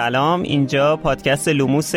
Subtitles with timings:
[0.00, 0.42] سلام.
[0.42, 1.92] اینجا پادکست لوموس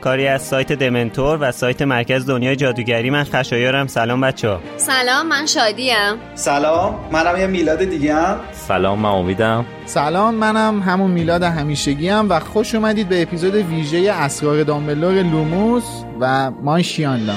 [0.00, 3.10] کاری از سایت دمنتور و سایت مرکز دنیای جادوگری.
[3.10, 3.86] من خشایارم.
[3.86, 5.94] سلام بچه ها سلام من شادیم.
[6.34, 9.64] سلام منم یه میلاد دیگه هم سلام من امیدم.
[9.86, 15.84] سلام منم همون میلاد همیشگی هم و خوش اومدید به اپیزود ویژه اسرار دامبلدور لوموس
[16.20, 17.34] و مانشیاندا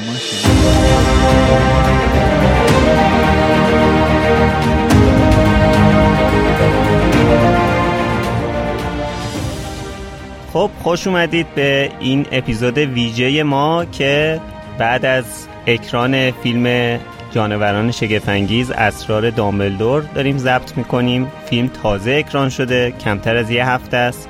[10.53, 14.39] خب خوش اومدید به این اپیزود ویژه ما که
[14.77, 16.99] بعد از اکران فیلم
[17.31, 21.31] جانوران شگفنگیز اسرار دامبلدور داریم ضبط می‌کنیم.
[21.45, 24.29] فیلم تازه اکران شده کمتر از یه هفته است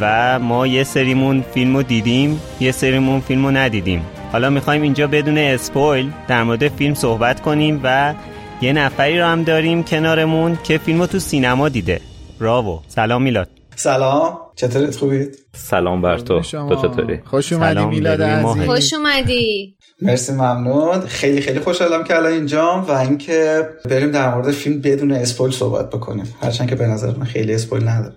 [0.00, 4.06] و ما یه سریمون فیلم رو دیدیم یه سریمون فیلم رو ندیدیم.
[4.32, 8.14] حالا می‌خوایم اینجا بدون اسپویل در مورد فیلم صحبت کنیم و
[8.60, 12.00] یه نفری رو هم داریم کنارمون که فیلم رو تو سینما دیده.
[12.38, 13.59] راو سلام میلاد.
[13.76, 14.38] سلام.
[14.54, 16.40] چطورت خوبید؟ سلام بر تو.
[16.40, 18.64] تو چطوری؟ خوش اومدی میلاد عزیز.
[18.64, 19.76] خوش اومدی.
[20.02, 21.00] مرسی ممنون.
[21.00, 25.90] خیلی خیلی خوشحالم که الان اینجام و اینکه بریم در مورد فیلم بدون اسپویل صحبت
[25.90, 26.34] بکنیم.
[26.42, 28.14] هرچند که به نظر من خیلی اسپویل نداره.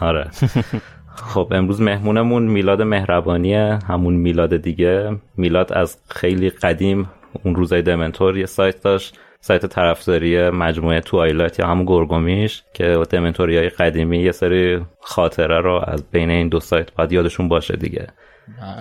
[0.00, 0.30] آره.
[1.34, 5.16] خب امروز مهمونمون میلاد مهربانی همون میلاد دیگه.
[5.36, 7.10] میلاد از خیلی قدیم
[7.44, 9.18] اون روزای دمنتور یه سایت داشت.
[9.44, 15.84] سایت طرفداری مجموعه توایلایت یا همون گرگومیش که دمنتوری های قدیمی یه سری خاطره رو
[15.86, 18.06] از بین این دو سایت باید یادشون باشه دیگه.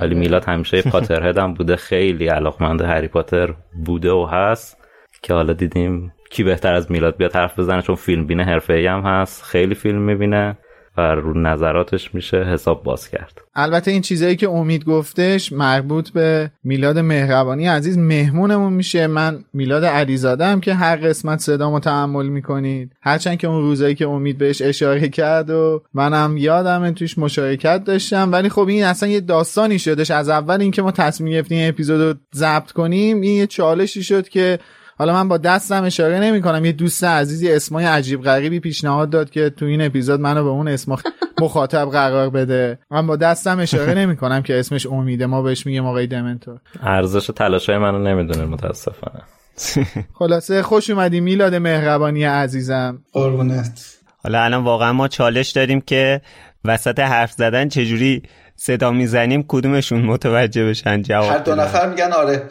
[0.01, 3.53] ولی میلاد همیشه پاتر هدم بوده خیلی علاقمند هری پاتر
[3.85, 4.77] بوده و هست
[5.23, 9.01] که حالا دیدیم کی بهتر از میلاد بیاد حرف بزنه چون فیلم بینه حرفه هم
[9.01, 10.57] هست خیلی فیلم می‌بینه.
[10.97, 13.41] و رو نظراتش میشه حساب باز کرد.
[13.55, 19.07] البته این چیزایی که امید گفتش مربوط به میلاد مهربانی عزیز مهمونمون میشه.
[19.07, 22.91] من میلاد علیزاده که هر قسمت صدامو تحمل می‌کنید.
[23.01, 28.31] هرچند که اون روزایی که امید بهش اشاره کرد و منم یادم توش مشارکت داشتم.
[28.31, 30.11] ولی خب این اصلا یه داستانی شدش.
[30.11, 34.59] از اول اینکه ما تصمیم گرفتیم اپیزود رو ضبط کنیم این یه چالشی شد که
[35.01, 39.29] حالا من با دستم اشاره نمی کنم یه دوست عزیزی اسمای عجیب غریبی پیشنهاد داد
[39.29, 40.95] که تو این اپیزود منو به اون اسم
[41.41, 42.79] مخاطب قرار بده.
[42.91, 45.25] من با دستم اشاره نمی کنم که اسمش امیده.
[45.25, 46.59] ما بهش میگیم آقای دمنتور.
[46.81, 49.21] ارزش تلاشای منو نمی‌دونه متاسفانه.
[50.19, 52.99] خلاصه خوش اومدی میلاد مهربانی عزیزم.
[53.13, 53.97] قربونت.
[54.23, 56.21] حالا الان واقعا ما چالش داریم که
[56.65, 58.23] وسط حرف زدن چجوری
[58.63, 62.43] صدا می‌زنیم کدومشون متوجه بشن جواب هر دو نفر میگن آره.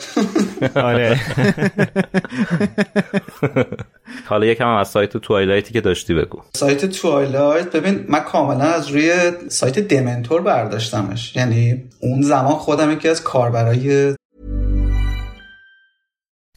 [0.90, 1.20] آره.
[4.28, 6.42] حالا یکم هم از سایت توایلایتی که داشتی بگو.
[6.54, 9.12] سایت توایلایت ببین من کاملا از روی
[9.48, 11.36] سایت دمنتور برداشتمش.
[11.36, 14.14] یعنی اون زمان خودم یکی از کاربرای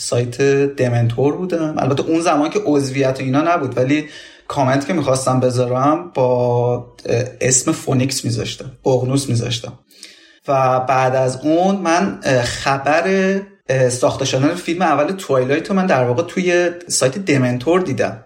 [0.00, 0.42] سایت
[0.76, 1.74] دمنتور بودم.
[1.78, 4.08] البته اون زمان که عضویت و اینا نبود ولی
[4.48, 6.94] کامنت که می‌خواستم بذارم با
[7.40, 9.72] اسم Phoenix میذاشتم ققنوس میذاشتم.
[10.48, 13.36] و بعد از اون من خبر
[13.88, 18.24] ساخته شدن فیلم اول Twilight رو من در واقع توی سایت دمنتور دیدم.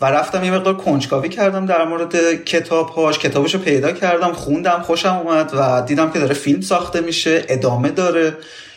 [0.00, 4.82] و رفتم یه مقدار کنجکاوی کردم در مورد کتاب هاش کتابش رو پیدا کردم خوندم
[4.82, 8.36] خوشم اومد و دیدم که داره فیلم ساخته میشه ادامه داره.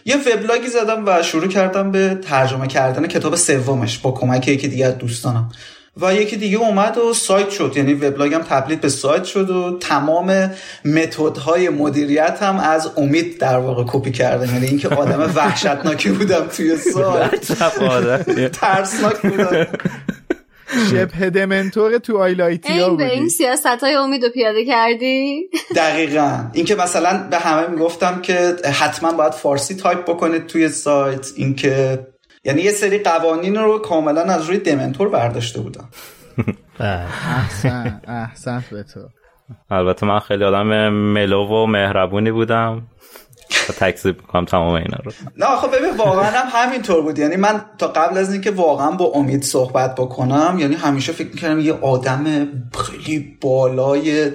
[0.10, 4.86] یه وبلاگی زدم و شروع کردم به ترجمه کردن کتاب سومش با کمک یکی دیگه
[4.86, 5.50] از دوستانم.
[6.02, 7.74] و یکی دیگه اومد و سایت شد.
[7.76, 10.52] یعنی وبلاگم تبدیل به سایت شد و تمام
[10.86, 16.78] متدهای مدیریت هم از امید در واقع کپی کرده یعنی اینکه آدم وحشتناکی بودم توی
[16.78, 17.52] سایت.
[18.62, 19.68] ترسناک بودم.
[20.92, 26.50] شبه دمنتور تو آیلایتیا این به بودی این سیاست های امید رو پیاده کردی؟ دقیقا.
[26.54, 31.28] اینکه مثلا به همه می‌گفتم که حتما باید فارسی تایپ بکنید توی سایت.
[31.36, 32.00] اینکه
[32.44, 35.90] یعنی یه سری قوانین رو کاملا از روی دمنتور برداشته بودم.
[36.80, 39.00] احسن احسن به تو.
[39.70, 42.88] البته من خیلی آدم ملو و مهربونی بودم.
[43.80, 45.12] تکذیب می‌کنم تمام اینا رو.
[45.38, 47.20] نه خب ببین واقعا هم همینطور بود.
[47.20, 51.60] یعنی من تا قبل از اینکه واقعا با امید صحبت بکنم یعنی همیشه فکر می‌کردم
[51.60, 52.48] یه آدم
[52.78, 54.32] خیلی بالای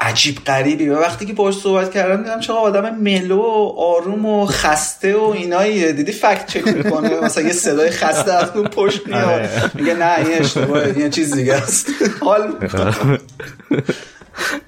[0.00, 0.88] عجیب غریبی.
[0.88, 5.24] و وقتی که باش صحبت کردم دیدم چقدر آدم ملو و آروم و خسته و
[5.24, 5.92] ایناییه.
[5.92, 9.50] دیدی فکت چک می‌کنه؟ مثلا یه صدای خسته از اون پشت میاد.
[9.74, 11.86] میگه نه این اشتباهه یه چیز دیگه است.
[12.20, 12.52] حال.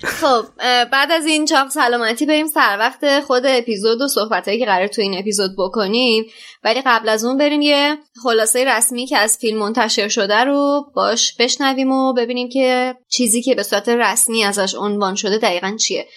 [0.04, 0.44] خب
[0.84, 5.02] بعد از این چاق سلامتی بریم سر وقت خود اپیزود و صحبتهایی که قرار تو
[5.02, 6.24] این اپیزود بکنیم.
[6.64, 11.36] ولی قبل از اون بریم یه خلاصه رسمی که از فیلم منتشر شده رو باش
[11.36, 16.08] بشنویم و ببینیم که چیزی که به صورت رسمی ازش عنوان شده دقیقا چیه.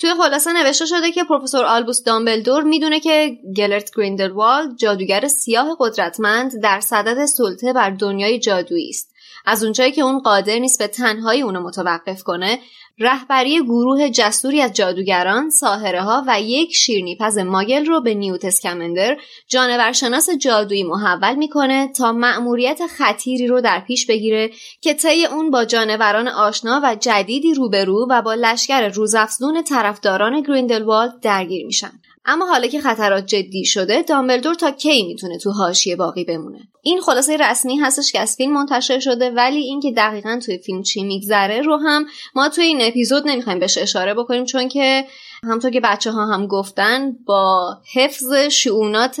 [0.00, 6.62] توی خلاصه نوشته شده که پروفسور آلبوس دامبلدور می‌دونه که گلرت گریندلوالد جادوگر سیاه قدرتمند
[6.62, 9.07] در صدد سلطه بر دنیای جادویی است.
[9.48, 12.58] از اونجایی که اون قادر نیست به تنهایی اونو متوقف کنه
[12.98, 19.16] رهبری گروه جسوری از جادوگران، ساهره ها و یک شیرنیپز ماگل رو به نیوت اسکمندر
[19.48, 24.50] جانورشناس جادویی محول می‌کنه تا مأموریت خطیری رو در پیش بگیره
[24.80, 31.20] که طی اون با جانوران آشنا و جدیدی روبرو و با لشکر روزافزون طرفداران گریندلوالد
[31.20, 31.92] درگیر میشن.
[32.30, 37.00] اما حالا که خطرات جدی شده دامبلدور تا کی می‌تونه تو حاشیه باقی بمونه این
[37.00, 41.60] خلاصه رسمی هستش که از فیلم منتشر شده ولی اینکه دقیقا توی فیلم چی میگذره
[41.60, 45.04] رو هم ما توی این اپیزود نمی‌خوایم بهش اشاره بکنیم چون که
[45.42, 49.20] همطور که بچه ها هم گفتن با حفظ شعونات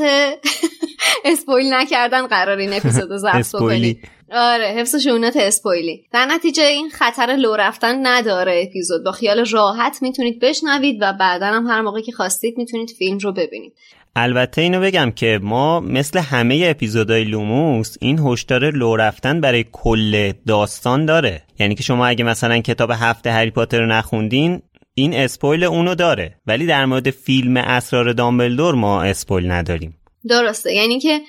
[1.24, 3.54] اسپویل نکردن قرار این اپیزود رو ضبط.
[3.54, 4.00] بکنیم
[4.32, 6.04] آره حفظ شعونات اسپویلی.
[6.12, 9.04] در نتیجه این خطر لو رفتن نداره اپیزود.
[9.04, 13.32] با خیال راحت می‌تونید بشنوید و بعدا هم هر موقع که خواستید می‌تونید فیلم رو
[13.32, 13.72] ببینید.
[14.16, 20.32] البته اینو بگم که ما مثل همه اپیزودهای لوموس این هشدار لو رفتن برای کل
[20.46, 21.42] داستان داره.
[21.58, 24.62] یعنی که شما اگه مثلا کتاب هفت هری پاتر رو نخوندین
[24.94, 26.34] این spoil اونو داره.
[26.46, 29.96] ولی در مورد فیلم اسرار دامبلدور ما spoil نداریم.
[30.28, 30.72] درسته.
[30.72, 31.20] یعنی که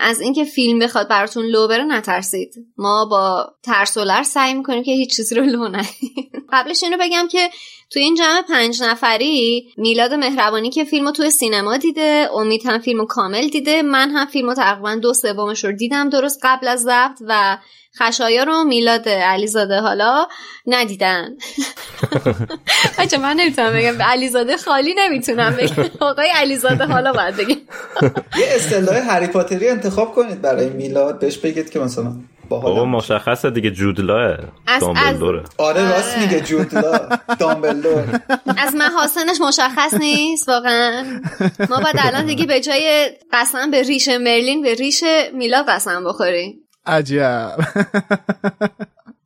[0.00, 2.54] از اینکه فیلم بخواد براتون لو بره نترسید.
[2.76, 6.96] ما با ترس و لرز سعی می‌کنیم که هیچ چیزی رو لو ندیم قبلش اینو
[7.00, 7.50] بگم که
[7.90, 13.06] توی این جمع پنج نفری میلاد مهربانی که فیلمو توی سینما دیده امید هم فیلمو
[13.06, 17.58] کامل دیده من هم فیلمو تقریبا دو سومش رو دیدم درست قبل از ضبط و
[17.98, 20.28] خشایا رو میلاد علیزاده حالا
[20.66, 21.28] ندیدن.
[22.98, 24.02] بچه من نمی‌تونم بگم.
[24.02, 25.84] علیزاده خالی نمی‌تونم بگم.
[26.00, 27.56] آقای علیزاده حالا باید بگم.
[28.38, 31.18] یه اصطلاح هری پاتری انتخاب کنید برای میلاد.
[31.18, 32.12] بهش بگید که مثلا
[32.48, 33.70] بابا مشخصه دیگه.
[33.70, 35.42] جودلاه از- دامبلدوره.
[35.58, 36.24] آره راست آره.
[36.26, 37.08] میگه جودلا
[37.38, 38.20] دامبلدور.
[38.58, 41.20] از محاسنش مشخص نیست واقعا.
[41.70, 46.54] ما باید الان دیگه به جای قسم به ریش مرلین به ریش میلاد قسم بخوریم.
[46.86, 47.56] عجب.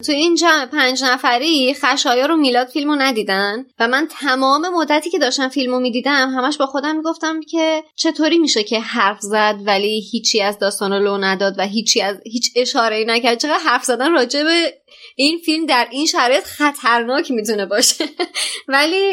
[0.06, 5.18] تو این جمع پنج نفری خشایا رو میلاد فیلمو ندیدن و من تمام مدتی که
[5.18, 10.42] داشتم فیلمو می‌دیدم همش با خودم می‌گفتم که چطوری میشه که حرف زد ولی هیچی
[10.42, 13.38] از داستان رو لو نداد و هیچی از هیچ اشاره نکرد.
[13.38, 14.74] چقدر حرف زدن راجع به
[15.14, 18.04] این فیلم در این شرایط خطرناک می‌تونه باشه.
[18.68, 19.12] ولی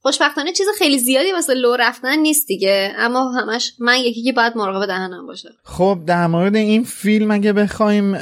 [0.00, 2.92] خوشبختانه چیز خیلی زیادی واسه لو رفتن نیست دیگه.
[2.98, 5.48] اما همش من یکی که باید مراقب دهنم باشه.
[5.64, 8.18] خب در مورد این فیلم اگه بخوایم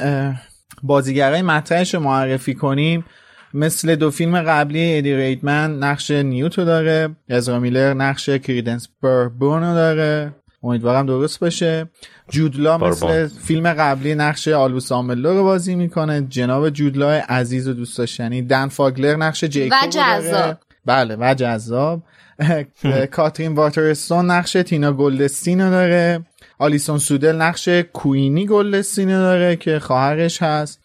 [0.83, 3.05] بازیگرای مطرحش رو معرفی کنیم
[3.53, 10.35] مثل دو فیلم قبلی ادی ریدمن نقش نیوتو داره ازرا میلر نقش کریدنس بربونو داره.
[10.65, 11.89] امیدوارم درست باشه.
[12.29, 13.27] جود لا مثل.
[13.27, 16.25] فیلم قبلی نقش آلبوس دامبلدور رو بازی می‌کنه.
[16.29, 18.41] جناب جود لا عزیز و دوست داشتنی.
[18.41, 20.21] دن فاگلر نقش جیکوب رو داره.
[20.21, 20.57] جذاب.
[20.85, 22.01] بله و جذاب.
[23.11, 26.25] کاترین واترستون نقش تینا گلدستین رو داره.
[26.59, 30.79] آلیسون سودل نقش کوینی گلدستین رو داره که خواهرش هست.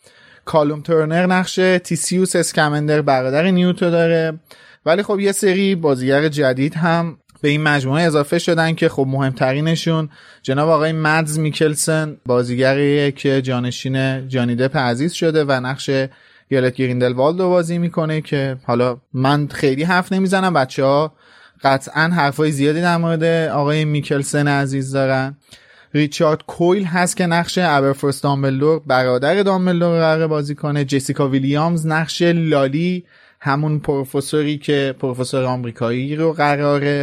[0.44, 4.38] کالوم ترنر نقش تیسیوس اسکمندر برادر نیوت رو داره.
[4.86, 10.08] ولی خب یه سری بازیگر جدید هم به این مجموعه اضافه شدن که خب مهمترینشون
[10.42, 15.90] جناب آقای مدز میکلسن بازیگریه که جانشین جانی دپ عزیز شده و نقش
[16.50, 21.12] گلت گریندلوالد رو بازی می‌کنه که حالا من خیلی حرف نمی‌زنم بچه ها
[21.62, 25.36] قطعا حرفای زیادی در مورد آقای میکلسن عزیز دارن.
[25.94, 30.84] ریچارد کویل هست که نقش ابرفورس دامبلدور برادر دامبلدور قرار بازی کنه.
[30.84, 33.04] جسیکا ویلیامز نقش لالی
[33.40, 37.02] همون پروفسوری که پروفسور آمریکایی رو قراره.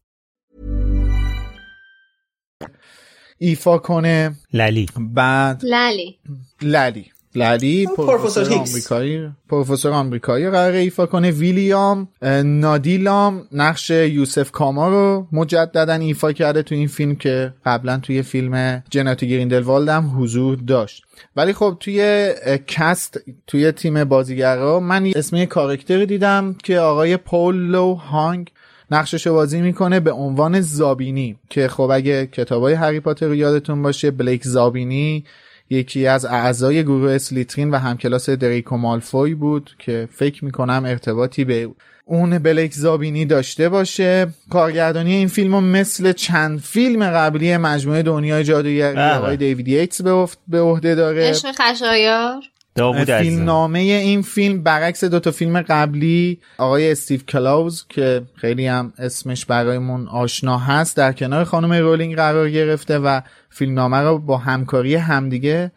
[3.37, 4.35] ایفا کنه.
[4.53, 4.87] للی.
[4.99, 6.17] بعد للی.
[6.61, 7.05] للی.
[7.35, 8.53] للی پروفسور.
[8.53, 9.29] آمریکایی.
[9.49, 11.31] پروفسور آمریکایی قراره ایفا کنه.
[11.31, 12.07] ویلیام
[12.45, 18.83] نادیلام نقش یوسف کاما رو مجددا ایفا کرده تو این فیلم که قبلا توی فیلم
[18.89, 21.03] جناتی گریندلوالد هم حضور داشت.
[21.35, 22.31] ولی خب توی
[22.67, 28.51] cast توی تیم بازیگرا من اسم یه کارکتری دیدم که آقای پولو هانگ
[28.91, 33.81] نقشش رو بازی می‌کنه به عنوان زابینی که خب اگه کتابای هری پاتر رو یادتون
[33.81, 35.25] باشه بلیک زابینی
[35.69, 41.69] یکی از اعضای گروه اسلیترین و همکلاس دریکو مالفوی بود که فکر می‌کنم ارتباطی به
[42.05, 44.27] اون بلیک زابینی داشته باشه.
[44.49, 49.13] کارگردانی این فیلم رو مثل چند فیلم قبلی مجموعه دنیای جادوگری بله.
[49.13, 51.29] آقای دیوید ییتس به افت- به عهده داره.
[51.29, 52.41] عشق خشایار؟
[52.75, 58.67] داوود فیلم نامه این فیلم برعکس دو تا فیلم قبلی آقای استیو کلاوز که خیلی
[58.67, 64.19] هم اسمش برایمون آشنا هست در کنار خانم رولینگ قرار گرفته و فیلم نامه رو
[64.19, 65.71] با همکاری همدیگه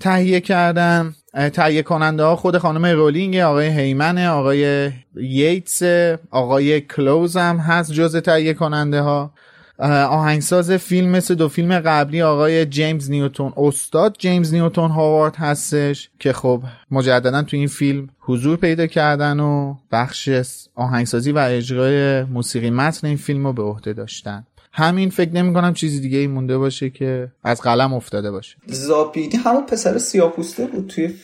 [0.00, 1.14] تهیه کردن.
[1.52, 5.82] تهیه کننده ها خود خانم رولینگ آقای هیمنه آقای ییتس
[6.30, 9.32] آقای کلوز هم هست جز تهیه کننده ها.
[9.78, 16.32] آهنگساز فیلم مثل دو فیلم قبلی آقای جیمز نیوتون استاد جیمز نیوتون هاوارد هستش که
[16.32, 20.30] خب مجددا تو این فیلم حضور پیدا کردن و بخش
[20.74, 24.46] آهنگسازی و اجرای موسیقی متن این فیلم رو به عهده داشتن.
[24.72, 28.56] همین فکر نمی کنم چیزی دیگه ای مونده باشه که از قلم افتاده باشه.
[28.66, 31.14] زابینی همون پسر سیاپوسته بود توی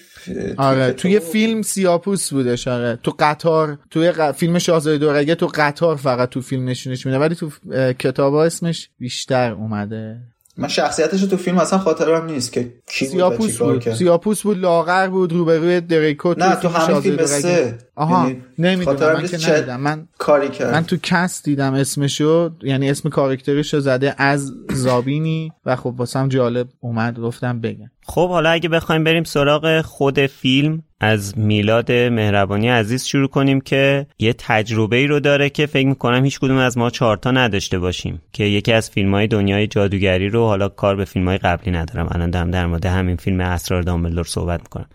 [0.56, 0.96] آره کتاب.
[0.96, 6.28] توی فیلم سیاپوس بودش آره تو قطار توی ق- فیلم شاهزاده دورگه تو قطار فقط
[6.28, 10.16] تو فیلم نشونش میده ولی تو اه، کتابا اسمش بیشتر اومده
[10.56, 13.94] من شخصیتش تو فیلم اصلا خاطرم نیست که کی بود سیاپوس بود کرد.
[13.94, 17.26] سیاپوس بود لاغر بود روبروی دریکو نه تو همین فیلم.
[17.26, 20.74] سه آها یعنی نمی‌دونم من که چه ندیدم من کاری کرد.
[20.74, 26.68] من تو کست دیدم اسمشو یعنی اسم کاراکترشو زده از زابینی و خب واسم جالب
[26.80, 27.90] اومد گفتم بگم.
[28.06, 34.06] خب حالا اگه بخوایم بریم سراغ خود فیلم از میلاد مهربانی عزیز شروع کنیم که
[34.18, 38.22] یه تجربه ای رو داره که فکر می‌کنم هیچ کدوم از ما چهارتا نداشته باشیم
[38.32, 42.08] که یکی از فیلم های دنیای جادوگری رو حالا کار به فیلم های قبلی ندارم.
[42.10, 44.86] الان دارم در مورد همین فیلم اسرار دامبلدور صحبت می‌کنم.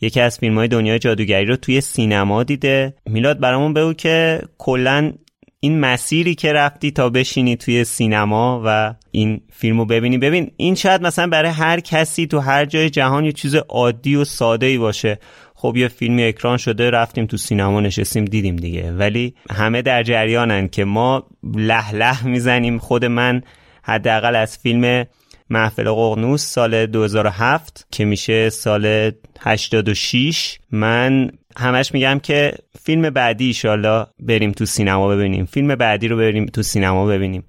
[0.00, 2.94] یکی از فیلم های دنیای جادوگری رو توی سینما دیده.
[3.06, 5.12] میلاد برامون بگو که کلا
[5.60, 10.18] این مسیری که رفتی تا بشینی توی سینما و این فیلمو ببینی.
[10.18, 14.24] ببین این شاید مثلا برای هر کسی تو هر جای جهان یه چیز عادی و
[14.24, 15.18] ساده ای باشه.
[15.54, 18.92] خب یه فیلمی اکران شده رفتیم تو سینما نشستیم دیدیم دیگه.
[18.92, 23.42] ولی همه در جریانن که ما له له می‌زنیم خود من
[23.82, 25.04] حداقل از فیلم
[25.50, 32.52] محفل ققنوس سال 2007 که میشه سال 86 من همش میگم که
[32.82, 35.44] فیلم بعدی ایشالله بریم تو سینما ببینیم.
[35.44, 37.44] فیلم بعدی رو بریم تو سینما ببینیم.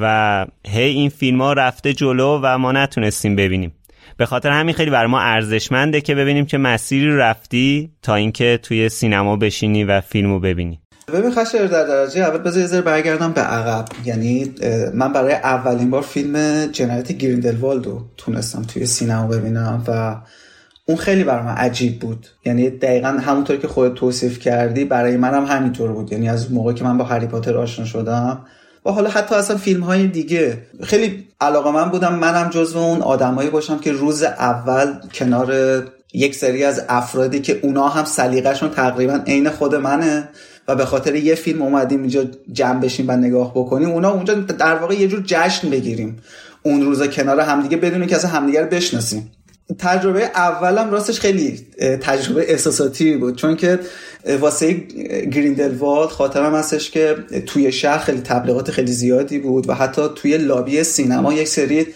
[0.00, 3.72] و هی این فیلم ها رفته جلو و ما نتونستیم ببینیم.
[4.16, 8.88] به خاطر همین خیلی بر ما ارزشمنده که ببینیم که مسیری رفتی تا اینکه توی
[8.88, 10.80] سینما بشینی و فیلمو ببینی.
[11.12, 13.84] ببین خشر در درجه اول بذار یه برگردم به عقب.
[14.04, 14.54] یعنی
[14.94, 20.16] من برای اولین بار فیلم جنایت گریندلوالد رو تونستم توی سینما ببینم و
[20.86, 22.26] اون خیلی برای من عجیب بود.
[22.44, 26.12] یعنی دقیقا همونطور که خودت توصیف کردی برای منم همینطور بود.
[26.12, 28.40] یعنی از موقعی که من با هری پاتر آشنا شدم.
[28.86, 30.58] و حالا حتی اصلا فیلم های دیگه.
[30.82, 35.54] خیلی علاقه من بودم منم جزو اون آدمایی باشم که روز اول کنار
[36.14, 40.28] یک سری از افرادی که اونا هم سلیقهشون تقریبا عین خود منه.
[40.68, 44.74] و به خاطر یه فیلم اومدیم اینجا جمع بشیم و نگاه بکنیم اونا اونجا در
[44.74, 46.16] واقع یه جور جشن بگیریم.
[46.62, 49.30] اون روزا کنار همدیگه بدون که اصلا همدیگه رو بشناسیم.
[49.78, 51.66] تجربه اولم راستش خیلی
[52.00, 53.78] تجربه احساساتی بود چون که
[54.40, 54.74] واسه
[55.32, 60.84] گریندلوالد خاطرم هستش که توی شهر خیلی تبلیغات خیلی زیادی بود و حتی توی لابی
[60.84, 61.86] سینما یک سری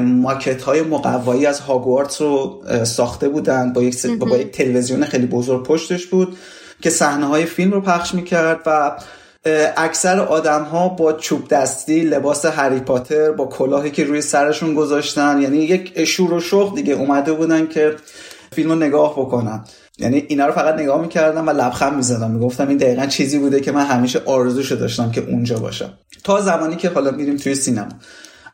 [0.00, 5.62] ماکت های مقوایی از هاگوارتس رو ساخته بودن با یک, با یک تلویزیون خیلی بزرگ
[5.62, 6.36] پشتش بود.
[6.80, 8.96] که صحنه های فیلم رو پخش می‌کرد و
[9.76, 15.42] اکثر آدم ها با چوب دستی لباس هری پاتر با کلاهی که روی سرشون گذاشتن
[15.42, 17.96] یعنی یک شور و شوق دیگه اومده بودن که
[18.52, 19.64] فیلم رو نگاه بکنن.
[19.98, 22.30] یعنی اینا رو فقط نگاه می‌کردم و لبخند می‌زدم.
[22.30, 25.92] می‌گفتم این دقیقا چیزی بوده که من همیشه آرزوشو داشتم که اونجا باشم.
[26.24, 27.88] تا زمانی که حالا میریم توی سینما.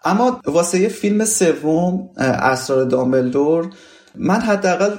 [0.05, 3.71] اما واسه فیلم سوم اسرار دامبلدور
[4.15, 4.91] من حداقل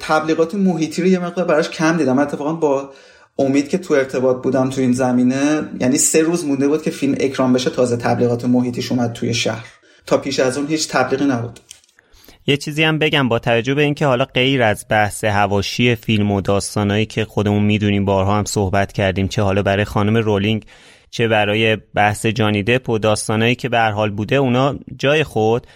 [0.00, 2.18] تبلیغات محیطی رو یه مقدار براش کم دیدم.
[2.18, 2.90] اتفاقا با
[3.38, 7.14] امید که تو ارتباط بودم تو این زمینه یعنی سه روز مونده بود که فیلم
[7.20, 9.66] اکران بشه تازه تبلیغات محیطیش اومد توی شهر.
[10.06, 11.60] تا پیش از اون هیچ تبلیغی نبود.
[12.46, 16.40] یه چیزی هم بگم با توجه به اینکه حالا غیر از بحث هواشی فیلم و
[16.40, 20.64] داستانایی که خودمون می‌دونیم بارها هم صحبت کردیم چه حالا برای خانم رولینگ
[21.10, 25.66] چه برای بحث جانی دپ و داستانایی که به حال بوده اونا جای خود.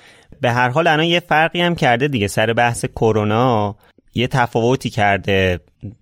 [0.40, 3.76] به هر حال الان یه فرقی هم کرده دیگه سر بحث کرونا.
[4.14, 5.60] یه تفاوتی کرده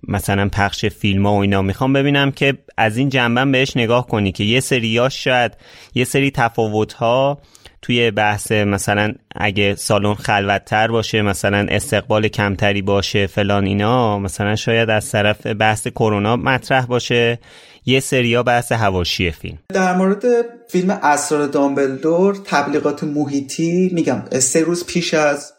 [0.08, 1.62] مثلا پخش فیلم ها و اینا.
[1.62, 5.52] می‌خوام ببینم که از این جنبن بهش نگاه کنی که یه سریاش شاید
[5.94, 7.38] یه سری تفاوت ها
[7.82, 14.90] توی بحث مثلا اگه سالن خلوتتر باشه مثلا استقبال کمتری باشه فلان اینا مثلا شاید
[14.90, 17.38] از طرف بحث کرونا مطرح باشه.
[17.86, 19.58] یه سریا بحث هواشی فیلم.
[19.68, 20.24] در مورد
[20.68, 25.52] فیلم اسرار دامبلدور تبلیغات محیطی میگم سه روز پیش از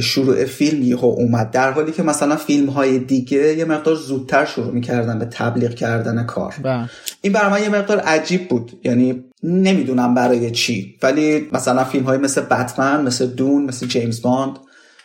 [0.00, 1.50] شروع فیلم یهو اومد.
[1.50, 6.24] در حالی که مثلا فیلم های دیگه یه مقدار زودتر شروع می‌کردن به تبلیغ کردن
[6.24, 6.54] کار.
[6.64, 6.84] با.
[7.20, 8.72] این برای من یه مقدار عجیب بود.
[8.84, 10.94] یعنی نمی‌دونم برای چی.
[11.02, 14.56] ولی مثلا فیلم های مثل بتمن مثل دون مثل جیمز باند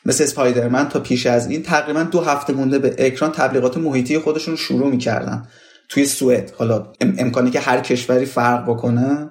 [0.06, 4.56] مثل اسپایدرمن تا پیش از این تقریبا دو هفته مونده به اکران تبلیغات محیطی خودشون
[4.56, 5.44] شروع می‌کردن.
[5.90, 6.52] توی سوئد.
[6.58, 9.30] حالا امکانی که هر کشوری فرق بکنه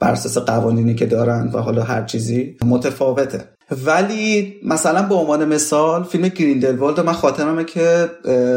[0.00, 3.44] بر اساس قوانینی که دارن و حالا هر چیزی متفاوته.
[3.70, 8.10] ولی مثلا به عنوان مثال فیلم گریندلوالد من خاطرمه که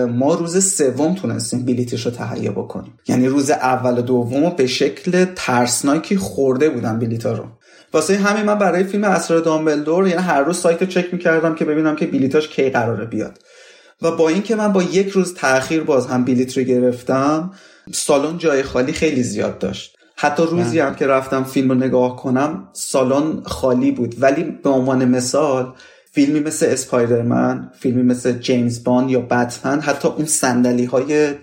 [0.09, 2.99] ما روز سوم تونستیم بلیتش رو تهیه بکنیم.
[3.07, 7.43] یعنی روز اول و دوم به شکل ترسناکی خورده بودم بلیتا رو.
[7.93, 11.65] واسه همین من برای فیلم اسرار دامبلدور یعنی هر روز سایت رو چک می‌کردم که
[11.65, 13.39] ببینم که بلیتاش کی قراره بیاد.
[14.01, 17.51] و با اینکه من با یک روز تاخیر باز هم بلیت رو گرفتم
[17.91, 19.97] سالن جای خالی خیلی زیاد داشت.
[20.15, 24.15] حتی روزی هم که رفتم فیلم رو نگاه کنم سالن خالی بود.
[24.19, 25.73] ولی به عنوان مثال
[26.11, 31.33] فیلمی مثل اسپایدرمن فیلمی مثل جیمز بان یا بتمن حتی اون صندلی های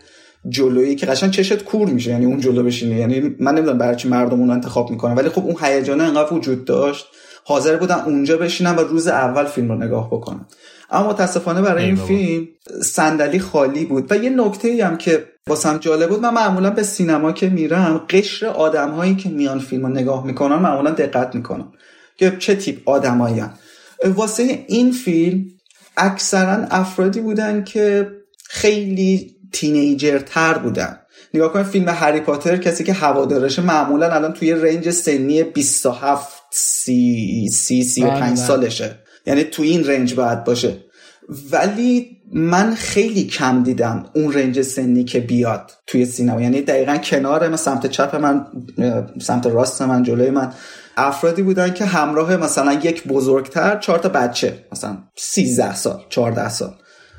[0.49, 4.09] جلویی که قشنگ چشت کور میشه یعنی اون جلو بشینه یعنی من نمی‌دونم برای چی
[4.09, 7.07] مردم اون انتخاب می‌کنن ولی خب اون هیجانه انقدر وجود داشت.
[7.45, 10.47] حاضر بودن اونجا بشینم و روز اول فیلم رو نگاه بکنم.
[10.91, 12.49] اما متاسفانه برای این فیلم
[12.83, 14.13] صندلی خالی بود.
[14.13, 18.47] و یه نکته هم که واسم جالب بود من معمولا به سینما که میرم قشر
[18.47, 21.73] آدم هایی که میان فیلم رو نگاه می‌کنن معمولا دقت می‌کنم
[22.17, 23.43] که چه تیپ آدمایی
[24.05, 25.45] واسه این فیلم
[25.97, 28.11] اکثرا افرادی بودن که
[28.49, 30.97] خیلی تینیجر تر بودن.
[31.35, 37.49] نگاه کنید فیلم هری پاتر کسی که هوادارشه معمولا الان توی رنج سنی 27 سی
[37.53, 39.00] سی سی و پنج سالشه.
[39.27, 40.77] یعنی تو این رنج باید باشه.
[41.53, 46.41] ولی من خیلی کم دیدم اون رنج سنی که بیاد توی سینما.
[46.41, 48.47] یعنی دقیقا کنار من سمت چپ من
[49.21, 50.53] سمت راست من جلوی من
[50.97, 56.75] افرادی بودن که همراه مثلا یک بزرگتر چهار تا بچه مثلا 13 سال 14 سال.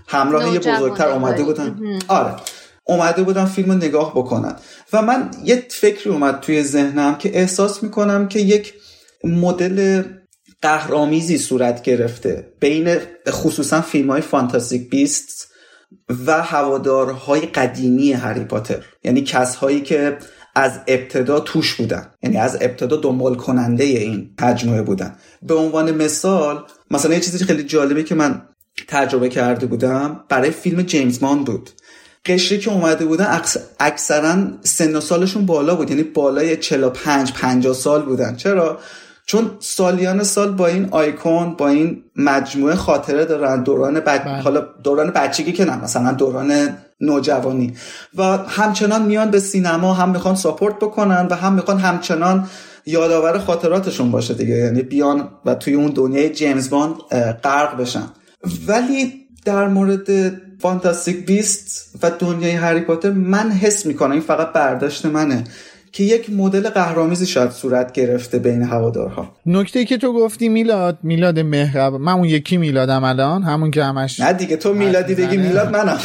[0.07, 1.99] همراه یه بزرگتر اومده بودن.
[2.07, 2.35] آره.
[2.83, 4.55] اومده بودن فیلم رو نگاه بکنن.
[4.93, 8.73] و من یه فکری اومد توی ذهنم که احساس می‌کنم که یک
[9.23, 10.03] مدل
[10.61, 12.97] قهرامیزی صورت گرفته بین
[13.29, 15.51] خصوصا فیلم های فانتاستیک بیست
[16.25, 18.83] و هوادارهای قدیمی هری پاتر.
[19.03, 20.17] یعنی کسهایی که
[20.55, 22.11] از ابتدا توش بودن.
[22.23, 25.15] یعنی از ابتدا دنبال کننده این مجموعه بودن.
[25.41, 28.41] به عنوان مثال مثلا یه چیزی خیلی جالبه که من
[28.87, 31.69] تجربه کرده بودم برای فیلم جیمز مان بود.
[32.25, 33.41] قشری که اومده بودن
[33.79, 35.89] اکثرا سن و سالشون بالا بود.
[35.89, 38.35] یعنی بالای 45 50 سال بودن.
[38.35, 38.79] چرا؟
[39.31, 44.21] چون سالیان سال با این آیکون با این مجموعه خاطره دارن دوران بچ...
[44.21, 44.41] بله.
[44.41, 47.73] حالا دوران بچگی که نه مثلا دوران نوجوانی.
[48.17, 52.47] و همچنان میان به سینما هم می‌خوان support بکنن و هم می‌خوان همچنان
[52.85, 54.55] یادآور خاطراتشون باشه دیگه.
[54.55, 56.95] یعنی بیان و توی اون دنیای جیمز باند
[57.43, 58.05] غرق بشن.
[58.67, 59.13] ولی
[59.45, 65.43] در مورد Fantastic Beasts و دنیای هری پاتر من حس می‌کنم این فقط برداشت منه.
[65.91, 69.31] که یک مدل قهرامیزی شاید صورت گرفته بین هوادارها.
[69.45, 73.83] نکته ای که تو گفتی میلاد میلاد مهرب من اون یکی میلادم الان همون که
[73.83, 75.99] همش نه دیگه تو میلادی بگی میلاد منم.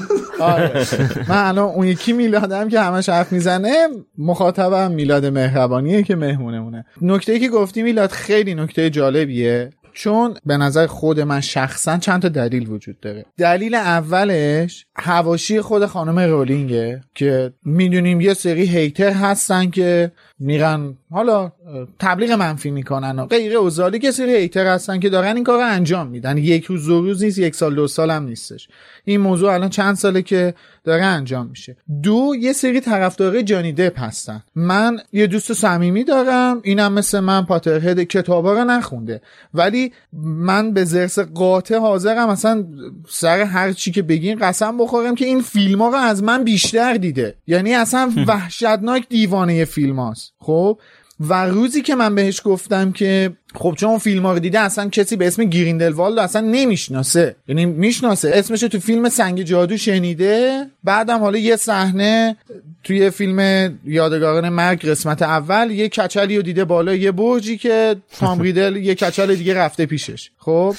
[0.40, 0.86] آره.
[1.28, 6.84] من الان اون یکی میلادم که همش حرف می‌زنه مخاطبم میلاد مهربانیه که مهمونمونه.
[7.02, 9.70] نکته ای که گفتی میلاد خیلی نکته جالبیه.
[9.92, 13.24] چون به نظر خود من شخصا چند تا دلیل وجود داره.
[13.38, 20.94] دلیل اولش هواشی خود خانم رولینگه که می‌دونیم یه سری هیتر هستن که میرن.
[21.10, 21.52] حالا
[21.98, 26.06] تبلیغ منفی می‌کنن و غیر اوزالی که سری هیتر هستن که دارن این کار انجام
[26.06, 26.38] میدن.
[26.38, 28.68] یک روز دو روز نیست یک سال دو سال هم نیستش.
[29.04, 31.76] این موضوع الان چند ساله که داره انجام میشه.
[32.02, 34.42] دو یه سری طرفدار جانی دپ هستن.
[34.54, 36.60] من یه دوست صمیمی دارم.
[36.62, 39.20] اینم مثل من پاترهد کتابا رو نخونده.
[39.54, 42.28] ولی من به زرس قاطع حاضرم.
[42.28, 42.64] اصلا
[43.08, 46.94] سر هر چی که بگین قسم بخورم که این فیلم ها رو از من بیشتر
[46.94, 47.34] دیده.
[47.46, 50.29] یعنی اصلا وحشتناک دیوانه فیلم هاست.
[50.38, 50.80] خب
[51.20, 55.16] و روزی که من بهش گفتم که خب چون فیلم ها رو دیده اصلا کسی
[55.16, 57.36] به اسم گریندلوالد اصلا نمی‌شناسه.
[57.48, 58.30] یعنی می‌شناسه.
[58.34, 60.66] اسمش تو فیلم سنگ جادو شنیده.
[60.84, 62.36] بعدم حالا یه صحنه
[62.84, 68.40] توی فیلم یادگاران مرگ قسمت اول یه کچلی رو دیده بالا یه برجی که تام
[68.42, 70.30] ریدل یه کچل دیگه رفته پیشش.
[70.38, 70.74] خب؟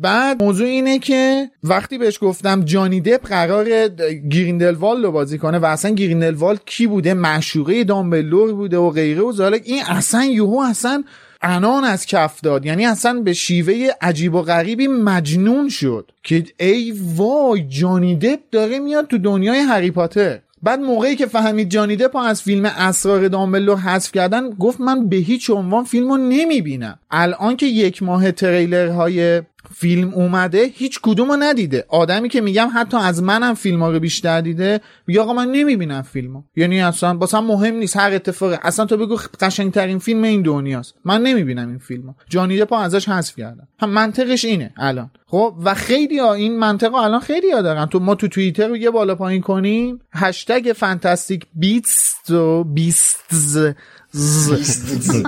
[0.00, 3.88] بعد موضوع اینه که وقتی بهش گفتم جانی دپ قرار
[4.30, 9.32] گریندلوالد رو بازی کنه و اصلا گریندلوالد کی بوده؟ معشوقه دامبلور بوده و غیره و
[9.32, 11.04] زالک این اصلا یوهو اصلا
[11.42, 12.66] انان از کف داد.
[12.66, 18.78] یعنی اصلا به شیوه عجیب و غریبی مجنون شد که ای وای جانی دپ داره
[18.78, 20.38] میاد تو دنیای هری پاتر.
[20.62, 25.16] بعد موقعی که فهمید جانی دپ از فیلم اسرار دامبلو حذف کردن گفت من به
[25.16, 26.98] هیچ عنوان فیلمو نمی‌بینم.
[27.10, 29.42] الان که یک ماه تریلرهای
[29.74, 31.84] فیلم اومده هیچ کدومو ندیده.
[31.88, 36.02] آدمی که میگم حتی از منم فیلم ها رو بیشتر دیده میگه آقا من نمی‌بینم
[36.02, 36.42] فیلمو.
[36.56, 38.56] یعنی اصلا باسم مهم نیست هر اتفاقی.
[38.62, 40.94] اصلا تو بگو قشنگترین فیلم این دنیاست.
[41.04, 42.12] من نمی‌بینم این فیلمو.
[42.28, 43.68] جانی دپ ازش حذف کردم.
[43.80, 45.10] هم منطقش اینه الان.
[45.26, 47.86] خب و خیلی ها این منطقه الان خیلی ها دارن.
[47.86, 50.00] تو ما تو توییتر رو یه بالا پایین کنیم.
[50.12, 53.24] هشتگ فانتاستیک بیتس و بیست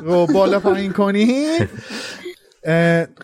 [0.03, 1.69] رو بالا پایین کنیم.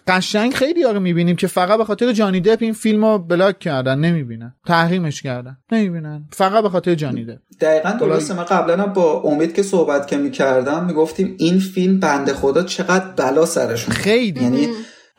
[0.06, 3.98] قشنگ خیلی رو می‌بینیم که فقط به خاطر جانی دپ این فیلم رو بلاک کردن
[3.98, 4.54] نمی‌بینن.
[4.66, 5.56] تحریمش کردن.
[5.72, 6.24] نمی‌بینن.
[6.32, 7.38] فقط به خاطر جانی دپ.
[7.60, 8.34] دقیقا درسته.
[8.34, 13.46] من قبلا با امید که صحبت که می‌کردم می‌گفتیم این فیلم بنده خدا چقدر بلا
[13.46, 13.94] سرشون.
[13.94, 14.42] خیلی.
[14.42, 14.68] یعنی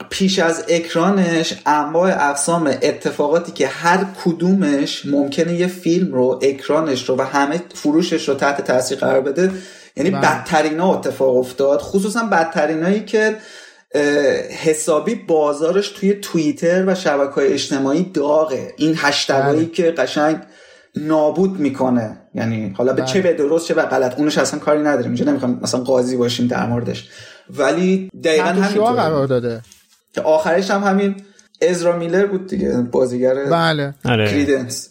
[0.09, 7.15] پیش از اکرانش انواع اقسام اتفاقاتی که هر کدومش ممکنه یه فیلم رو اکرانش رو
[7.17, 9.51] و همه فروشش رو تحت تاثیر قرار بده
[9.95, 11.79] یعنی بدترین ها اتفاق افتاد.
[11.79, 13.35] خصوصا بدترینایی که
[14.63, 18.73] حسابی بازارش توی توییتر و شبکه های اجتماعی داغه.
[18.77, 20.37] این هشتگایی که قشنگ
[20.95, 22.17] نابود می‌کنه.
[22.35, 25.05] یعنی حالا به چه به درست چه به غلط اونش اصلا کاری نداریم.
[25.05, 27.09] اینجا نمی‌خوام مثلا قاضی باشیم در موردش.
[27.49, 29.61] ولی دقیقا همین قرار داده.
[30.13, 31.15] که آخرش هم همین
[31.69, 33.93] ازرا میلر بود دیگه بازیگر بله.
[34.03, 34.89] کریدنس.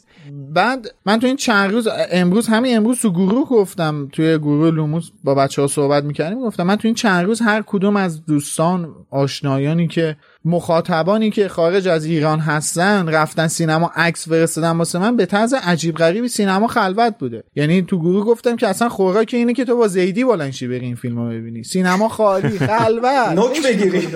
[0.55, 5.11] بعد من تو این چند روز امروز همین امروز تو گروه گفتم توی گروه لوموس
[5.25, 8.95] با بچه ها صحبت می‌کردیم گفتم من تو این چند روز هر کدوم از دوستان
[9.11, 15.27] آشنایانی که مخاطبانی که خارج از ایران هستن رفتن سینما عکس فرستادن واسه من به
[15.27, 17.45] طرز عجیب غریبی سینما خلوت بوده.
[17.55, 20.97] یعنی تو گروه گفتم که اصلا خوراک اینه که تو با زیدی بلنشی بری این
[20.97, 21.65] فیلمو ببینی.
[21.65, 23.29] سینما خالی خلوت.
[23.35, 24.01] نوک بگیری.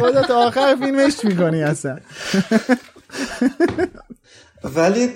[0.00, 1.96] خودت آخر فیلمش می‌کنی اصلا.
[4.64, 5.08] ولی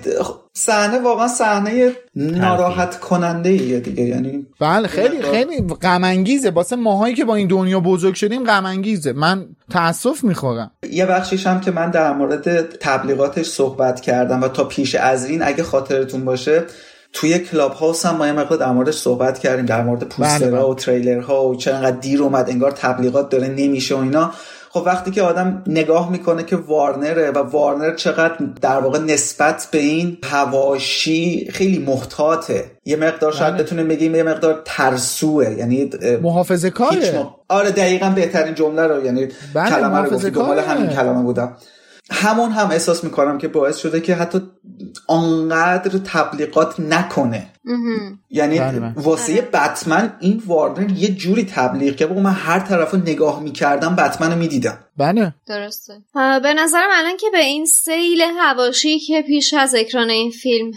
[0.53, 4.03] صحنه واقعا صحنه ناراحت کننده ایه دیگه.
[4.03, 8.65] یعنی بله خیلی خیلی غم انگیزه واسه ماهایی که با این دنیا بزرگ شدیم غم
[8.65, 10.71] انگیزه من تاسف می‌خورم.
[10.91, 15.43] یه بخشیش هم که من در مورد تبلیغاتش صحبت کردم و تا پیش از این
[15.43, 16.63] اگه خاطرتون باشه
[17.13, 20.75] توی کلاب هاوس هم ما یه مقدار در موردش صحبت کردیم در مورد پوسترها و
[20.75, 24.31] تریلرها و چقدر دیر اومد انگار تبلیغات داره نمیشه و اینا.
[24.75, 29.77] خب وقتی که آدم نگاه می‌کنه که وارنره و وارنر چقدر در واقع نسبت به
[29.77, 33.63] این هواشی خیلی محتاطه یه مقدار شاید بله.
[33.63, 35.89] بتونیم بگیم یه مقدار ترسوه یعنی
[36.21, 37.29] محافظه کاره م...
[37.49, 41.57] آره دقیقا بهترین جمله رو یعنی بله کلمه رو گفتی همین کلمه بودم.
[42.11, 44.41] همون هم احساس می‌کنم که باعث شده که حتی
[45.07, 47.47] آنقدر تبلیغات نکنه.
[48.29, 48.59] یعنی
[48.95, 54.31] واسه بتمن این وارنر یه جوری تبلیغ که من هر طرف رو نگاه می‌کردم بتمن
[54.31, 54.79] رو می‌دیدم.
[54.97, 55.33] بله.
[55.47, 55.93] درسته.
[56.43, 60.71] به نظرم الان که به این سیل هواشی که پیش از اکران این فیلم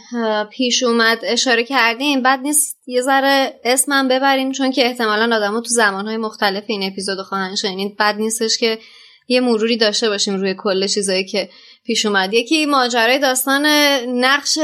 [0.51, 5.69] پیش اومد اشاره کردیم بعد نیست یه ذره اسمم ببریم چون که احتمالا آدم تو
[5.69, 7.97] زمانهای مختلف این اپیزود خواهن شنید.
[7.97, 8.79] بد نیستش که
[9.29, 11.49] یه مروری داشته باشیم روی کل چیزایی که
[11.85, 12.35] پیش اومد.
[12.35, 13.67] یکی ماجرای داستان
[14.07, 14.59] نقش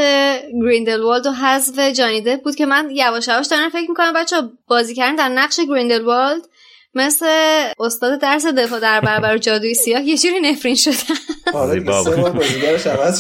[0.63, 4.37] گریندلوالد و حذف جانی بود که من یواش یواش دارم فکر می‌کنم بچه
[4.69, 6.43] بازی کردن در نقش گریندلوالد
[6.95, 7.27] مثل
[7.81, 10.03] استاد درس دفاع در برابر جادوی سیاه.
[10.03, 11.15] یه جوری نفرین شدن.
[11.55, 11.81] آره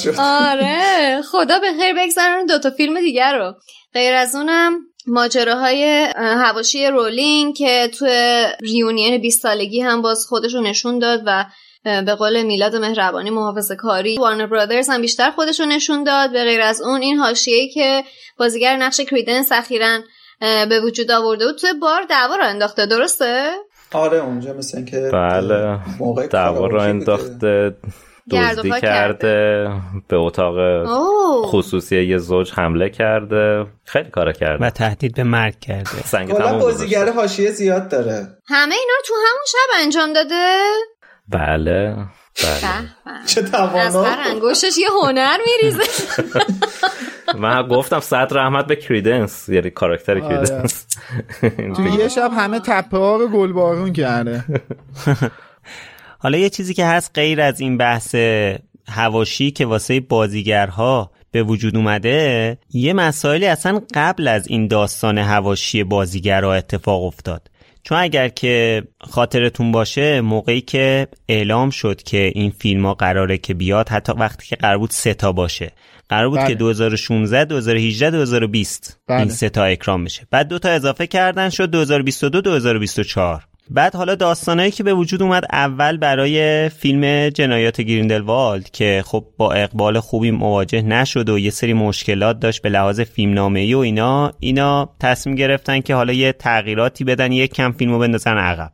[0.03, 0.15] شد.
[0.19, 3.55] آره خدا به خیر بگذارن دوتا فیلم دیگر رو.
[3.95, 8.07] غیر از اونم ماجراهای هواشی رولینگ که تو
[8.61, 11.45] ریونین 20 سالگی هم باز خودش رو نشون داد و
[11.85, 16.33] به قول میلاد مهربانی محافظ کاری وارنر برادرز هم بیشتر خودش رو نشون داد.
[16.33, 18.05] به غیر از اون این حاشیه‌ای که
[18.39, 19.99] بازیگر نقش کریدنس اخیرا
[20.41, 22.87] به وجود آورده بود توی بار دعوا رو انداخته.
[22.87, 23.51] درسته؟
[23.93, 25.79] آره اونجا مثل که بله.
[26.31, 27.77] دعوا رو انداخته.
[28.31, 29.69] دزدی کرده.
[30.09, 30.57] به اتاق
[31.47, 33.67] خصوصی یه زوج حمله کرده.
[33.85, 34.67] خیلی کار کرده.
[34.67, 36.03] و تهدید به مرگ کرده.
[36.03, 38.29] سنگ بازیگر حاشیه زیاد داره.
[38.49, 40.57] همه اینا رو تو همون شب انجام داده؟
[41.29, 41.97] بله
[42.43, 43.25] بله.
[43.27, 45.83] چه توانا؟ از هر انگوشش یه هنر میریزه.
[47.39, 49.49] من گفتم صد رحمت به کریدنس.
[49.49, 50.21] یعنی کاراکتر آره.
[50.21, 50.87] کریدنس.
[51.77, 54.45] تو یه شب همه تپه ها رو گلبارون کرده.
[56.25, 58.15] حالا یه چیزی که هست غیر از این بحث
[58.89, 65.85] هواشی که واسه بازیگرها به وجود اومده یه مسائلی اصلا قبل از این داستان هواشی
[65.85, 67.51] بازیگرها اتفاق افتاد
[67.83, 73.55] چون اگر که خاطرتون باشه موقعی که اعلام شد که این فیلم ها قراره که
[73.55, 75.73] بیاد حتی وقتی که قرار بود سه تا باشه
[76.09, 76.49] قرار بود بله.
[76.49, 79.19] که 2016 2018 2020 بله.
[79.19, 84.15] این سه تا اکرام بشه بعد دو تا اضافه کردن شد 2022 2024 بعد حالا
[84.15, 90.31] داستانهایی که به وجود اومد اول برای فیلم جنایات گریندلوالد که خب با اقبال خوبی
[90.31, 95.37] مواجه نشد و یه سری مشکلات داشت به لحاظ فیلم ای و اینا اینا تصمیم
[95.37, 98.73] گرفتن که حالا یه تغییراتی بدن یک کم فیلمو بندازن عقب.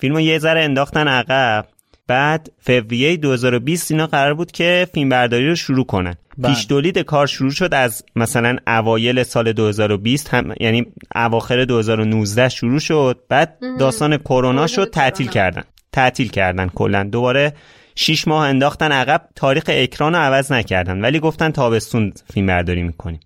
[0.00, 1.66] فیلمو یه ذره انداختن عقب.
[2.08, 6.14] بعد فوریه 2020 اینا قرار بود که فیلم برداری رو شروع کنن.
[6.38, 6.54] بله.
[6.54, 12.78] پیش تولید کار شروع شد از مثلا اوایل سال 2020 هم یعنی اواخر 2019 شروع
[12.78, 13.18] شد.
[13.28, 15.62] بعد داستان کرونا شد تعطیل کردن.
[15.92, 17.04] تعطیل کردن کلا.
[17.04, 17.52] دوباره
[17.94, 21.00] 6 ماه انداختن عقب تاریخ اکران رو عوض نکردن.
[21.00, 23.20] ولی گفتن تابستون فیلم برداری می‌کنیم.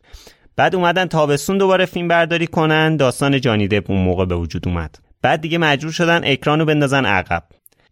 [0.56, 2.96] بعد اومدن تابستون دوباره فیلم برداری کنن.
[2.96, 4.98] داستان جانی دپ اون موقع به وجود اومد.
[5.22, 7.42] بعد دیگه مجبور شدن اکران رو بندازن عقب.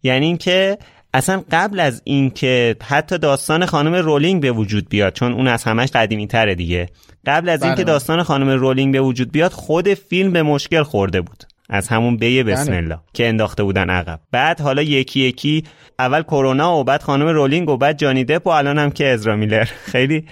[0.03, 0.77] یعنی اینکه
[1.13, 5.91] اصلا قبل از اینکه حتی داستان خانم رولینگ به وجود بیاد چون اون از همش
[5.91, 6.89] قدیمی تره دیگه.
[7.25, 7.93] قبل از اینکه بله.
[7.93, 11.43] داستان خانم رولینگ به وجود بیاد خود فیلم به مشکل خورده بود.
[11.69, 12.77] از همون ب بسم بله.
[12.77, 14.19] الله که انداخته بودن عقب.
[14.31, 15.63] بعد حالا یکی یکی
[15.99, 19.35] اول کرونا و بعد خانم رولینگ و بعد جانی دپ و الان هم که ازرا
[19.35, 19.63] میلر.
[19.91, 20.25] خیلی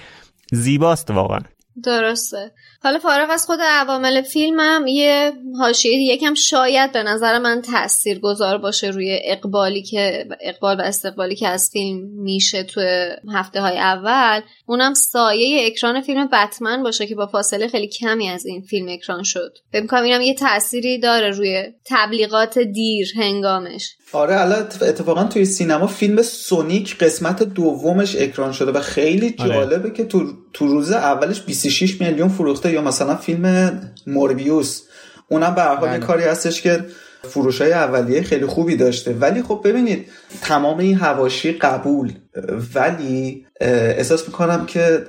[0.52, 1.40] زیباست واقعا.
[1.84, 2.52] درسته.
[2.84, 8.58] حالا فارغ از خود عوامل فیلمم یه حاشیه یکم شاید به نظر من تأثیر گذار
[8.58, 12.82] باشه روی اقبالی که اقبال و استقبالی که از فیلم میشه تو
[13.34, 14.42] هفته های اول.
[14.66, 19.24] اونم سایه اکران فیلم بتمن باشه که با فاصله خیلی کمی از این فیلم اکران
[19.24, 19.58] شد.
[19.72, 23.96] فکر می‌کنم اینم یه تأثیری داره روی تبلیغات دیر هنگامش.
[24.14, 29.50] آره الان اتفاقا توی سینما فیلم سونیک قسمت دومش اکران شده و خیلی آره.
[29.50, 34.82] جالبه که تو, تو روز اولش 26 میلیون فروخته یا مثلا فیلم موربیوس.
[35.30, 36.00] اونم به حال بله.
[36.00, 36.86] کاری هستش که
[37.24, 39.14] فروش های اولیه خیلی خوبی داشته.
[39.14, 40.08] ولی خب ببینید
[40.42, 42.14] تمام این هواشی قبول.
[42.76, 45.04] ولی احساس می‌کنم که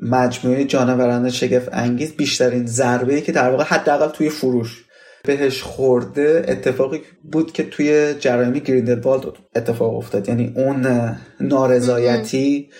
[0.00, 4.84] مجموعه جانوران شگفت انگیز بیشترین ضربه که در واقع حداقل توی فروش
[5.24, 7.00] بهش خورده اتفاقی
[7.32, 9.24] بود که توی جرامی گریندلوالد
[9.56, 10.28] اتفاق افتاد.
[10.28, 10.86] یعنی اون
[11.40, 12.70] نارضایتی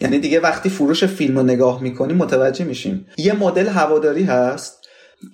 [0.00, 4.78] یعنی دیگه وقتی فروش فیلم رو نگاه می‌کنیم متوجه میشیم یه مدل هواداری هست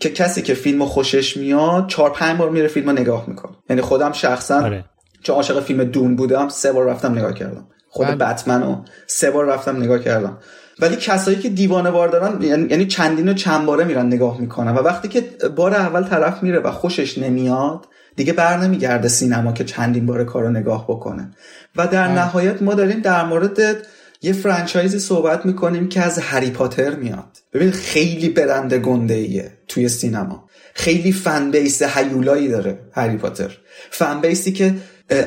[0.01, 3.83] که کسی که فیلم خوشش میاد چهار پنج بار میره فیلم رو نگاه می‌کنه یعنی
[3.83, 4.85] خودم شخصا آره.
[5.23, 8.17] چون عاشق فیلم دون بودم سه بار رفتم نگاه کردم خود بله.
[8.17, 10.39] بتمن رو سه بار رفتم نگاه کردم
[10.81, 14.75] ولی کسایی که دیوانه بار دارن یعنی-, یعنی چندین و چند باره میرن نگاه می‌کنن
[14.75, 15.21] و وقتی که
[15.57, 20.51] بار اول طرف میره و خوشش نمیاد دیگه بر نمیگرده سینما که چندین بار کارو
[20.51, 21.31] نگاه بکنه
[21.77, 22.19] و در بله.
[22.19, 23.87] نهایت ما داریم در مورد
[24.25, 27.39] یه فرانچایزی صحبت می‌کنیم که از هری پاتر میاد.
[27.53, 30.49] ببین خیلی برنده گنده ایه توی سینما.
[30.75, 33.59] خیلی فن بیس هیولایی داره هری پاتر.
[33.91, 34.75] فن بیسی که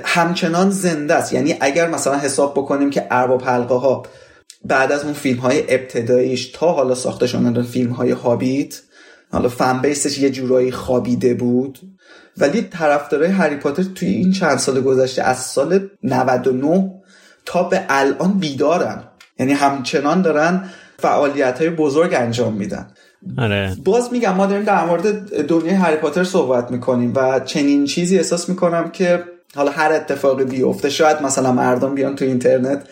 [0.03, 1.33] همچنان زنده است.
[1.33, 4.03] یعنی اگر مثلا حساب بکنیم که ارباب حلقه ها
[4.65, 8.81] بعد از اون فیلم های ابتداییش تا حالا ساخته شدن فیلم های هابیت
[9.31, 11.79] حالا فن بیسش یه جورایی خوابیده بود.
[12.37, 16.96] ولی طرفدارای هری پاتر توی این چند سال گذشته از سال 99
[17.47, 19.03] تا به الان بیدارن.
[19.39, 20.63] یعنی همچنان دارن
[20.99, 22.87] فعالیت های بزرگ انجام میدن.
[23.37, 23.75] آره.
[23.85, 28.49] باز میگم ما داریم در مورد دنیای هری پاتر صحبت می‌کنیم و چنین چیزی احساس
[28.49, 29.23] می‌کنم که
[29.55, 32.83] حالا هر اتفاقی بیفته شاید مثلا مردم بیان تو اینترنت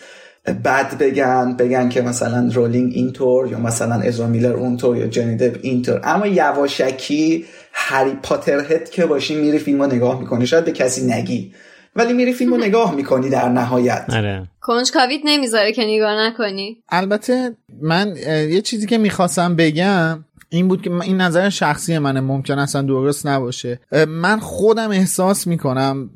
[0.64, 5.58] بد بگن بگن که مثلا رولینگ اینطور یا مثلا ازرا میلر اونطور یا جنی دپ
[5.62, 6.00] اینطور.
[6.04, 10.46] اما یواشکی هری پاتر هد که باشی میری فیلم رو نگاه می‌کنی.
[10.46, 11.52] شاید به کسی نگی.
[11.96, 14.04] ولی میری فیلم رو نگاه می‌کنی در نهایت.
[14.08, 14.48] آره.
[14.60, 16.82] کنجکاویت نمی‌ذاره که نگاه نکنی.
[16.88, 22.20] البته من یه چیزی که می‌خواستم بگم این بود که این نظر شخصی منه.
[22.20, 23.80] ممکن اصلا درست نباشه.
[24.08, 26.10] من خودم احساس می‌کنم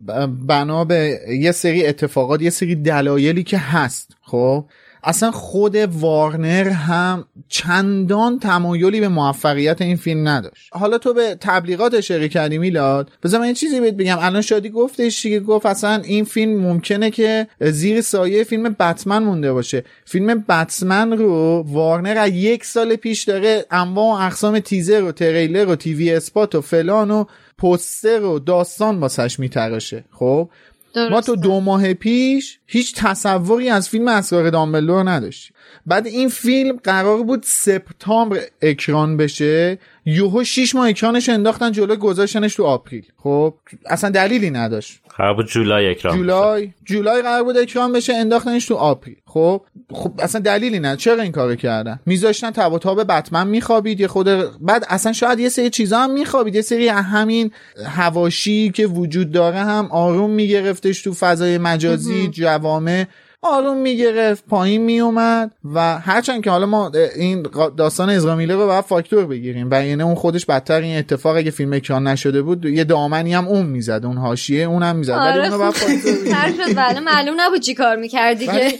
[0.46, 4.64] بنا به یه سری اتفاقات یه سری دلایلی که هست خب؟
[5.04, 10.68] اصلا خود وارنر هم چندان تمایلی به موفقیت این فیلم نداشت.
[10.72, 14.18] حالا تو به تبلیغات اشاره کردی میلاد بذار من یه چیزی بهت بگم.
[14.20, 19.52] الان شادی گفتش که گفت اصلا این فیلم ممکنه که زیر سایه فیلم بتمن مونده
[19.52, 19.84] باشه.
[20.04, 25.68] فیلم بتمن رو وارنر از یک سال پیش داره انواع و اقسام تیزر و تریلر
[25.68, 27.24] و تیوی اسپات و فلان و
[27.58, 30.04] پوستر و داستان واسش میتراشه.
[30.10, 30.48] خب؟
[30.96, 35.56] ما تو دو ماه پیش هیچ تصوری از فیلم اسرار دامبلدور نداشتیم.
[35.86, 42.54] بعد این فیلم قرار بود سپتامبر اکران بشه یهو 6 ماه اکرانش انداختن جلو گذاشتنش
[42.54, 43.04] تو آپریل.
[43.16, 43.54] خب
[43.86, 45.00] اصلا دلیلی نداشت.
[45.16, 49.16] قرار بود جولای اکران جولای جولای قرار بود اکران بشه انداختنش تو آپریل.
[49.26, 54.00] خب خب اصلا دلیلی نه چرا این کارو کردن؟ میذاشتن تب و تاب بتمن میخوابید
[54.00, 54.26] یه خود
[54.60, 56.54] بعد اصلا شاید یه سری چیزا هم میخوابید.
[56.54, 57.50] یه سری همین
[57.86, 63.04] هواشی که وجود داره هم آروم میگرفتش تو فضای مجازی جوامع.
[63.42, 69.26] آروم می‌گرفت پایین میومد و هرچند که حالا ما این داستان ازرامیله رو باید فاکتور
[69.26, 73.34] بگیریم و یعنی اون خودش بدتر این اتفاق اگه فیلم اکران نشده بود یه دامنی
[73.34, 75.44] هم اون می‌زد اون حاشیه اونم می‌زد ولی آره.
[75.44, 75.74] اونو باید.
[76.66, 78.52] شد بله معلوم نبود چی کار می‌کردی که.
[78.52, 78.78] ولی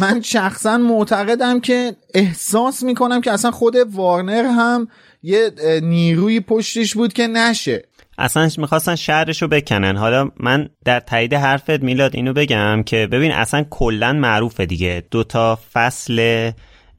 [0.00, 4.88] من شخصا معتقدم که احساس می‌کنم که اصلا خود وارنر هم
[5.22, 7.84] یه نیروی پشتش بود که نشه.
[8.18, 9.96] اصلا می‌خواستن شهرش رو بکنن.
[9.96, 15.02] حالا من در تایید حرفت میلاد اینو بگم که ببین اصلا کلا معروفه دیگه.
[15.10, 16.50] دو تا فصل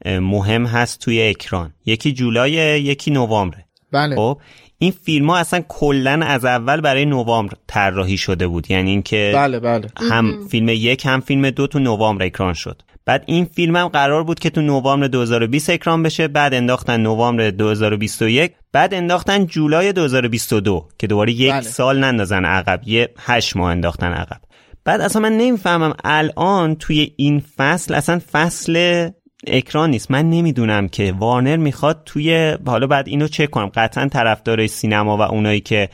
[0.06, 1.72] مهم هست توی اکران.
[1.86, 2.52] یکی جولای
[2.82, 3.58] یکی نوامبر
[3.92, 4.16] بله.
[4.16, 4.40] خب
[4.78, 8.70] این فیلم ها اصلا کلا از اول برای نوامبر طراحی شده بود.
[8.70, 9.88] یعنی اینکه بله بله.
[10.10, 12.82] هم فیلم یک هم فیلم دو تو نوامبر اکران شد.
[13.08, 17.50] بعد این فیلم هم قرار بود که تو نوامبر 2020 اکران بشه بعد انداختن نوامبر
[17.50, 21.60] 2021 بعد انداختن جولای 2022 که دوباره یک بله.
[21.60, 24.40] سال نندازن عقب یه هشت ماه انداختن عقب.
[24.84, 29.08] بعد اصلا من نمی‌فهمم الان توی این فصل اصلا فصل
[29.46, 30.10] اکران نیست.
[30.10, 35.22] من نمی‌دونم که وارنر می‌خواد توی حالا بعد اینو چک کنم قطعا طرفدارای سینما و
[35.22, 35.88] اونایی که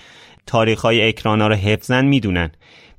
[0.47, 2.51] تاریخ های اکران ها رو حفظن می‌دونن.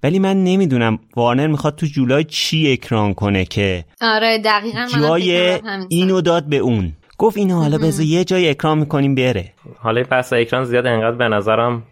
[0.03, 6.21] ولی من نمی‌دونم وارنر می‌خواد تو جولای چی اکران کنه که آره دقیقا جای اینو
[6.21, 6.93] داد به اون.
[7.17, 9.53] گفت اینو حالا بذار یه جای اکران می‌کنیم بره.
[9.77, 11.83] حالا این بحث اکران زیاد انقدر به نظرم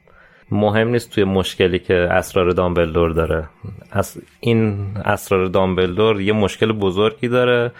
[0.51, 3.43] مهم نیست توی مشکلی که اسرار دامبلدور داره.
[3.91, 7.71] از این اسرار دامبلدور یه مشکل بزرگی داره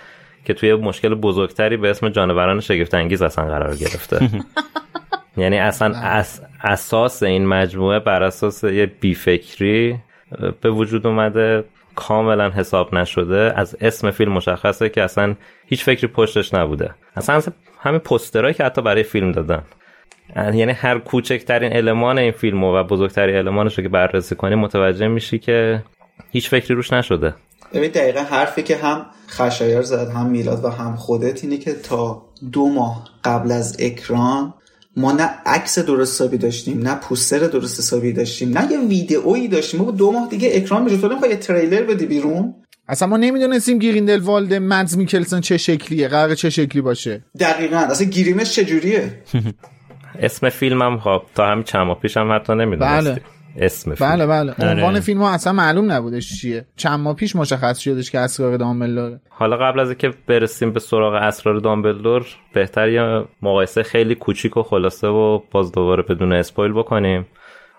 [0.46, 4.30] که توی مشکل بزرگتری به اسم جانوران شگفت انگیز اصلا قرار گرفته.
[5.38, 10.00] یعنی اصلا اس اساس این مجموعه بر اساس یه بیفکری
[10.62, 11.64] به وجود اومده
[11.96, 13.54] کاملا حساب نشده.
[13.56, 16.92] از اسم فیلم مشخصه که اصلا هیچ فکری پشتش نبوده.
[17.16, 17.42] اصلا
[17.80, 19.64] همین پسترهایی که حتی برای فیلم دادن.
[20.36, 25.40] یعنی هر کوچکترین المان این فیلم و بزرگترین المانش رو که بررسی کنی متوجه میشی
[25.40, 25.84] که
[26.32, 27.34] هیچ فکری روش نشده.
[27.74, 32.26] ببین دقیقا حرفی که هم خشایار زد هم میلاد و هم خودت اینه که تا
[32.52, 34.54] دو ماه قبل از اکران
[34.98, 39.82] ما نه عکس درست حسابی داشتیم نه پوستر درست حسابی داشتیم نه یه ویدئویی داشتیم.
[39.82, 42.56] ما دو ماه دیگه اکران میشه تو نمی‌خوای یه تریلر بدی بیرون؟
[42.88, 47.22] اصلا ما نمی‌دونستیم گریندلوالد مدز میکلسن چه شکلیه قرار چه شکلی باشه.
[47.40, 47.78] دقیقا.
[47.78, 49.24] اصلا گریمش چجوریه؟
[50.20, 53.14] اسم فیلمم خب تا همین چند ماه پیشم حتی نمی‌دونستیم.
[53.14, 53.22] بله.
[53.58, 54.10] اسم فیلم.
[54.10, 54.54] بله بله.
[54.60, 54.72] آره.
[54.72, 56.66] عنوان فیلم ها اصلا معلوم نبودش چیه.
[56.76, 61.14] چند ماه پیش مشخص شدش که اسرار دامبلدوره حالا قبل از اینکه برسیم به سراغ
[61.14, 67.26] اسرار دامبلدور بهتر یه مقایسه خیلی کوچیک و خلاصه و باز دوباره بدون spoil بکنیم.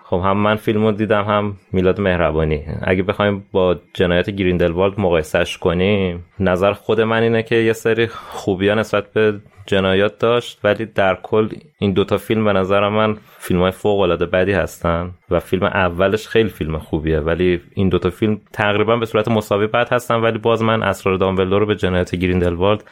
[0.04, 2.62] خب هم من فیلمو دیدم هم میلاد مهربانی.
[2.82, 8.68] اگه بخوایم با جنایت گریندلوالد مقایسهش کنیم نظر خود من اینه که یه سری خوبی
[8.68, 11.48] ها نسبت به جنایات داشت ولی در کل
[11.78, 16.28] این دوتا فیلم به نظر من فیلم های فوق العاده بدی هستن و فیلم اولش
[16.28, 20.62] خیلی فیلم خوبیه ولی این دوتا فیلم تقریبا به صورت مساوی بد هستن ولی باز
[20.62, 22.84] من اسرار دامبلدور رو به جنایت گریندلوالد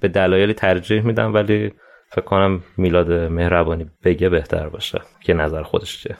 [0.00, 1.72] به دلایلی ترجیح میدم ولی
[2.08, 6.16] فکر کنم میلاد مهربانی بگه بهتر باشه که نظر خودش چیه.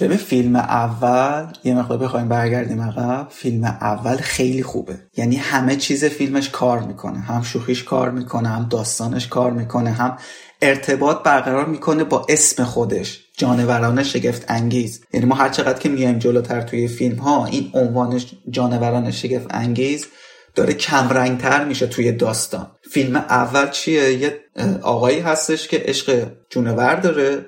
[0.00, 4.98] ببین فیلم اول یه مقدار بخوایم برگردیم عقب فیلم اول خیلی خوبه.
[5.16, 7.18] یعنی همه چیز فیلمش کار می‌کنه.
[7.18, 10.16] هم شوخیش کار می‌کنه هم داستانش کار می‌کنه هم
[10.62, 13.20] ارتباط برقرار می‌کنه با اسم خودش.
[13.36, 15.00] جانوران شگفت انگیز.
[15.12, 18.20] یعنی ما هر چقدر که میایم جلوتر توی فیلم ها این عنوان
[18.50, 20.06] جانوران شگفت انگیز
[20.54, 22.70] داره کمرنگتر میشه توی داستان.
[22.90, 24.40] فیلم اول چیه؟ یه
[24.82, 27.46] آقایی هستش که عشق جونور داره.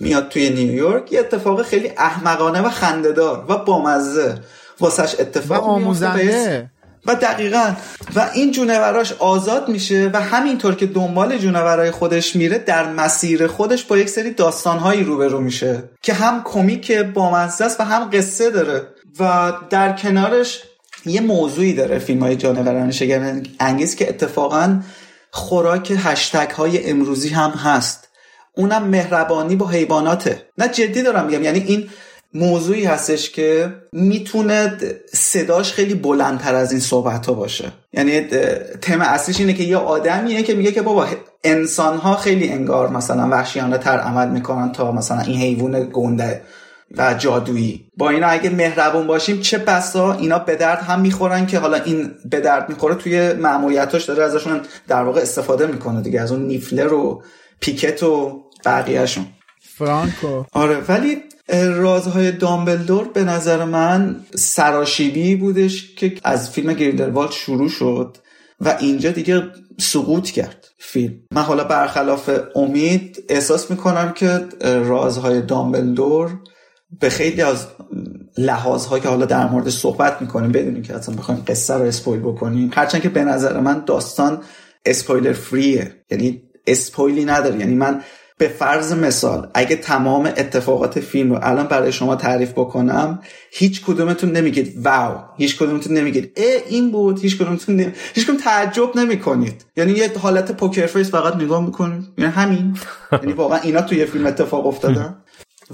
[0.00, 4.34] میاد توی نیویورک یه اتفاق خیلی احمقانه و خندهدار و بامزه
[4.80, 6.70] واسش اتفاق و آموزنده.
[7.06, 7.72] و دقیقا.
[8.14, 13.84] و این جونوراش آزاد میشه و همینطور که دنبال جونورای خودش میره در مسیر خودش
[13.84, 18.82] با یک سری داستانهایی روبرو میشه که هم کمیک بامزه است و هم قصه داره.
[19.20, 20.62] و در کنارش
[21.06, 24.80] یه موضوعی داره فیلم های جانوران شگفت انگیز که اتفاقا
[25.30, 28.05] خوراک هشتگ های امروزی هم هست.
[28.56, 30.42] اونم مهربانی با حیواناته.
[30.58, 31.88] نه جدی دارم میگم یعنی این
[32.34, 34.78] موضوعی هستش که می‌تونه
[35.12, 37.72] صداش خیلی بلندتر از این صحبت ها باشه.
[37.92, 38.20] یعنی
[38.82, 41.06] تم اصلیش اینه که یه آدمیه که میگه که بابا
[41.44, 46.42] انسان ها خیلی انگار مثلا وحشیانه تر عمل می‌کنن تا مثلا این حیوان گنده
[46.96, 47.90] و جادویی.
[47.96, 52.10] با اینا اگه مهربون باشیم چه بسا اینا به درد هم می‌خورن که حالا این
[52.30, 56.92] به درد می‌خوره توی معمولیتاش داره ازشون در واقع استفاده می‌کنه دیگه از اون نیفلر
[56.92, 57.22] و
[57.60, 59.26] پیکت و بقیهشون.
[59.60, 60.44] فرانکو.
[60.52, 61.22] آره ولی
[61.74, 68.16] رازهای دامبلدور به نظر من سراشیبی بودش که از فیلم گریندلوالد شروع شد
[68.60, 69.42] و اینجا دیگه
[69.80, 71.14] سقوط کرد فیلم.
[71.32, 76.38] من حالا برخلاف امید احساس می‌کنم که رازهای دامبلدور
[77.00, 77.66] به خیلی از
[78.38, 82.70] لحاظها که حالا در مورد صحبت می‌کنیم بدونیم که اصلا بخوایم قصه رو اسپویل بکنیم
[82.74, 84.42] هرچند که به نظر من داستان
[84.86, 87.58] اسپویلر فریه یعنی اسپویلی نداره.
[87.58, 88.02] یعنی من
[88.38, 93.20] به فرض مثال اگه تمام اتفاقات فیلم رو الان برای شما تعریف بکنم
[93.50, 97.92] هیچ کدومتون نمیگید wow هیچ کدومتون نمیگید اه این بود هیچ کدومتون نمی...
[98.14, 99.64] هیچ کدوم تعجب نمی‌کنید.
[99.76, 102.04] یعنی یه حالت poker face فقط نگاه می‌کنید.
[102.18, 102.76] یعنی همین.
[103.22, 105.16] یعنی واقعا اینا توی فیلم اتفاق افتادن.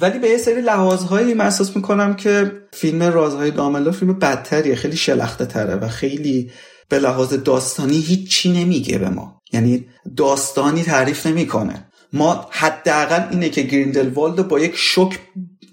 [0.00, 4.74] ولی به یه سری لحاظهایی من احساس می‌کنم که فیلم رازهای دامبلدور فیلم بدتریه.
[4.74, 6.50] خیلی شلخته تره و خیلی
[6.88, 9.42] به لحاظ داستانی هیچی نمیگه به ما.
[9.52, 9.86] یعنی
[10.16, 11.91] داستانی تعریف نمی‌کنه.
[12.12, 15.18] ما حداقل اینه که گریندلوالد با یک شوک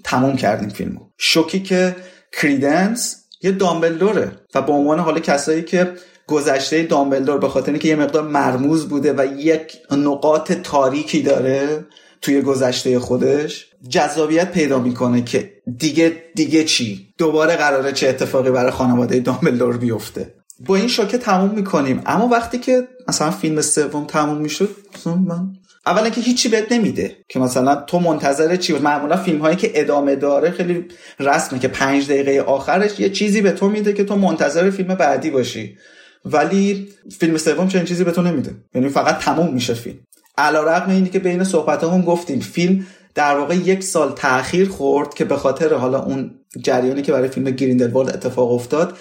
[0.04, 1.00] تموم کردیم فیلمو.
[1.18, 1.96] شوکی که
[2.34, 5.94] کریدنس یه دامبلدوره و به عنوان حالا کسایی که
[6.28, 11.86] گذشته دامبلدور به خاطر اینکه یه مقدار مرموز بوده و یک نقاط تاریکی داره
[12.22, 18.72] توی گذشته خودش جذابیت پیدا می‌کنه که دیگه دیگه چی؟ دوباره قراره چه اتفاقی برای
[18.72, 20.34] خانواده دامبلدور بیفته.
[20.66, 22.02] با این شوکه تموم می‌کنیم.
[22.06, 24.76] اما وقتی که مثلا فیلم سوم تموم می‌شد
[25.06, 25.54] من
[25.90, 30.16] اولا که هیچی بهت نمیده که مثلا تو منتظر چی معمولا فیلم هایی که ادامه
[30.16, 30.86] داره خیلی
[31.20, 35.30] رسمه که پنج دقیقه آخرش یه چیزی به تو میده که تو منتظر فیلم بعدی
[35.30, 35.78] باشی.
[36.26, 38.56] ولی فیلم سوم چنین چیزی به تو نمیده.
[38.76, 39.98] یعنی فقط تموم میشه فیلم.
[40.38, 42.40] علیرغم اینی که بین صحبتامون گفتیم.
[42.40, 42.86] فیلم
[43.16, 46.32] در واقع یک سال تاخیر خورد که به خاطر حالا اون
[46.64, 48.98] جریانی که برای فیلم گریندلوالد اتفاق افتاد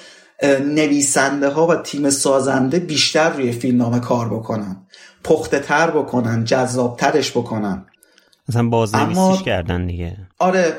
[0.74, 4.86] نویسنده ها و تیم سازنده بیشتر روی فیلم نامه کار بکنن.
[5.24, 7.86] پخته تر بکنن جذاب ترش بکنن.
[8.48, 10.16] مثلا بازنویسیش کردن دیگه.
[10.38, 10.72] آره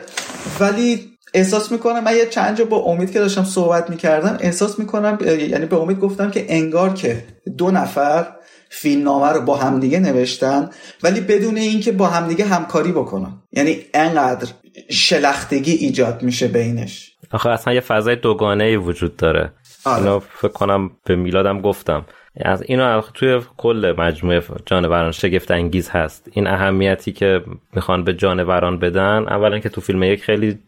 [0.59, 5.17] ولی احساس می‌کنم من یه چند جا با امید که داشتم صحبت می‌کردم احساس می‌کنم
[5.21, 7.23] یعنی به امید گفتم که انگار که
[7.57, 8.27] دو نفر
[8.69, 10.69] فیلمنامه رو با همدیگه نوشتن
[11.03, 13.41] ولی بدون اینکه با همدیگه همکاری بکنن.
[13.51, 14.47] یعنی انقدر
[14.89, 17.11] شلختگی ایجاد میشه بینش.
[17.31, 19.53] آخه اصلا یه فضای دوگانه ای وجود داره.
[19.85, 20.01] آره.
[20.01, 22.05] اینو فکر کنم به میلادم گفتم.
[22.45, 26.29] از اینو توی کل مجموعه جانوران شگفت انگیز هست.
[26.31, 27.41] این اهمیتی که
[27.73, 30.59] می‌خوان به جانوران بدن اولا که تو فیلم یک خیلی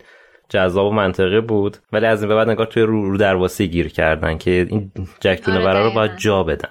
[0.50, 3.88] جذاب و منطقی بود ولی از این به بعد نگار توی رو, رو درواسی گیر
[3.88, 6.70] کردن که این جک جانورا رو باید جا بدن.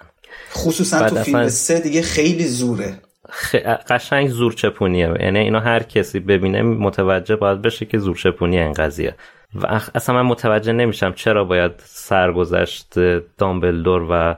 [0.52, 2.94] خصوصا تو فیلم سه دیگه خیلی زوره.
[3.30, 3.54] خ...
[3.88, 8.72] قشنگ زور چپونیه یعنی اینا هر کسی ببینه متوجه باید بشه که زور چپونیه این
[8.72, 9.14] قضیه.
[9.54, 12.98] و اصلا من متوجه نمیشم چرا باید سرگذشت
[13.38, 14.36] دامبلدور و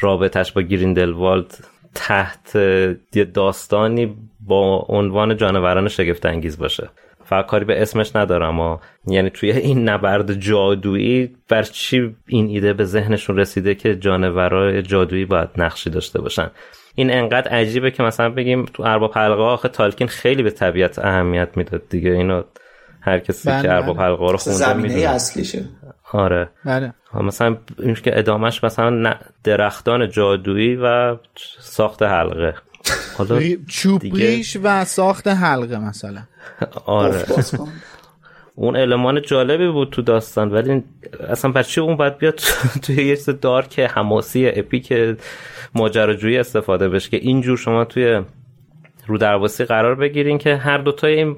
[0.00, 1.54] رابطش با گریندلوالد
[1.94, 2.56] تحت
[3.14, 6.88] یه داستانی با عنوان جانوران شگفت انگیز باشه.
[7.24, 12.72] فقط کاری به اسمش ندارم و یعنی توی این نبرد جادویی بر چی این ایده
[12.72, 16.50] به ذهنشون رسیده که جانورای جادویی باید نقشی داشته باشن؟
[16.94, 21.48] این انقدر عجیبه که مثلا بگیم تو ارباب حلقه آخه تالکین خیلی به طبیعت اهمیت
[21.56, 22.10] می‌داد دیگه.
[22.10, 22.42] اینو
[23.00, 24.06] هر کسی بله، که ارباب بله.
[24.06, 25.08] حلقه رو خونده می‌دونه.
[25.08, 25.64] اصلیشه.
[26.12, 26.48] آره.
[26.64, 26.94] بله.
[27.14, 31.16] مثلا این که ادامهش مثلا درختان جادویی و
[31.60, 32.54] ساخت حلقه.
[33.18, 36.22] حالا ری- چوب دیگه- ریش و ساخت حلقه مثلا.
[36.86, 37.24] آره.
[38.54, 40.84] اون المان جالبی بود تو داستان ولی
[41.28, 42.40] اصلا بچه اون باید بیاد
[42.82, 44.94] توی یه چیز دارک حماسی اپیک
[45.74, 48.22] ماجراجویی استفاده بشه که اینجور شما توی
[49.08, 51.36] رو درواسی قرار بگیرین که هر دوتای این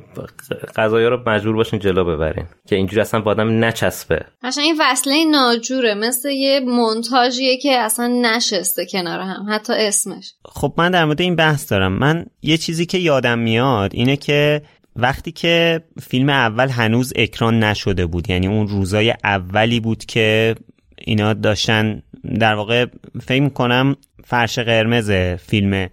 [0.76, 2.44] قضايا رو مجبور باشین جلو ببرین.
[2.68, 4.20] که اینجوری اصلا با آدم نچسبه.
[4.42, 5.94] قشنگ این وصله ناجوره.
[5.94, 9.46] مثل یه مونتاژیه که اصلا نشسته کنار هم.
[9.48, 10.32] حتی اسمش.
[10.44, 11.92] خب من در مورد این بحث دارم.
[11.92, 14.62] من یه چیزی که یادم میاد اینه که
[14.96, 20.54] وقتی که فیلم اول هنوز اکران نشده بود یعنی اون روزای اولی بود که
[20.98, 22.02] اینا داشتن
[22.40, 22.86] در واقع
[23.22, 25.10] فکر کنم فرش قرمز
[25.46, 25.88] فیلم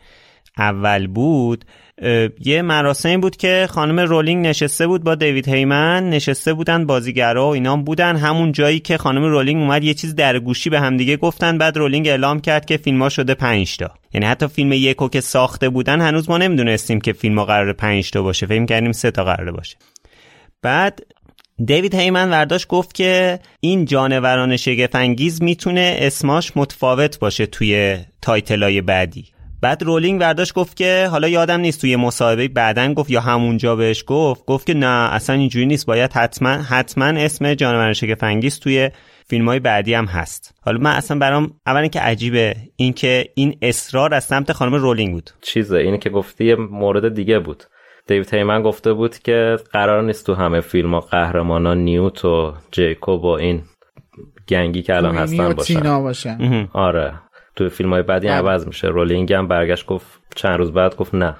[0.57, 1.65] اول بود
[2.45, 7.53] یه مراسمی بود که خانم رولینگ نشسته بود با دیوید هیمن نشسته بودن بازیگرا و
[7.53, 8.15] اینا بودن.
[8.15, 11.57] همون جایی که خانم رولینگ اومد یه چیز در گوشی به همدیگه گفتن.
[11.57, 13.91] بعد رولینگ اعلام کرد که فیلم شده 5 تا.
[14.13, 18.11] یعنی حتی فیلم یکو که ساخته بودن هنوز ما نمی‌دونستیم که فیلم ها قرار 5
[18.11, 18.45] تا باشه.
[18.45, 19.77] فکر کردیم سه تا قراره باشه.
[20.61, 20.99] بعد
[21.65, 28.81] دیوید هیمن ورداشت گفت که این جانوران شگفت‌انگیز می‌تونه اسماش متفاوت باشه توی title ای
[28.81, 29.25] بعدی.
[29.61, 34.03] بعد رولینگ برداشت گفت که حالا یادم نیست توی مصاحبه بعدن گفت یا همونجا بهش
[34.07, 38.89] گفت گفت که نه اصلا اینجوری نیست باید حتما حتما اسم جانوران شگفت‌انگیز توی
[39.29, 40.53] فیلم های بعدی هم هست.
[40.61, 45.29] حالا من اصلا برام اول که عجیبه اینکه این اصرار از سمت خانم رولینگ بود.
[45.41, 47.63] چیزه اینه که گفتی یه مورد دیگه بود.
[48.07, 53.23] دیوید هیمن گفته بود که قرار نیست تو همه فیلم ها قهرمانان نیوت و جیکوب
[53.23, 53.61] و این
[54.47, 56.69] gang ی که الان هستن باشن, باشن.
[56.73, 57.13] آره.
[57.57, 58.35] تو فیلم های بعدی بله.
[58.35, 58.87] عوض میشه.
[58.87, 61.35] رولینگ هم برگشت گفت چند روز بعد گفت نه.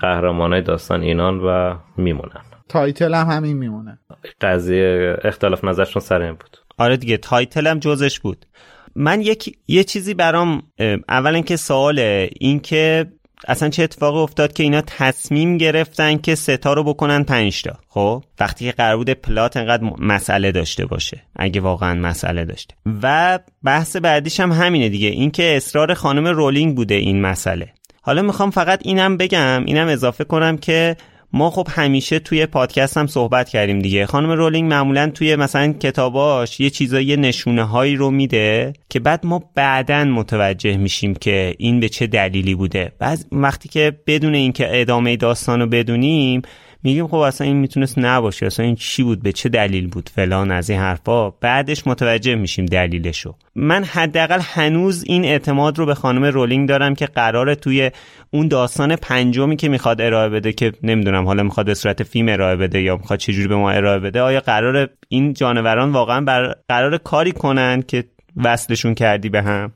[0.00, 2.42] قهرمان های داستان اینان و میمونن.
[2.68, 3.98] title هم همین میمونه.
[4.40, 6.56] قضیه اختلاف نظرشون سر این بود.
[6.78, 8.46] آره دیگه title هم جزش بود.
[8.94, 10.62] من یک یه چیزی برام
[11.08, 13.06] اولا که سواله این که
[13.48, 17.78] اصلا چه اتفاقی افتاد که اینا تصمیم گرفتن که ستا رو بکنن پنج تا.
[17.88, 22.74] خب وقتی که قرار بود پلات انقدر مسئله داشته باشه اگه واقعا مسئله داشته.
[23.02, 27.68] و بحث بعدیش هم همینه دیگه اینکه اصرار خانم رولینگ بوده این مسئله.
[28.02, 30.96] حالا می‌خوام فقط اینم بگم اینم اضافه کنم که
[31.32, 34.06] ما خب همیشه توی پادکست هم صحبت کردیم دیگه.
[34.06, 39.50] خانم رولینگ معمولا توی مثلا کتاباش یه چیزایی نشونه هایی رو میده که بعد ما
[39.54, 42.92] بعدا متوجه میشیم که این به چه دلیلی بوده.
[42.98, 46.42] بعد وقتی که بدون اینکه ادامه داستان رو بدونیم
[46.82, 50.50] میگیم خب اصلا این می‌تونست نباشه اصلا این چی بود به چه دلیل بود فلان
[50.50, 53.34] از این حرفا؟ بعدش متوجه میشیم دلیلشو.
[53.54, 57.90] من حداقل هنوز این اعتماد رو به خانم رولینگ دارم که قراره توی
[58.30, 62.56] اون داستان پنجمی که می‌خواد ارائه بده که نمی‌دونم حالا می‌خواد به صورت فیلم ارائه
[62.56, 66.98] بده یا می‌خواد چجوری به ما ارائه بده آیا قرار این جانوران واقعا بر قرار
[66.98, 68.04] کاری کنن که
[68.44, 69.72] وصلشون کردی به هم؟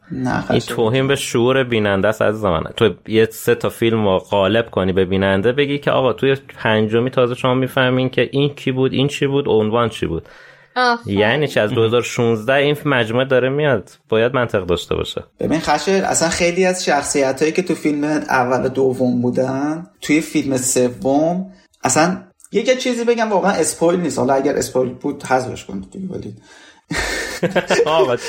[0.50, 4.70] این توهین به شعور بیننده است از زمان تو یه سه تا فیلم رو قالب
[4.70, 8.92] کنی به بیننده بگی که آقا توی پنجمی تازه شما می‌فهمین که این کی بود
[8.92, 10.28] این چی بود عنوان چی بود.
[11.06, 13.90] یعنی چه از 2016 این مجموعه داره میاد.
[14.08, 15.24] باید منطق داشته باشه.
[15.40, 20.56] ببین خشه اصلا خیلی از شخصیت هایی که تو فیلم اول دوم بودن توی فیلم
[20.56, 21.52] سوم
[21.84, 24.18] اصلا یک چیزی بگم واقعا اسپویل نیست.
[24.18, 26.34] حالا اگر اسپویل بود حذفش کنید ولی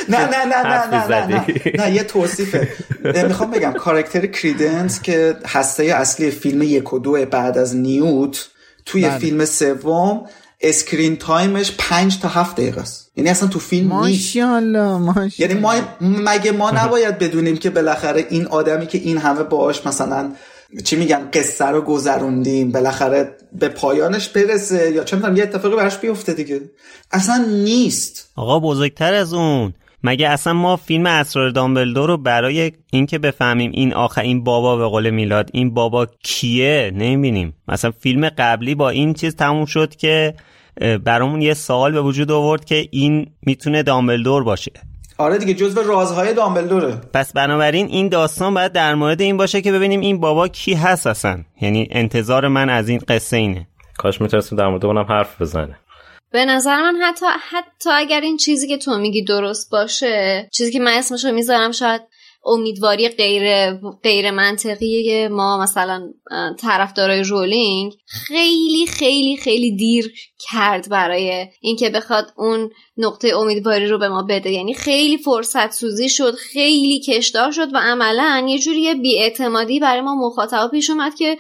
[0.09, 1.45] نه نه نه نه نه نه
[1.76, 1.93] نه.
[1.93, 2.68] یه توصیفه.
[3.28, 8.47] می‌خوام بگم کارکتر کریدنس که هسته اصلی فیلم یک و دو بعد از نیوت
[8.86, 10.26] توی فیلم سوم
[10.62, 13.11] screen time ش پنج تا هفت دقیقه است.
[13.16, 18.88] یعنی اصلا تو فیلم ماشاءالله یعنی ما مگه ما نباید بدونیم که بالاخره این آدمی
[18.88, 20.32] که این همه باش مثلا
[20.84, 25.97] چی میگن قصه رو گذروندیم بالاخره به پایانش برسه یا چه می‌دونم یه اتفاقی براش
[25.97, 26.61] بیفته دیگه.
[27.11, 28.32] اصلا نیست.
[28.36, 29.74] آقا بزرگتر از اون.
[30.03, 34.86] مگه اصلا ما فیلم اسرار دامبلدور رو برای اینکه بفهمیم این آخر این بابا به
[34.86, 37.53] قول میلاد این بابا کیه؟ نمی‌بینیم.
[37.67, 40.34] مثلا فیلم قبلی با این چیز تموم شد که
[41.03, 44.71] برامون یه سوال به وجود آورد که این می‌تونه دامبلدور باشه.
[45.18, 47.01] آره دیگه جزو رازهای دامبلدوره.
[47.14, 51.07] پس بنابراین این داستان باید در مورد این باشه که ببینیم این بابا کی هست
[51.07, 51.43] اصلا.
[51.61, 53.68] یعنی انتظار من از این قصه اینه.
[53.97, 55.80] کاش می‌تونستیم در مورد اونم حرف بزنه
[56.32, 60.80] به نظر من حتی حتی اگر این چیزی که تو میگی درست باشه چیزی که
[60.80, 62.01] من اسمشو می‌ذارم شاید
[62.46, 63.72] امیدواری غیر
[64.04, 66.14] غیر منطقی ما مثلا
[66.60, 74.10] طرفدارای رولینگ خیلی خیلی خیلی دیر کرد برای اینکه بخواد اون نقطه امیدواری رو به
[74.10, 74.52] ما بده.
[74.52, 80.16] یعنی خیلی فرصت سوزی شد خیلی کشدار شد و عملا یه جوری بیاعتمادی برای ما
[80.16, 81.38] مخاطبا پیش اومد که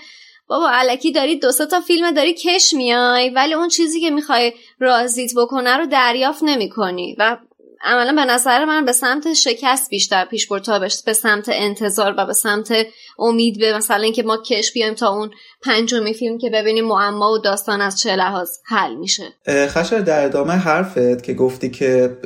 [0.47, 5.31] بابا علکی داری دو تا فیلم داری کش میای ولی اون چیزی که می‌خوای رازیت
[5.37, 7.15] بکنه رو دریافت نمی‌کنی.
[7.19, 7.37] و
[7.83, 12.25] عملا به نظر من به سمت شکست بیشتر پیش برد تا به سمت انتظار و
[12.25, 12.73] به سمت
[13.19, 15.31] امید به مثلا اینکه ما کش بیایم تا اون
[15.61, 19.23] پنجمی فیلم که ببینیم معما و داستان از چه لحاظ حل میشه.
[19.47, 22.17] خشر در ادامه حرفت که گفتی که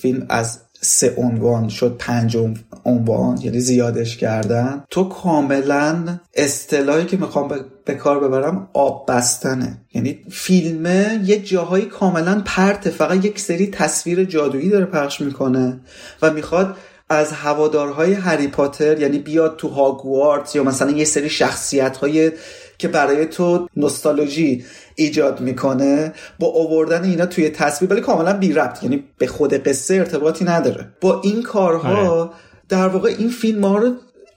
[0.00, 2.36] فیلم از سه عنوان شد پنج
[2.84, 4.84] عنوان یعنی زیادش کردن.
[4.90, 9.78] تو کاملا اصطلاحی که می‌خوام به کار ببرم آب بستنه.
[9.94, 15.80] یعنی فیلمه یه جاهایی کاملا پرته فقط یک سری تصویر جادویی داره پخش می‌کنه
[16.22, 16.76] و می‌خواد
[17.08, 22.32] از هوادارهای هری پاتر یعنی بیاد تو هاگوارتس یا مثلا یه سری شخصیت های
[22.78, 24.64] که برای تو نوستالژی
[24.94, 29.94] ایجاد می‌کنه با آوردن اینا توی تصویر ولی کاملا بی ربط یعنی به خود قصه
[29.94, 30.88] ارتباطی نداره.
[31.00, 32.30] با این کارها آره.
[32.68, 33.92] در واقع این فیلم ها رو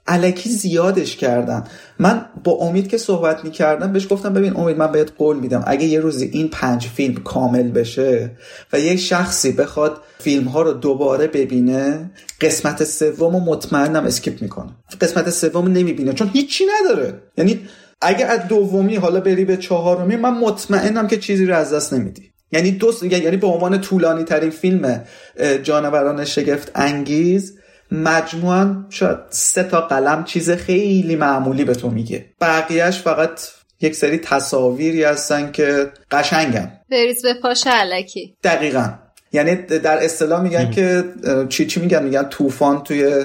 [0.08, 1.64] علکی زیادش کردن.
[1.98, 5.84] من با امید که صحبت می‌کردم بهش گفتم ببین امید من بهت قول میدم اگه
[5.84, 8.30] یه روزی این پنج فیلم کامل بشه
[8.72, 14.70] و یه شخصی بخواد فیلم ها رو دوباره ببینه قسمت سوم و مطمئنم اسکیپ می‌کنه.
[15.00, 17.14] قسمت سوم نمی‌بینه چون هیچی نداره.
[17.36, 17.60] یعنی
[18.00, 22.32] اگه از دومی حالا بری به چهارمی من مطمئنم که چیزی رو از دست نمیدی.
[22.52, 25.04] یعنی دو یعنی به عنوان طولانی ترین فیلم
[25.62, 27.58] جانوران شگفت انگیز
[27.92, 32.26] مجموعا شاید سه تا قلم چیز خیلی معمولی به تو میگه.
[32.40, 33.40] بقیهش فقط
[33.80, 36.72] یک سری تصاویری هستن که قشنگن.
[36.90, 38.92] بریز به پاش علکی دقیقا.
[39.32, 41.04] یعنی در اصطلاح میگن که
[41.48, 43.24] چی چی میگن؟ میگن طوفان توی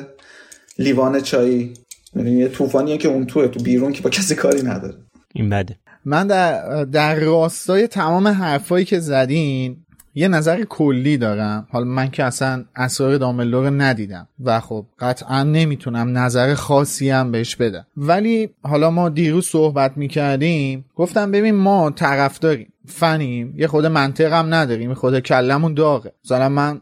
[0.80, 1.74] لیوان چایی.
[2.16, 4.95] یعنی یه طوفانیه که اون توه تو بیرون که با کسی کاری نداره.
[5.34, 5.76] این بده.
[6.05, 9.78] من در, در راستای تمام حرفایی که زدین
[10.16, 11.68] یه نظر کلی دارم.
[11.72, 14.28] حالا من که اصلا اسرار داملور ندیدم.
[14.43, 17.86] و خب قطعا نمی‌تونم نظر خاصی هم بهش بدم.
[17.97, 20.86] ولی حالا ما دیروز صحبت می‌کردیم.
[20.95, 26.11] گفتم ببین ما طرف داریم فنیم یه خود منطق هم نداریم خود کلمون داغه.
[26.25, 26.81] مثلا من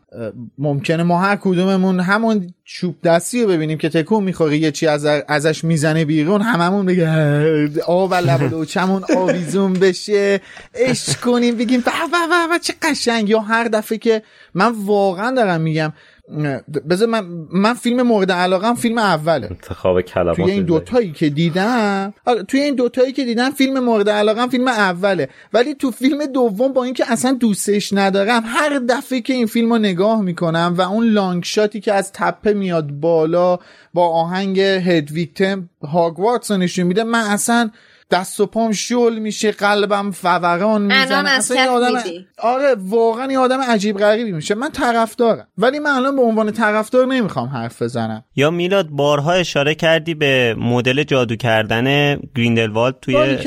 [0.57, 5.05] ممکنه ما هر کدوممون همون چوب دستی رو ببینیم که تکون می‌خوره یه چی از
[5.05, 10.41] ازش می‌زنه بیرون هممون بگه آب لب و چمون آویزون بشه
[10.73, 11.83] اش کنیم بگیم
[12.51, 13.29] به چه قشنگ.
[13.29, 14.21] یا هر دفعه که
[14.53, 15.93] من واقعا دارم میگم
[16.89, 19.47] بذار من من فیلم مورد علاقم فیلم اوله.
[19.51, 24.09] انتخاب کلمات توی این دوتایی که دیدم آره، توی این دوتایی که دیدم فیلم مورد
[24.09, 25.29] علاقم فیلم اوله.
[25.53, 29.79] ولی تو فیلم دوم با اینکه اصلا دوستش ندارم هر دفعه که این فیلم رو
[29.79, 33.59] نگاه می‌کنم و اون لانگ شاتی که از تپه میاد بالا
[33.93, 37.69] با آهنگ هدویکتم هاگوارتس نشون میده من اصلا
[38.11, 41.29] دست و پام شل میشه قلبم فوران می‌زنه.
[41.29, 41.93] اصلا آدم
[42.37, 44.55] آره واقعا یه آدم عجیب غریبی میشه.
[44.55, 45.47] من طرفدارم.
[45.57, 48.23] ولی من الان به عنوان طرفدار نمی‌خوام حرف بزنم.
[48.35, 53.37] یا میلاد بارها اشاره کردی به مدل جادو کردن گریندلوالد توی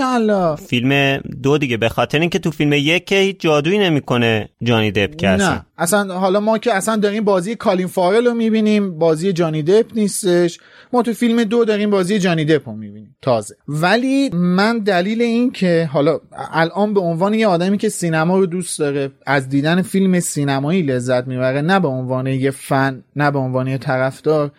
[0.68, 1.76] فیلم دو دیگه.
[1.76, 5.66] به خاطر اینکه تو فیلم یک که هیچ جادویی نمی‌کنه جانی دپ که نه.
[5.83, 10.59] اصلا حالا ما که اصلا داریم بازی کالین فارل رو می‌بینیم بازی جانی دپ نیستش.
[10.93, 13.57] ما تو فیلم دو داریم بازی جانی دپ رو می‌بینیم تازه.
[13.68, 16.20] ولی من دلیل این که حالا
[16.53, 21.26] الان به عنوان یه آدمی که سینما رو دوست داره از دیدن فیلم سینمایی لذت
[21.26, 24.51] می‌بره نه به عنوان یه فن نه به عنوان یه طرفدار.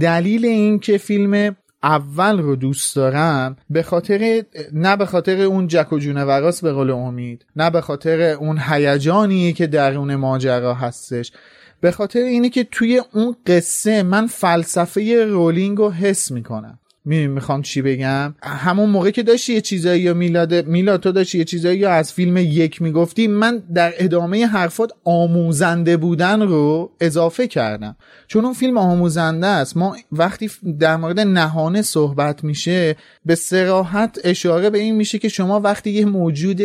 [0.00, 5.92] دلیل این که فیلم اول رو دوست دارم به خاطر نه به خاطر اون جک
[5.92, 11.32] و وراس به قول امید نه به خاطر اون هیجانی که درون ماجرا هستش.
[11.80, 16.78] به خاطر اینه که توی اون قصه من فلسفه رولینگ رو حس می‌کنم.
[17.04, 21.38] می‌دونی می‌خوام چی بگم؟ همون موقع که داشتی یه چیزایی یا میلاد میلاد تو داشتی
[21.38, 27.46] یه چیزایی یا از فیلم یک می‌گفتی من در ادامه حرفات آموزنده بودن رو اضافه
[27.46, 27.96] کردم.
[28.26, 34.70] چون اون فیلم آموزنده است ما وقتی در مورد نهانه صحبت میشه به سراحت اشاره
[34.70, 36.62] به این میشه که شما وقتی یه موجود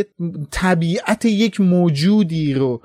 [0.51, 2.81] طبیعت یک موجودی رو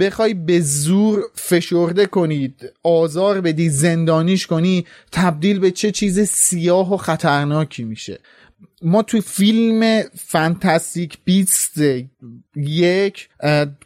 [0.00, 6.96] بخوای به زور فشرده کنید آزار بدی زندانیش کنی تبدیل به چه چیز سیاه و
[6.96, 8.18] خطرناکی میشه.
[8.82, 11.80] ما توی فیلم فانتاستیک بیست
[12.56, 13.28] یک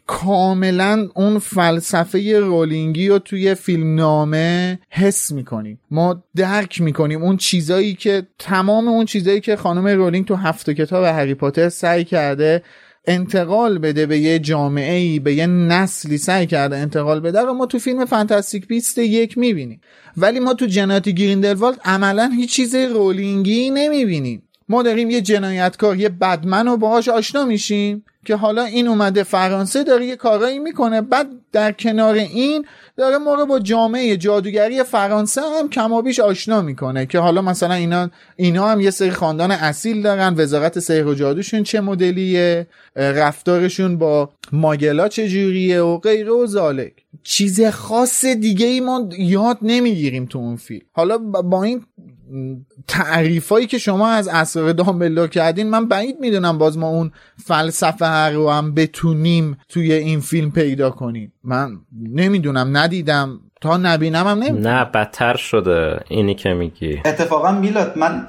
[0.07, 5.81] کاملا اون فلسفه رولینگی رو توی فیلم نامه حس می‌کنیم.
[5.91, 11.05] ما درک می‌کنیم اون چیزایی که تمام اون چیزایی که خانم رولینگ تو هفت کتاب
[11.05, 12.63] هری پاتر سعی کرده
[13.07, 17.41] انتقال بده به یه جامعه ای به یه نسلی سعی کرده انتقال بده.
[17.41, 19.81] و ما تو فیلم فانتاستیک بیست یک می‌بینیم.
[20.17, 24.43] ولی ما تو جناتی گریندلوالد عملا هیچ چیز رولینگی نمی‌بینیم.
[24.69, 29.85] ما داریم یه جنایتکار یه بدمن رو باهاش آشنا میشیم که حالا این اومده فرانسه
[29.85, 31.01] داره یه کارایی می‌کنه.
[31.01, 37.07] بعد در کنار این داره ما رو با جامعه جادوگری فرانسه هم کمابیش آشنا می‌کنه
[37.07, 41.63] که حالا مثلا اینا اینا هم یه سری خاندان اصیل دارن وزارت سحر و جادوشون
[41.63, 46.93] چه مدلیه رفتارشون با ماگلا چجوریه و غیره و زالک.
[47.23, 50.87] چیز خاص دیگه ای ما یاد نمی‌گیریم تو اون فیلم.
[50.93, 51.85] حالا با این
[52.89, 57.13] تعریفایی که شما از اسرار دامبلدور کردین من بعید می‌دونم باز ما اون
[57.45, 61.33] فلسفه رو هم بتونیم توی این فیلم پیدا کنیم.
[61.45, 61.71] من
[62.13, 63.41] نمی‌دونم ندیدم.
[63.61, 64.69] تا نبینم هم نمی‌دونم.
[64.69, 66.01] نه بدتر شده.
[66.09, 67.01] اینی که میگی.
[67.05, 68.27] اتفاقا میلاد من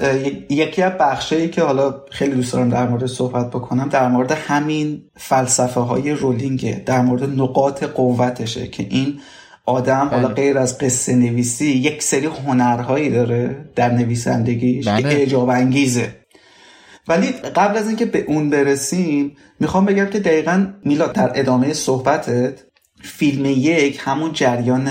[0.49, 5.01] یکی از بخشایی که حالا خیلی دوست دارم در مورد صحبت بکنم در مورد همین
[5.15, 9.19] فلسفه های رولینگه در مورد نقاط قوتشه که این
[9.67, 10.35] آدم حالا بله.
[10.35, 15.07] غیر از قصه نویسی یک سری هنرهایی داره در نویسندگیش که بله.
[15.07, 16.15] اعجاب انگیزه
[17.07, 22.63] ولی قبل از اینکه به اون برسیم می‌خوام بگم که دقیقا میلاد در ادامه صحبتت
[23.01, 24.89] فیلم یک همون جریان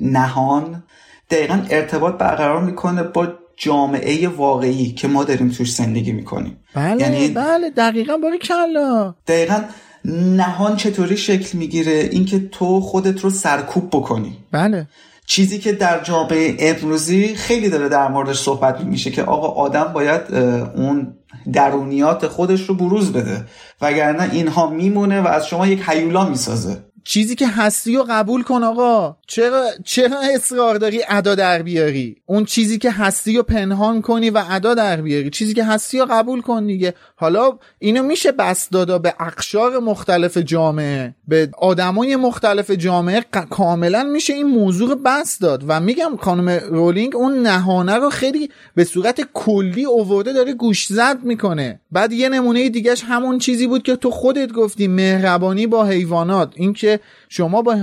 [0.00, 0.84] نهان
[1.30, 7.28] دقیقا ارتباط برقرار می‌کنه با جامعه واقعی که ما داریم توش زندگی می‌کنیم بله یعنی
[7.28, 9.62] بله دقیقا باری کلا دقیقا
[10.04, 14.36] نهان چطوری شکل می‌گیره؟ اینکه تو خودت رو سرکوب بکنی.
[14.52, 14.88] بله.
[15.26, 20.34] چیزی که در جامعه امروزی خیلی داره در موردش صحبت میشه که آقا آدم باید
[20.76, 21.14] اون
[21.52, 23.44] درونیات خودش رو بروز بده.
[23.80, 26.76] وگرنه اینها میمونه و از شما یک حیولا می‌سازه.
[27.04, 29.16] چیزی که هستی رو قبول کن آقا.
[29.26, 34.42] چرا چرا اصرار داری ادا در بیاری؟ اون چیزی که هستی رو پنهان کنی و
[34.50, 35.30] ادا در بیاری.
[35.30, 36.94] چیزی که هستی رو قبول کن دیگه.
[37.16, 41.14] حالا اینو میشه بس دادا به اقشار مختلف جامعه.
[41.28, 45.64] به آدمای مختلف جامعه کاملا میشه این موضوع بس داد.
[45.68, 51.18] و میگم خانم رولینگ اون نهانه رو خیلی به صورت کلی اوورده داره گوش زد
[51.22, 51.80] می‌کنه.
[51.92, 56.52] بعد یه نمونه دیگهش همون چیزی بود که تو خودت گفتی مهربانی با حیوانات.
[56.56, 56.91] این که
[57.28, 57.76] شما با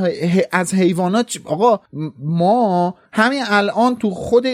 [0.51, 1.80] از حیوانات آقا
[2.20, 4.47] ما همین الان تو خود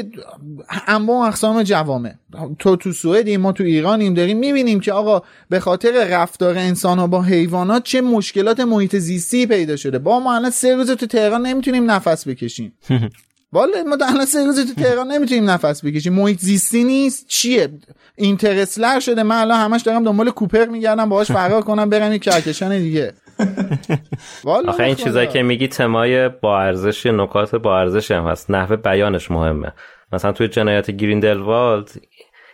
[0.88, 2.14] انواع اقسام جوامع
[2.60, 7.08] تو تو سوئدیم ما تو ایرانیم داریم می‌بینیم که آقا به خاطر رفتار انسان ها
[7.08, 10.00] با حیوانات چه مشکلات محیط زیستی پیدا شده.
[10.00, 12.74] با ما الان سه روز تو تهران نمی‌تونیم نفس بکشیم.
[13.54, 16.14] والا ما الان سه روز تو تهران نمی‌تونیم نفس بکشیم.
[16.14, 17.28] محیط زیستی نیست.
[17.28, 17.70] چیه؟
[18.16, 19.24] اینترسلر شده.
[19.24, 23.14] من الان همش دارم دنبال کوپر میگردم باهاش فرار کنم برم یک کهکشان دیگه.
[24.68, 28.52] آخه این چیزایی که میگی تمای با ارزش نکات با ارزش هم هست.
[28.52, 29.74] نحوه بیانش مهمه.
[30.14, 31.92] مثلا توی جنایت گریندلوالد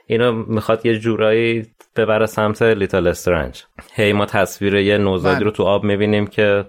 [0.08, 3.64] اینو می‌خواد یه جورایی ببره سمت لیتل استرنج.
[3.94, 5.46] هی ما تصویر یه نوزادی بله.
[5.46, 6.66] رو تو آب می‌بینیم که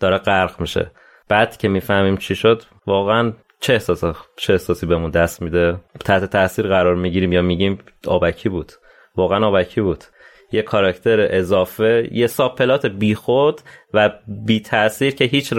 [0.00, 0.90] داره غرق میشه.
[1.28, 6.66] بعد که می‌فهمیم چی شد واقعا چه احساسی چه احساسی بهمون دست میده؟ تحت تاثیر
[6.66, 8.72] قرار می‌گیریم یا میگیم آبکی بود.
[9.16, 10.04] واقعا آبکی بود.
[10.52, 13.60] یه کاراکتر اضافه یه subplot بیخود
[13.94, 14.10] و
[14.46, 15.54] بی تاثیر که هیچ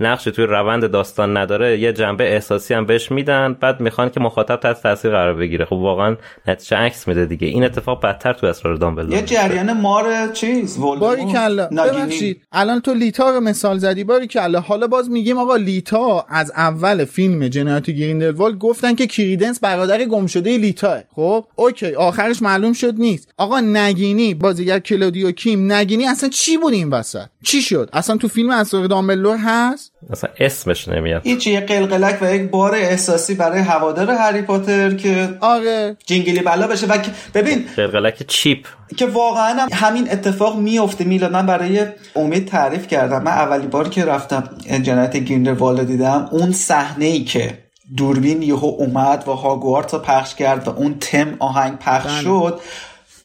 [0.00, 4.56] نقشی توی روند داستان نداره یه جنبه احساسی هم بهش میدن بعد می‌خوان که مخاطب
[4.56, 5.64] تحت تاثیر قرار بگیره.
[5.64, 6.16] خب واقعا
[6.46, 7.48] نتیجه عکس میده دیگه.
[7.48, 12.42] این اتفاق بدتر تو اسرار دامبلدور یه جریان مار چیز باریکلا ببخشید.
[12.52, 14.04] الان تو لیتا رو مثال زدی.
[14.04, 20.04] باریکلا حالا باز میگیم آقا لیتا از اول فیلم جنایت گریندلوالد گفتن که کریدنس برادر
[20.04, 21.94] گمشده لیتا خب؟ اوکی.
[21.94, 23.34] آخرش معلوم شد نیست.
[23.36, 28.28] آقا ناگینی بازیگر کلودیا کیم ناگینی اصلا چی بود این وسط؟ چی شد؟ اصلا تو
[28.28, 31.22] فیلم اسرار دامبلدور هست؟ اصلا اسمش نمیاد.
[31.24, 35.96] هیچ یه قلقلک و یک بار احساسی برای هوادار هری پاتر که آره.
[36.06, 36.98] جنگلی بلا بشه و
[37.34, 38.66] ببین قلقلک چیپ.
[38.96, 41.32] که واقعا همین اتفاق میفته میلاد.
[41.32, 43.22] من برای امید تعریف کردم.
[43.22, 44.50] من اولی بار که رفتم
[44.82, 47.58] جنایت گریندلوالد دیدم اون صحنه ای که
[47.96, 52.22] دوربین یهو اومد و هاگوارت رو پخش کرد و اون تم آهنگ پخش بله.
[52.22, 52.60] شد.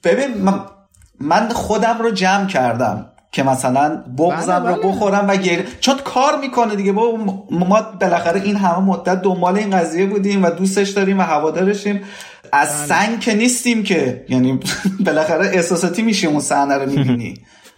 [0.03, 0.59] ببین من,
[1.19, 3.12] من خودم رو جمع کردم.
[3.33, 4.91] که مثلا بغزم بله رو بله.
[4.91, 7.17] بخورم و گیر چون کار می‌کنه دیگه با
[7.51, 12.01] ما بالاخره این همه مدت دنبال این قضیه بودیم و دوستش داریم و هوادارشیم
[12.51, 12.87] از بله.
[12.87, 14.59] سنگ که نیستیم که یعنی
[15.05, 17.33] بالاخره احساساتی میشیم اون صحنه رو می‌بینی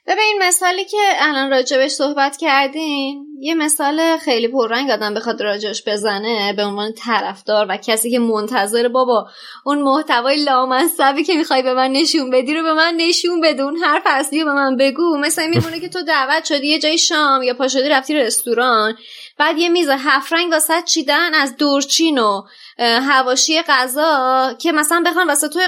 [0.08, 6.54] ببین مثالی که الان راجبش صحبت کردین یه مثال خیلی پررنگ آدم بخواد راجبش بزنه
[6.54, 9.28] به عنوان طرفدار و کسی که منتظر بابا
[9.66, 13.64] اون محتوای لامصبی که می‌خوای به من نشون بدی رو به من نشون بده.
[13.64, 15.18] اون حرف اصلی به من بگو.
[15.18, 18.98] مثلا میمونه که تو دعوت شدی یه جای شام یا پا شدی رفتی رستوران
[19.38, 22.42] بعد یه میز هفت رنگ واسه چیدن از دورچین و
[22.80, 25.60] هواشی غذا که مثلا بخوان واسه تو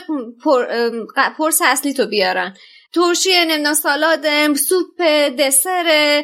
[0.44, 0.66] پر،
[1.38, 2.54] پرس اصلی تو بیارن.
[2.94, 5.02] ترشی نمی‌دونم سالاد سوپ
[5.40, 6.24] دسر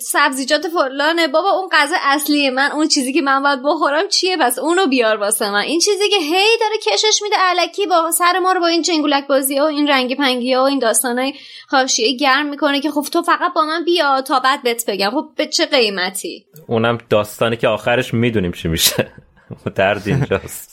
[0.00, 2.50] سبزیجات فلانه بابا اون غذا اصلیه.
[2.50, 5.60] من اون چیزی که من باید بخورم چیه؟ پس اونو بیار واسه من.
[5.60, 9.26] این چیزی که هی داره کشش میده علکی با سر ما رو با این چنگولک
[9.26, 11.32] بازی و این رنگی پنگی ها و این داستانای
[11.68, 15.10] حاشیه گرم می‌کنه که خب تو فقط با من بیا تا بعد بهت بگم.
[15.10, 19.12] خب به چه قیمتی؟ اونم داستانی که آخرش می‌دونیم چی میشه.
[19.76, 20.71] درد اینجاست.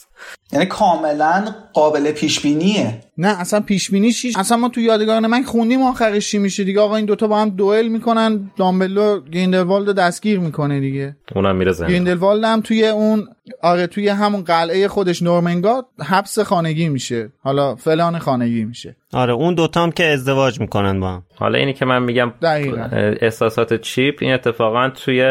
[0.54, 5.43] یعنی کاملا قابل پیش بینیه نه اصلا پیش بینی چیش؟ اصلا ما تو یادگاران مرگ
[5.43, 6.82] خوندیم آخرش چی میشه دیگه.
[6.82, 11.16] آقا این دوتا با هم دوئل می‌کنن دامبلدور گریندلوالد رو دستگیر می‌کنه دیگه.
[11.36, 13.28] اونم میره زندان گریندلوالد هم توی اون
[13.62, 17.30] آره توی همون قلعه خودش نورمنگاد حبس خانگی میشه.
[17.43, 18.95] حالا فلان خانگی میشه.
[19.14, 21.24] آره اون دوتا هم که ازدواج می‌کنن با هم.
[21.36, 22.89] حالا اینی که من میگم دقیقا.
[23.22, 25.22] احساسات چیپ این اتفاقا توی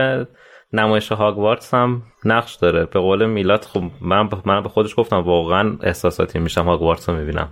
[0.73, 2.85] نمایش هاگوارتس هم نقش داره.
[2.85, 7.49] به قول میلاد خب من من به خودش گفتم واقعا احساساتی میشم هاگوارتس رو می‌بینم.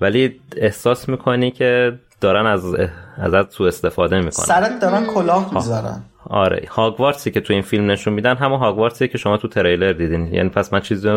[0.00, 2.74] ولی احساس می‌کنی که دارن از
[3.16, 4.30] ازت تو استفاده می‌کنن.
[4.30, 6.02] سرت دارن کلاه می‌ذارن.
[6.26, 10.34] آره هاگوارتسی که تو این فیلم نشون میدن همون هاگوارتسی که شما تو تریلر دیدین.
[10.34, 11.08] یعنی پس من چیزی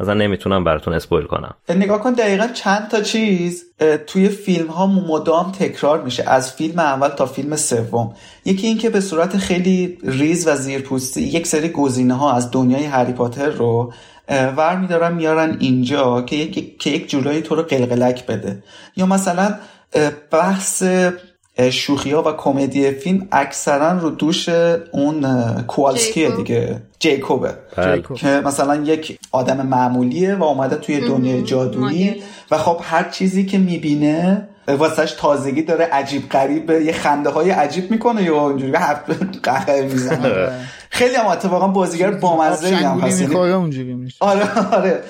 [0.00, 1.54] مثلا نمی‌تونم براتون اسپویل کنم.
[1.68, 3.64] نگاه کن دقیقا چند تا چیز
[4.06, 8.14] توی فیلم ها مدام تکرار میشه از فیلم اول تا فیلم سوم.
[8.44, 13.12] یکی اینکه به صورت خیلی ریز و زیرپوستی یک سری گزینه ها از دنیای هری
[13.12, 13.92] پاتر رو
[14.28, 18.62] ور میدارن میارن اینجا که یک, که یک جورایی تو رو قلقلک بده.
[18.96, 19.54] یا مثلا
[20.30, 20.82] بحث
[21.70, 24.48] شوخی ها و کمدی فیلم اکثرا رو دوش
[24.92, 25.24] اون
[25.66, 26.82] کوالسکیه دیگه.
[26.98, 27.54] جیکوبه.
[28.14, 33.58] که مثلا یک آدم معمولیه و اومده توی دنیای جادویی و خب هر چیزی که
[33.58, 38.72] می‌بینه واسهش تازگی داره عجیب غریب یه خنده های عجیب می‌کنه یا اونجوری
[39.42, 40.50] قهقه می‌زنه.
[40.90, 43.22] خیلی هم اتفاقا بازیگر بامزه هم هست.
[44.20, 45.00] آره آره.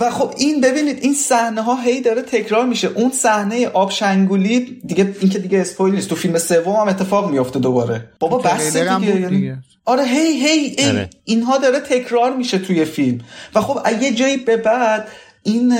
[0.00, 2.88] و خب این ببینید این صحنه ها هی داره تکرار میشه.
[2.88, 6.08] اون صحنه آب شنگولی دیگه این که دیگه اسپویل نیست.
[6.08, 8.08] تو فیلم سوم هم اتفاق میفته دوباره.
[8.18, 10.88] بابا بس دیگه, یعنی آره هی هی, هی.
[10.88, 11.10] آره.
[11.24, 13.20] اینها داره تکرار میشه توی فیلم.
[13.54, 15.08] و خب یه جایی به بعد
[15.42, 15.78] این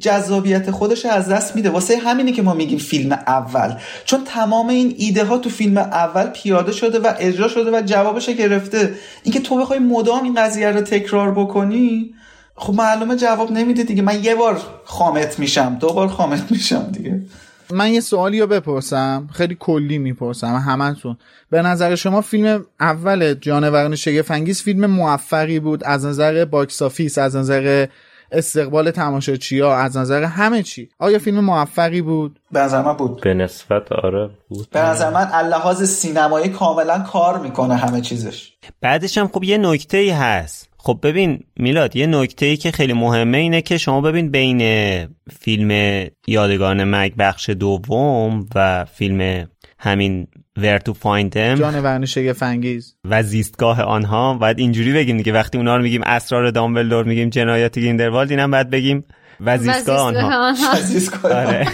[0.00, 1.70] جذابیت خودش از دست میده.
[1.70, 3.74] واسه همینه که ما میگیم فیلم اول.
[4.04, 8.28] چون تمام این ایده ها تو فیلم اول پیاده شده و اجرا شده و جوابش
[8.28, 8.94] گرفته.
[9.22, 12.14] اینکه تو بخوای مدام این قضیه رو تکرار بکنی
[12.60, 14.02] خب معلومه جواب نمیده دیگه.
[14.02, 15.76] من یه بار خامت میشم.
[15.80, 17.22] دو بار خامت میشم دیگه.
[17.70, 19.28] من یه سوالی رو بپرسم.
[19.32, 20.54] خیلی کلی می‌پرسم.
[20.56, 21.16] همتون.
[21.50, 27.36] به نظر شما فیلم اول جانوران شگفت‌انگیز فیلم موفقی بود؟ از نظر box office از
[27.36, 27.86] نظر
[28.32, 30.88] استقبال تماشاچی ها از نظر همه چی.
[30.98, 33.20] آیا فیلم موفقی بود؟ به نظر من بود.
[33.20, 34.70] به نسبت آره بود.
[34.70, 38.52] به نظر من از لحاظ سینمایی کاملا کار می‌کنه همه چیزش.
[38.80, 40.69] بعدش هم خب یه نکته ای هست.
[40.82, 44.60] خب ببین میلاد یه نکته ای که خیلی مهمه اینه که شما ببین بین
[45.40, 50.26] فیلم یادگاران مرگ بخش دوم و فیلم همین
[50.58, 55.32] Where to find them جان شگفنگیز و زیستگاه آنها باید اینجوری بگیم دیگه.
[55.32, 59.04] وقتی اونا رو میگیم اسرار دامبلدور میگیم جنایات گیندروالد اینم باید بگیم
[59.46, 60.54] و زیستگاه آنها.
[61.24, 61.68] آره.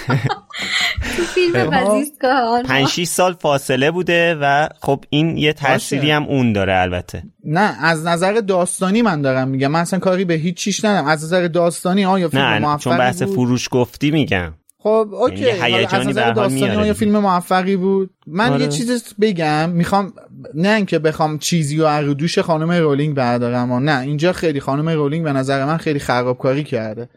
[1.34, 2.68] فیلم وزیستگاه آنها.
[2.68, 7.22] 5 سال فاصله بوده و خب این یه تأثیری هم اون داره البته.
[7.44, 9.68] نه از نظر داستانی من دارم میگم.
[9.68, 11.06] من اصلا کاری به هیچ چیش ندارم.
[11.06, 14.54] از نظر داستانی آیا فیلم نه موفقی چون بحث بود؟ فروش گفتی میگم.
[14.78, 15.36] خب اوکی.
[15.36, 16.94] یعنی هیجانی از نظر داستانی آیا.
[16.94, 18.62] فیلم موفقی بود؟ من آره.
[18.62, 19.70] یه چیز بگم.
[19.70, 20.12] می‌خوام
[20.54, 23.72] نه اینکه بخوام چیزی از دوش خانم رولینگ بردارم.
[23.72, 27.08] و نه اینجا خیلی خانم رولینگ به نظر من خیلی خرابکاری کرده.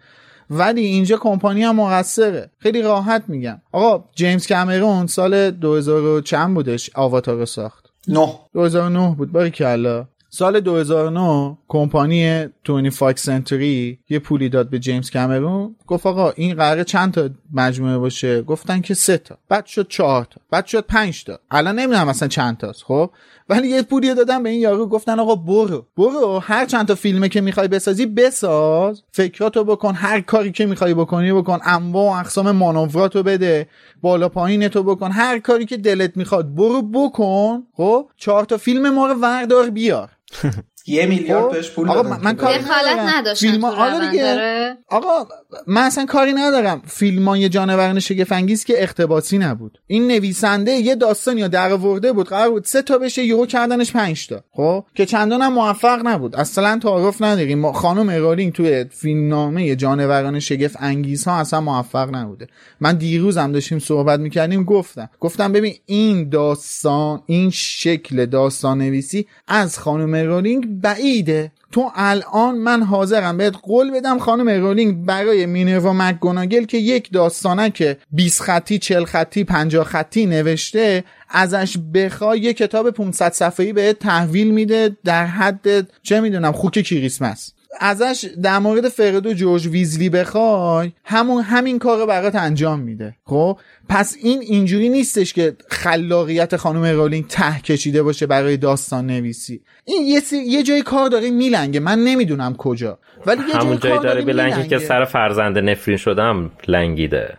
[0.49, 2.51] ولی اینجا کمپانی هم مقصره.
[2.57, 3.61] خیلی راحت میگم.
[3.71, 8.29] آقا جیمز کامرون سال 2000 و چند بودش آواتار رو ساخت؟ نه.
[8.53, 9.31] 2009 بود.
[9.31, 15.75] باریکلا سال 2009 کمپانی Twenty Fox Century یه پولی داد به جیمز کامرون.
[15.87, 19.37] گفت آقا این قراره چند تا مجموعه باشه؟ گفتن که سه تا.
[19.49, 20.41] بعد شد چهار تا.
[20.51, 21.39] بعد شد پنج تا.
[21.51, 23.11] الان نمی‌دونم مثلا چند تاست خب؟
[23.49, 25.85] ولی یه پولی دادن به این یارو گفتن آقا برو.
[25.97, 29.03] برو هر چند تا فیلمه که می‌خوای بسازی بساز.
[29.11, 31.59] فکراتو بکن هر کاری که می‌خوای بکنی بکن.
[31.63, 33.67] انواع و اقسام مانوراتو بده
[34.01, 35.11] بالا پایینتو بکن.
[35.11, 37.63] هر کاری که دلت می‌خواد برو بکن.
[37.73, 40.09] خب چهار تا فیلم ما رو وردار بیار.
[40.89, 42.59] یه میلیارد خب؟ بهش پول آقا من, من که کاری
[43.07, 43.33] ندارم.
[43.33, 44.77] فیلم تو آره دیگه.
[44.87, 45.27] آقا
[45.67, 46.81] من اصلا کاری ندارم.
[46.87, 49.77] فیلمان جانوران شگفنگیز که اختباسی نبود.
[49.87, 53.91] این نویسنده یه داستان یا در آورده بود قرار بود سه تا بشه یهو کردنش
[53.91, 54.43] پنج تا.
[54.51, 56.35] خب؟ که چندان هم موفق نبود.
[56.35, 57.71] اصلا تعارف نداریم.
[57.71, 62.47] خانم ارالینگ توی فیلمنامه جانوران شگفت انگیز ها اصلا موفق نبوده.
[62.79, 65.09] من دیروز هم داشتیم صحبت می‌کردیم گفتم.
[65.19, 71.51] گفتم ببین این داستان این شکل داستان نویسی از خانم رولینگ بعیده.
[71.71, 77.69] تو الان من حاضرم بهت قول بدم خانم رولینگ برای مینروا مکگوناگل که یک داستانه
[77.69, 83.99] که 20 خطی 40 خطی 50 خطی نوشته ازش بخوای یه کتاب 500 صفحه‌ای بهت
[83.99, 87.53] تحویل میده در حد چه می‌دونم خوک کریسمس.
[87.79, 93.15] ازش در مورد فرد و جورج ویزلی بخوای همون همین کار برات انجام میده.
[93.25, 93.59] خب؟
[93.89, 99.61] پس این اینجوری نیستش که خلاقیت خانم رولینگ ته کشیده باشه برای داستان نویسی.
[99.85, 100.37] این یه, سی...
[100.37, 101.79] یه جای کار داره میلنگه.
[101.79, 102.99] من نمی‌دونم کجا.
[103.25, 104.67] ولی یه همون جای جایی کار داره میلنگه.
[104.67, 107.37] که سر فرزند نفرین شدم لنگیده.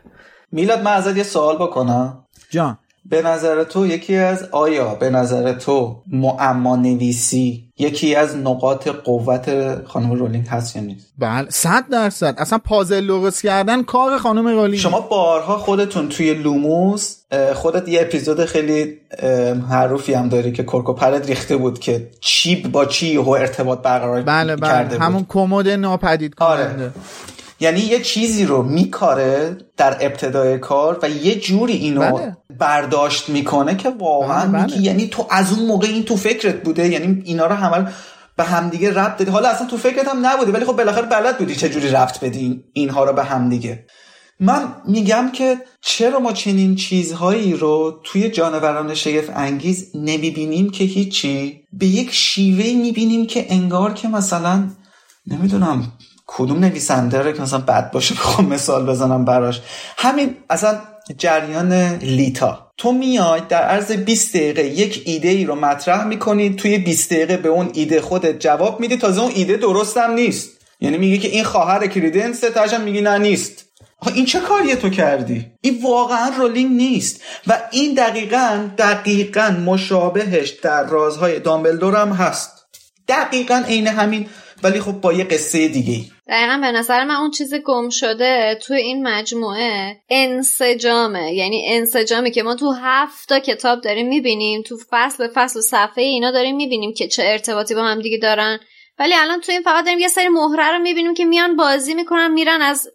[0.53, 2.25] میلاد من ازت یه سوال بکنم.
[2.51, 2.79] جان.
[3.11, 9.75] به نظر تو یکی از آیا به نظر تو معما نویسی یکی از نقاط قوت
[9.85, 12.35] خانم رولینگ هست یا نیست؟ بله صد درصد.
[12.39, 14.79] اصلا پازل درست کردن کار خانم رولینگ.
[14.79, 17.17] شما بارها خودتون توی لوموس
[17.55, 22.11] خودت یه اپیزود خیلی اه، معروفی هم داری که کرک و پرت ریخته بود که
[22.21, 24.71] چی با چی و ارتباط برقرار بله بله.
[24.71, 25.05] کرده بود.
[25.05, 26.65] همون کمد ناپدید آره.
[26.65, 26.91] کننده
[27.61, 32.37] یعنی یه چیزی رو میکاره در ابتدای کار و یه جوری اینو بله.
[32.61, 34.65] برداشت می‌کنه که واقعا بله، بله.
[34.65, 37.89] میگی یعنی تو از اون موقع این تو فکرت بوده یعنی اینا رو همه
[38.37, 39.31] به همدیگه ربط دادی.
[39.31, 42.39] حالا اصلا تو فکرت هم نبوده ولی خب بالاخره بلد بودی چه جوری ربط بدی
[42.39, 43.85] این- اینها رو به همدیگه.
[44.41, 51.61] من میگم که چرا ما چنین چیزهایی رو توی جانوران شگفت انگیز نمی‌بینیم که هیچی؟
[51.73, 54.69] به یک شیوه می‌بینیم که انگار که مثلا
[55.27, 55.93] نمی‌دونم
[56.27, 59.61] کدوم نویسنده رو که مثلا بد باشه بخوام مثال بزنم براش.
[59.97, 60.79] همین اصلا
[61.19, 62.73] جریان لیتا.
[62.77, 67.37] تو میای در عرض 20 دقیقه یک ایده ای رو مطرح می‌کنی توی 20 دقیقه
[67.37, 68.97] به اون ایده خودت جواب میدی.
[68.97, 70.51] تازه اون ایده درستم نیست.
[70.81, 73.65] یعنی میگه که این خواهر کریدنسه تاشم میگی نه نیست.
[74.15, 77.21] این چه کاریه تو کردی؟ این واقعا رولینگ نیست.
[77.47, 82.51] و این دقیقا دقیقا مشابهش در رازهای دامبلدور هم هست.
[83.09, 84.27] دقیقا عین همین
[84.63, 88.59] ولی خب با یه قصه دیگه ای دقیقا به نظر من اون چیز گم شده
[88.63, 91.35] تو این مجموعه انسجامه.
[91.35, 95.63] یعنی انسجامی که ما تو هفت تا کتاب داریم می‌بینیم تو فصل به فصل و
[95.63, 98.59] صفحه اینا داریم می‌بینیم که چه ارتباطی با هم دیگه دارن.
[99.01, 102.33] ولی الان تو این فقط داریم یه سری مهره رو می‌بینیم که میان بازی می‌کنن
[102.33, 102.89] میرن از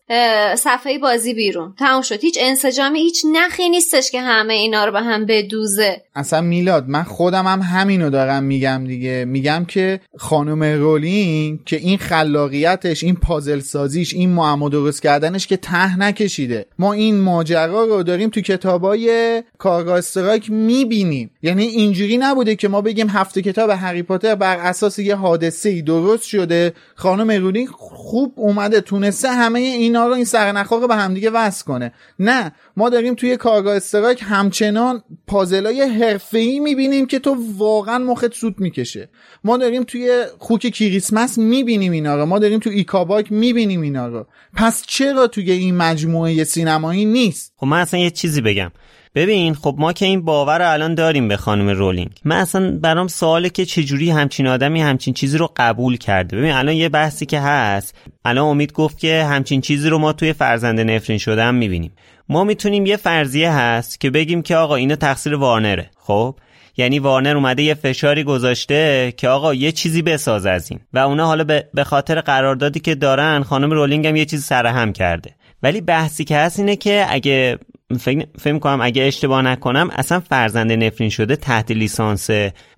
[0.59, 1.73] صفحه بازی بیرون.
[1.79, 2.19] تموم شد.
[2.19, 6.01] هیچ انسجامی هیچ نخی نیستش که همه اینا رو به هم بدوزه.
[6.15, 9.25] اصلا میلاد من خودم هم همینو دارم میگم دیگه.
[9.25, 15.57] میگم که خانم رولینگ که این خلاقیتش این پازل سازیش این معما درست کردنش که
[15.57, 16.65] ته نکشیده.
[16.79, 20.01] ما این ماجرا رو داریم تو کتابای کارگاه
[20.49, 21.31] می‌بینیم.
[21.41, 25.81] یعنی اینجوری نبوده که ما بگیم هفته کتاب هری پاتر بر اساس یه حادثه ای
[26.01, 26.73] درست شده.
[26.95, 31.93] خانم رولینگ خوب اومده تونسته همه اینا رو این سرنخها رو به همدیگه وصل کنه.
[32.19, 38.59] نه ما داریم توی کارگاه استرایک همچنان پازلای حرفه‌ای می‌بینیم که تو واقعا مخت سوت
[38.59, 39.09] می‌کشه.
[39.43, 42.25] ما داریم توی خوک کریسمس می‌بینیم اینا رو.
[42.25, 44.25] ما داریم تو ایکاباک می‌بینیم اینا رو.
[44.53, 48.71] پس چرا توی این مجموعه سینمایی نیست؟ خب من اصلا یه چیزی بگم.
[49.15, 52.11] ببین خب ما که این باور رو الان داریم به خانم رولینگ.
[52.25, 56.37] من اصلا برام سواله که چجوری همچین آدمی همچین چیزی رو قبول کرده.
[56.37, 57.95] ببین الان یه بحثی که هست
[58.25, 61.91] الان امید گفت که همچین چیزی رو ما توی فرزند نفرین هم می‌بینیم.
[62.29, 65.89] ما می‌تونیم یه فرضیه هست که بگیم که آقا اینا تقصیر وارنره.
[65.97, 66.35] خب؟
[66.77, 70.79] یعنی وارنر اومده یه فشاری گذاشته که آقا یه چیزی بساز از این.
[70.93, 71.43] و اونا حالا
[71.73, 75.31] به خاطر قراردادی که دارن خانم رولینگ هم یه چیزی سرهم کرده.
[75.63, 77.57] ولی بحثی که هست اینه که اگه
[77.99, 82.29] فکر فکر کنم اگه اشتباه نکنم اصلا فرزند نفرین شده تحت لیسانس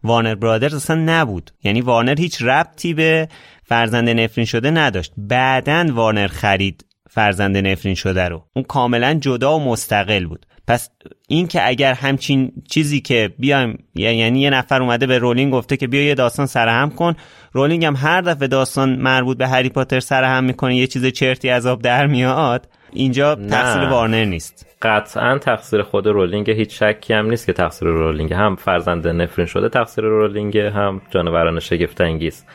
[0.03, 1.51] وارنر برادرز اصلا نبود.
[1.63, 3.27] یعنی وارنر هیچ ربطی به
[3.63, 5.13] فرزند نفرین شده نداشت.
[5.17, 8.45] بعدن وارنر خرید فرزند نفرین شده رو.
[8.55, 10.45] اون کاملا جدا و مستقل بود.
[10.67, 10.89] پس
[11.27, 15.87] این که اگر همچین چیزی که بیایم یعنی یه نفر اومده به رولینگ گفته که
[15.87, 17.15] بیا یه داستان سرهم کن
[17.51, 21.65] رولینگ هم هر دفعه داستان مربوط به هری پاتر سرهم می‌کنه یه چیز چرتی از
[21.65, 24.65] آب در میاد اینجا تقصیر وارنر نیست.
[24.81, 28.33] قطعا تقصیر خود رولینگ هیچ شکی هم نیست که تقصیر رولینگ.
[28.33, 32.45] هم فرزند نفرین شده تقصیر رولینگ هم جانوران شگفت انگیز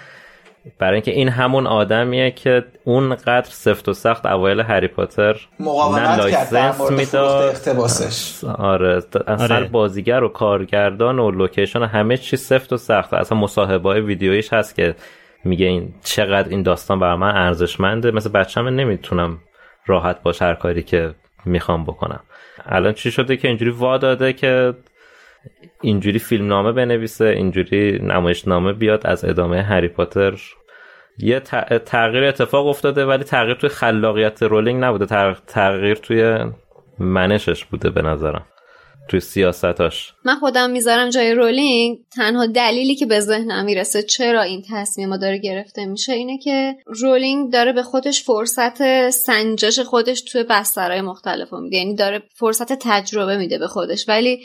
[0.79, 6.31] برای اینکه این همون آدمیه که اونقدر سفت و سخت اوایل هری پاتر نه مقاومت
[6.31, 7.43] کرد license می‌داد.
[7.43, 8.45] اقتباسش.
[8.45, 9.69] آره اصلا آره.
[9.69, 13.15] بازیگر و کارگردان و لوکیشن و همه چی سفت و سخت.
[13.15, 14.95] اصلا مصاحبه های ویدیویش هست که
[15.45, 18.11] میگه این چقدر این داستان برای من ارزشمنده.
[18.11, 19.39] مثل بچه‌م نمی‌تونم
[19.87, 21.15] راحت باش هر کاری که
[21.45, 22.21] می‌خوام بکنم.
[22.67, 24.75] الان چی شده که اینجوری وا داده که
[25.81, 30.35] اینجوری فیلم نامه بنویسه اینجوری نمایش نامه بیاد از ادامه هری پاتر.
[31.19, 36.39] یه تغییر اتفاق افتاده ولی تغییر توی خلاقیت رولینگ نبوده تغ- تغییر توی
[36.99, 38.47] منشش بوده به نظرم.
[39.09, 40.13] توی سیاستاش.
[40.25, 41.99] من خودم می‌ذارم جای رولینگ.
[42.17, 47.53] تنها دلیلی که به ذهنم می‌رسه چرا این تصمیم داره گرفته میشه اینه که رولینگ
[47.53, 51.77] داره به خودش فرصت سنجش خودش توی بسترهای مختلف میده.
[51.77, 54.09] یعنی داره فرصت تجربه میده به خودش.
[54.09, 54.41] ولی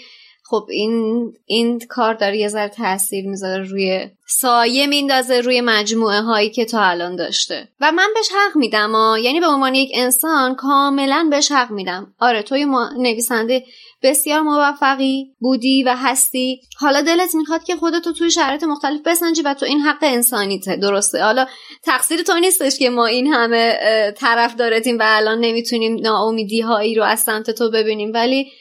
[0.50, 6.50] خب این این کار داره یه ذره تاثیر می‌ذاره روی سایه میندازه روی مجموعه هایی
[6.50, 7.68] که تا الان داشته.
[7.82, 8.94] و من بهش حق میدم.
[9.24, 12.14] یعنی به عنوان یک انسان کاملا بهش حق میدم.
[12.20, 12.66] آره توی
[12.98, 13.64] نویسنده
[14.04, 16.62] بسیار موفقی بودی و هستی.
[16.80, 20.76] حالا دلت می‌خواد که خودتو توی شرایط مختلف بسنجی و تو این حق انسانیته.
[20.76, 21.24] درسته.
[21.24, 21.46] حالا
[21.84, 23.74] تقصیر تو نیستش که ما این همه
[24.18, 28.12] طرف دارتیم و الان نمی‌تونیم ناامیدی هایی رو از سمت تو ببینیم.
[28.14, 28.52] ولی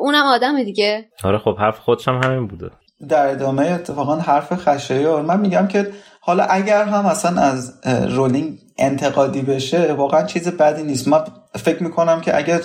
[0.00, 1.08] اونم آدم دیگه.
[1.24, 2.70] آره خب حرف خودش هم همین بوده.
[3.08, 9.42] در ادامه اتفاقا حرف خشایار من میگم که حالا اگر هم اصلا از رولینگ انتقادی
[9.42, 11.08] بشه واقعا چیز بدی نیست.
[11.08, 11.24] من
[11.54, 12.60] فکر می‌کنم که اگر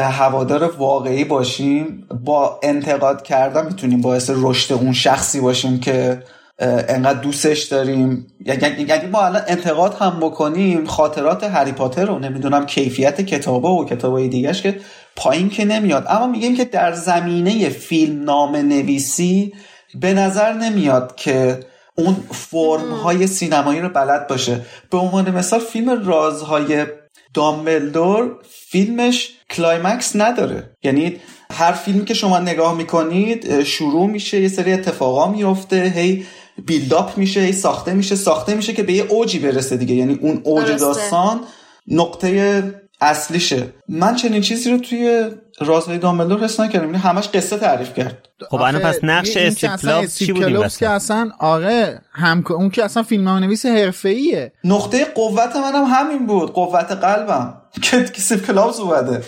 [0.00, 6.22] هوادار واقعی باشیم با انتقاد کردن می‌تونیم باعث رشد اون شخصی باشیم که
[6.58, 8.26] انقدر دوستش داریم.
[8.44, 13.84] یعنی-, یعنی ما الان انتقاد هم بکنیم خاطرات هری پاتر رو نمی‌دونم کیفیت کتابه و
[13.84, 14.80] کتابای دیگهش که
[15.16, 16.06] پایین که نمیاد.
[16.08, 19.52] اما میگیم که در زمینه فیلمنامه نویسی
[20.00, 21.60] به نظر نمیاد که
[21.94, 24.60] اون فرم های سینمایی رو بلد باشه.
[24.90, 26.86] به عنوان مثال فیلم رازهای
[27.34, 30.76] دامبلدور فیلمش climax نداره.
[30.82, 31.16] یعنی
[31.52, 36.26] هر فیلمی که شما نگاه می‌کنید شروع میشه یه سری اتفاقا میفته هی
[36.66, 39.94] build up میشه هی ساخته میشه ساخته میشه که به یه اوجی برسه دیگه.
[39.94, 41.40] یعنی اون اوج داستان
[41.88, 42.62] نقطه
[43.02, 43.66] اصلیشه.
[43.88, 45.30] من چنین چیزی رو توی
[45.60, 46.86] رازهای دامبلدور حس نکردم.
[46.86, 48.28] یعنی همش قصه تعریف کرد.
[48.50, 53.28] خب الان پس نقش استیو چی بود که اصلا آره هم اون که اصلا فیلم
[53.28, 54.52] نویس حرفه‌ایه.
[54.64, 56.52] نقطه قوت منم هم همین بود.
[56.52, 57.54] قوت قلبم.
[57.82, 59.22] که استیو کلاوز اومده.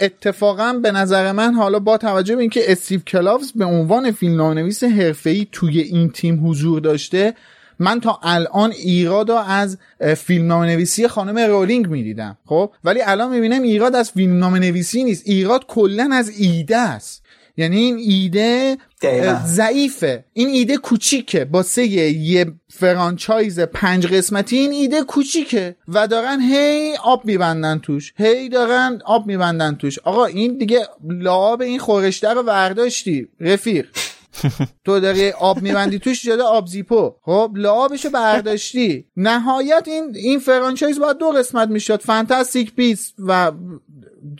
[0.00, 4.84] اتفاقا به نظر من حالا با توجه به اینکه استیو کلاوز به عنوان فیلم نویس
[4.84, 7.34] حرفه‌ای توی این تیم حضور داشته
[7.78, 9.78] من تا الان ایراد از
[10.16, 15.22] فیلم نویسی خانم رولینگ می‌دیدم خب؟ ولی الان می‌بینم ایراد از فیلم نویسی نیست.
[15.26, 17.24] ایراد کلا از ایده است.
[17.56, 18.76] یعنی این ایده
[19.46, 20.24] ضعیفه.
[20.32, 21.44] این ایده کوچیکه.
[21.44, 25.76] با سه یه فرانچایز پنج قسمتی این ایده کوچیکه.
[25.88, 28.12] و دارن هی آب میبندن توش.
[28.16, 29.98] هی دارن آب میبندن توش.
[29.98, 33.86] آقا این دیگه لعاب این خورشته رو ورداشتی رفیق.
[34.84, 37.14] تو داری آب میبندی توش شده آب زیپو.
[37.22, 39.06] خب لعابشو برداشتی.
[39.16, 42.00] نهایت این این franchise باید دو قسمت می‌شد.
[42.00, 43.52] Fantastic Beasts و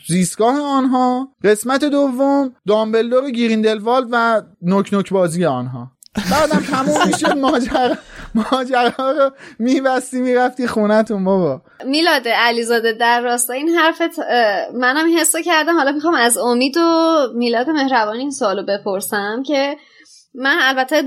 [0.07, 1.29] زیستگاه آنها.
[1.43, 5.91] قسمت دوم دامبلدور و گریندلوالد و نوک نوک بازی آنها.
[6.31, 7.97] بعدم تموم می‌شد ماجرا
[8.35, 11.61] ماجرا رو میبستی می‌رفتی خونتون بابا.
[11.85, 14.19] میلاد علیزاده در راستا این حرفت
[14.73, 15.77] منم حسو کردم.
[15.77, 19.77] حالا می‌خوام از امید و میلاد مهربانی این سوالو بپرسم که
[20.37, 21.03] من البته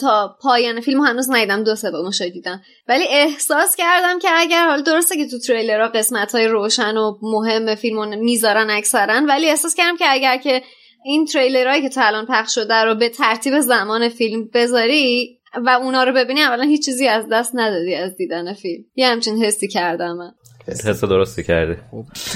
[0.00, 2.62] تا پایان فیلم هنوز ندیدم دو سه بار دیدم.
[2.88, 7.74] ولی احساس کردم که اگر حالا درسته که تو تریلرها قسمت های روشن و مهم
[7.74, 10.62] فیلم می‌ذارن اکثرا ولی احساس کردم که اگر که
[11.04, 16.04] این تریلرهایی که تا الان پخش شده رو به ترتیب زمان فیلم بذاری و اونا
[16.04, 18.84] رو ببینی اولا هیچ چیزی از دست ندادی از دیدن فیلم.
[18.94, 20.32] یه همچین حسی کردم من.
[20.68, 21.76] حس درستی کردی.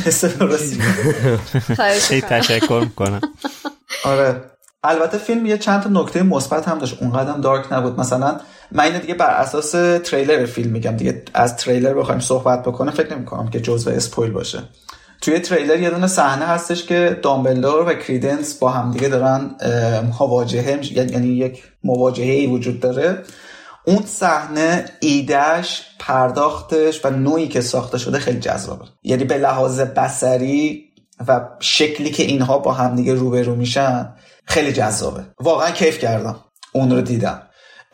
[0.06, 0.80] حس درستی.
[2.00, 3.20] خیلی تشکر می‌کنم.
[4.04, 4.40] آره.
[4.84, 7.02] البته فیلم یه چند تا نکته مثبت هم داشت.
[7.02, 8.00] اونقدر دارک نبود.
[8.00, 8.40] مثلا
[8.72, 9.70] من اینو دیگه بر اساس
[10.10, 10.96] تریلر فیلم میگم.
[10.96, 14.62] دیگه از تریلر بخوایم صحبت بکنه فکر نمی‌کنم که جزء اسپویل باشه.
[15.27, 19.51] توی تریلر یه دونه صحنه هستش که دامبلدور و کریدنس با همدیگه دارن
[20.20, 23.22] مواجهه یعنی یک مواجهه ای وجود داره.
[23.87, 28.85] اون صحنه ایدهش پرداختش و نوعی که ساخته شده خیلی جذابه.
[29.03, 30.85] یعنی به لحاظ بسری
[31.29, 34.14] و شکلی که اینها با همدیگه روبرو میشن
[34.45, 35.24] خیلی جذابه.
[35.41, 36.37] واقعا کیف کردم.
[36.72, 37.43] اون رو دیدم.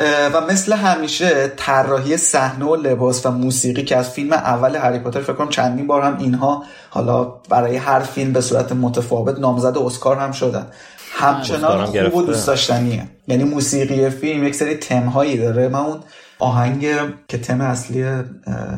[0.01, 5.21] و مثل همیشه طراحی صحنه و لباس و موسیقی که از فیلم اول هری پاتر
[5.21, 10.17] فکر کنم چندین بار هم اینها حالا برای هر فیلم به صورت متفاوت نامزد اسکار
[10.17, 10.67] هم شدن.
[11.15, 13.09] همچنان خوب و دوست داشتنیه.
[13.29, 15.69] یعنی موسیقی فیلم یک سری تم هایی داره.
[15.69, 16.01] من اون
[16.39, 16.87] آهنگ
[17.29, 18.05] که تم اصلی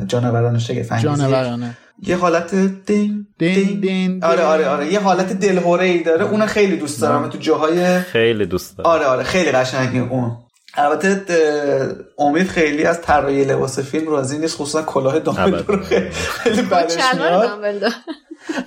[0.05, 1.77] جانوران شگفت جانورانه.
[2.03, 2.55] یه حالت
[2.85, 4.23] دین دین دین.
[4.23, 4.93] آره آره آره.
[4.93, 6.25] یه حالت دلهوره ای داره.
[6.25, 7.29] اون خیلی دوست دارم.
[7.29, 8.89] تو جاهای خیلی دوست دارم.
[8.89, 9.23] آره آره.
[9.23, 10.37] خیلی قشنگه اون.
[10.77, 15.81] البته امید خیلی از طراحی لباس فیلم راضی نیست خصوصا کلاه دامبلدور
[16.13, 17.93] خیلی بدش میاد.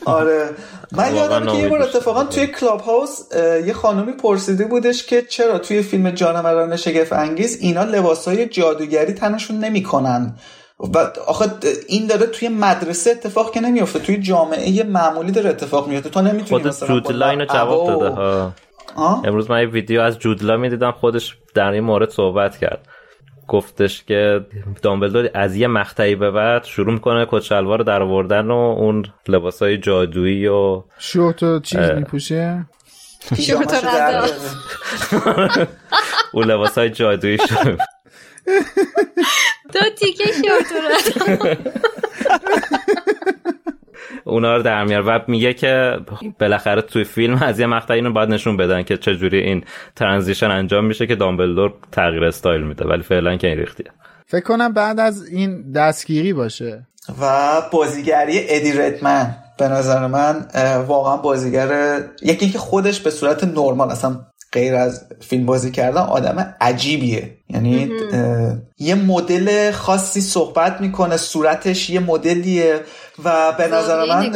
[0.05, 0.51] آره.
[0.93, 3.21] من یادم که یه بار اتفاقا توی کلاب هاوس
[3.67, 9.59] یه خانومی پرسیده بودش که چرا توی فیلم جانوران شگفت انگیز اینا لباسای جادوگری تنشون
[9.59, 10.35] نمی‌کنن.
[10.95, 11.45] و آخه
[11.89, 16.71] این داره توی مدرسه اتفاق که نمیفته توی جامعه معمولی داره اتفاق میفته تو نمی‌تونی
[17.11, 18.53] لاین جواب داده ها.
[18.99, 22.89] امروز من یه ویدیو از جودلا می‌دیدم خودش در این مورد صحبت کرد.
[23.49, 24.47] گفتش که
[24.83, 30.47] دامبلدور از یه مقطعی به بعد شروع می‌کنه کچلوار در آوردن و اون لباسای جادویی
[30.47, 32.67] و شورت و چیز میپوشه؟
[33.41, 33.85] شورت
[35.13, 35.29] و
[36.33, 37.79] اون لباسای جادویی شد
[39.73, 41.49] دو تیکه شورت
[44.29, 45.03] اونا رو در میار.
[45.07, 45.99] و میگه که
[46.41, 49.65] بالاخره توی فیلم از یه مقطع اینو باید نشون بدن که چجوری این
[49.97, 53.87] ترانزیشن انجام میشه که دامبلدور تغییر استایل میده ولی فعلا که این ریختیه.
[54.27, 56.87] فکر کنم بعد از این دستگیری باشه.
[57.21, 59.37] و بازیگری ادی ردمن.
[59.59, 60.47] به نظر من
[60.87, 64.21] واقعا بازیگر یکی اینکه خودش به صورت نرمال اصلا
[64.53, 67.35] غیر از فیلم بازی کردن آدم عجیبیه.
[67.51, 67.91] یعنی
[68.79, 72.81] یه مدل خاصی صحبت می‌کنه صورتش یه مدلیه
[73.25, 74.31] و به نظر من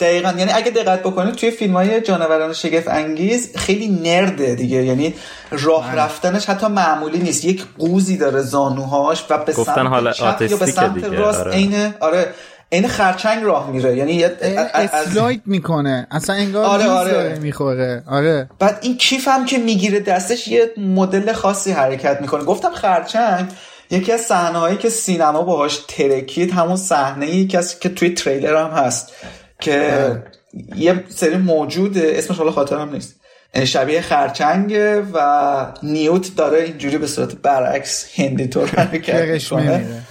[0.00, 0.32] دقیقا.
[0.38, 4.84] یعنی اگه دقت بکنید توی فیلم های جانوران شگفت انگیز خیلی نرده دیگه.
[4.84, 5.14] یعنی
[5.50, 6.02] راه بله.
[6.02, 7.44] رفتنش حتی معمولی نیست.
[7.44, 11.52] یک قوزی داره زانوهاش و به سمت حالا یا به سمت راست آره.
[11.52, 12.34] عین آره.
[12.68, 13.96] این خرچنگ راه میره.
[13.96, 16.06] یعنی اسلاید می‌کنه.
[16.10, 17.38] اصلا انگار آره آره.
[17.38, 18.02] می‌خوره.
[18.06, 18.48] آره.
[18.58, 22.44] بعد این کیف هم که می‌گیره دستش یه مدل خاصی حرکت می‌کنه.
[22.44, 23.48] گفتم خرچنگ
[23.90, 27.46] یکی از صحنه هایی که سینما باهاش ترکید همون صحنه ای
[27.80, 29.12] که توی تریلر هم هست.
[29.60, 30.22] که
[30.76, 33.14] یه سری موجود اسمش حالا خاطرم نیست.
[33.64, 40.02] شبیه خرچنگ و نیوت داره اینجوری به صورت برعکس هندی طور حرکت می‌کنه.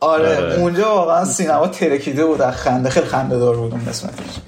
[0.00, 0.60] آره،, آره.
[0.60, 4.40] اونجا واقعا سینما ترکیده بود از خنده خیلی خنده دار بود اون قسمتش.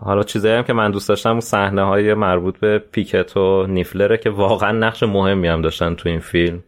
[0.00, 4.18] حالا چیزایی هم که من دوست داشتم اون صحنه های مربوط به پیکت و نیفلره
[4.18, 6.62] که واقعا نقش مهمی هم داشتن تو این فیلم.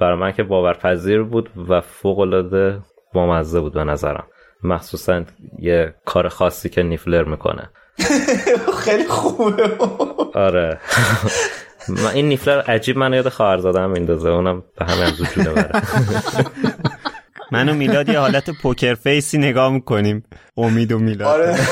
[0.00, 2.78] برای من که باورپذیر بود و فوق العاده
[3.14, 4.24] بامزه بود به نظرم.
[4.62, 5.24] مخصوصا
[5.58, 7.70] یه کار خاصی که نیفلر می‌کنه.
[8.84, 9.70] خیلی خوبه.
[10.34, 10.78] آره.
[12.14, 15.70] این نیفلر عجیب من یاد خواهر زادم میندازه اونم به همه از جونه بره
[17.52, 20.24] من و میلاد یه حالت پوکر فیسی نگاه می‌کنیم.
[20.56, 21.28] امید و میلاد.
[21.28, 21.54] آره.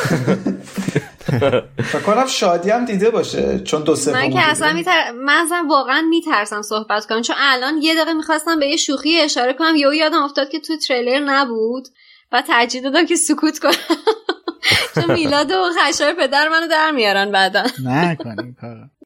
[1.92, 5.10] فکر کنم شادی هم دیده باشه چون دو سه من که اصلا میتر...
[5.10, 7.22] من اصلا واقعا میترسم صحبت کنم.
[7.22, 9.76] چون الان یه دقیقه می‌خواستم به یه شوخی اشاره کنم.
[9.76, 11.88] یهو یادم افتاد که تو تریلر نبود
[12.32, 13.72] و ترجیح دادم که سکوت کنم.
[14.94, 17.64] چون میلاد و خشار پدر منو در میارن بعدا.
[17.84, 18.56] نه کنیم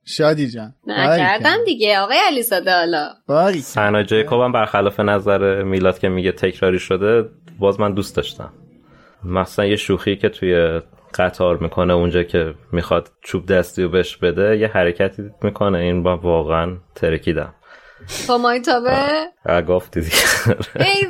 [0.05, 0.75] شادی جان.
[0.87, 3.09] نکردم دیگه آقای علیزاده حالا.
[3.61, 7.29] سنا جیکوب هم برخلاف نظر میلاد که میگه تکراری شده
[7.59, 8.53] باز من دوست داشتم.
[9.25, 10.81] مثلا یه شوخی که توی
[11.15, 15.79] قطار می‌کنه اونجا که می‌خواد چوب دستی رو بهش بده یه حرکتی می‌کنه.
[15.79, 17.55] این با واقعا ترکیدم.
[18.29, 19.27] با مایتابه
[19.69, 20.17] گفتی دیگه.
[20.81, 21.07] ای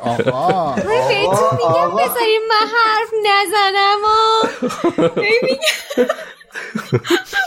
[0.00, 3.98] آقا من بهتون میگم بذاریم من حرف نزنم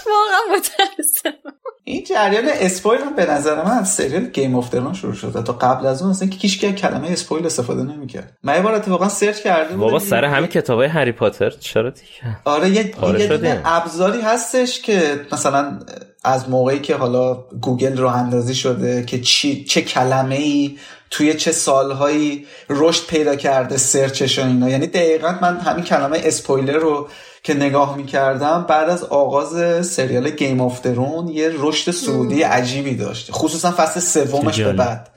[0.05, 1.37] واقعا متاسفم.
[1.83, 5.43] این جریان spoil هم به نظر من از سریال Game of Thrones شروع شده.
[5.43, 8.37] تا قبل از اون اصلا که هیشکی کلمه spoil استفاده نمی‌کرد.
[8.43, 9.79] من یه بار اتفاقا سرچ کردم.
[9.79, 12.85] بابا سر همین کتابای هری پاتر؟ چرا دیگه؟ آره یه,
[13.19, 15.79] یه ابزاری هستش که مثلا
[16.23, 20.77] از موقعی که حالا گوگل راه اندازی شده که چی چه کلمه ای
[21.09, 24.69] توی چه سالهایی رشد پیدا کرده سرچش و اینا.
[24.69, 27.07] یعنی دقیقا من همین کلمه اسپویلر رو
[27.43, 33.29] که نگاه می‌کردم بعد از آغاز سریال Game of Thrones یه رشد صعودی عجیبی داشت
[33.31, 35.09] خصوصا فصل سومش به بعد.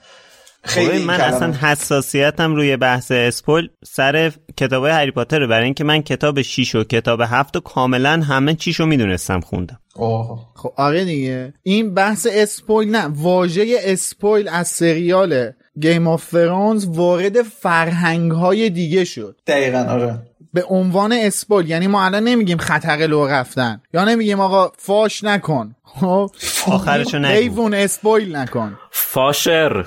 [0.64, 6.42] خیلی من اصلا حساسیتم روی بحث spoil سر کتاب هری پاتر برای اینکه من کتاب
[6.42, 9.80] 6 و کتاب 7 و کاملا همه چیشو می‌دونستم خوندم.
[10.54, 11.54] خب آره دیگه.
[11.62, 15.50] این بحث spoil نه واژه spoil از سریال
[15.80, 19.36] Game of Thrones وارد فرهنگ های دیگه شد.
[19.46, 20.18] دقیقا آره.
[20.54, 23.80] به عنوان اسپویل یعنی ما الان نمیگیم خطر لو رفتن.
[23.94, 25.74] یا نمیگیم آقا فاش نکن.
[25.84, 26.30] خب؟
[26.66, 27.28] آخرشو نگو.
[27.28, 28.78] حیوان اسپویل نکن.
[28.90, 29.82] فاشر.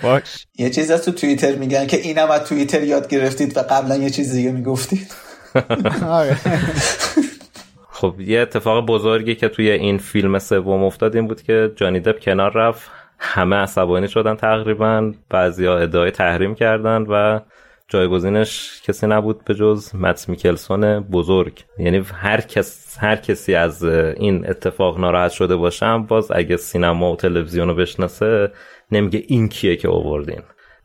[0.00, 0.46] فاش.
[0.58, 4.10] یه چیز از تو توییتر میگن که اینم از توییتر یاد گرفتید و قبلا یه
[4.10, 5.14] چیز دیگه می‌گفتید.
[6.06, 6.36] آره.
[7.90, 12.20] خب یه اتفاق بزرگی که توی این فیلم سوم افتاد این بود که جانی دب
[12.20, 12.90] کنار رفت.
[13.24, 17.40] همه عصبانی شدن تقریبا بعضیا ادعای تحریم کردن و
[17.88, 21.64] جایگزینش کسی نبود به جز مت میکلسون بزرگ.
[21.78, 27.16] یعنی هر کس هر کسی از این اتفاق ناراحت شده باشم باز اگه سینما و
[27.16, 28.52] تلویزیون رو بشناسه
[28.92, 30.42] نمیگه این کیه که آوردین.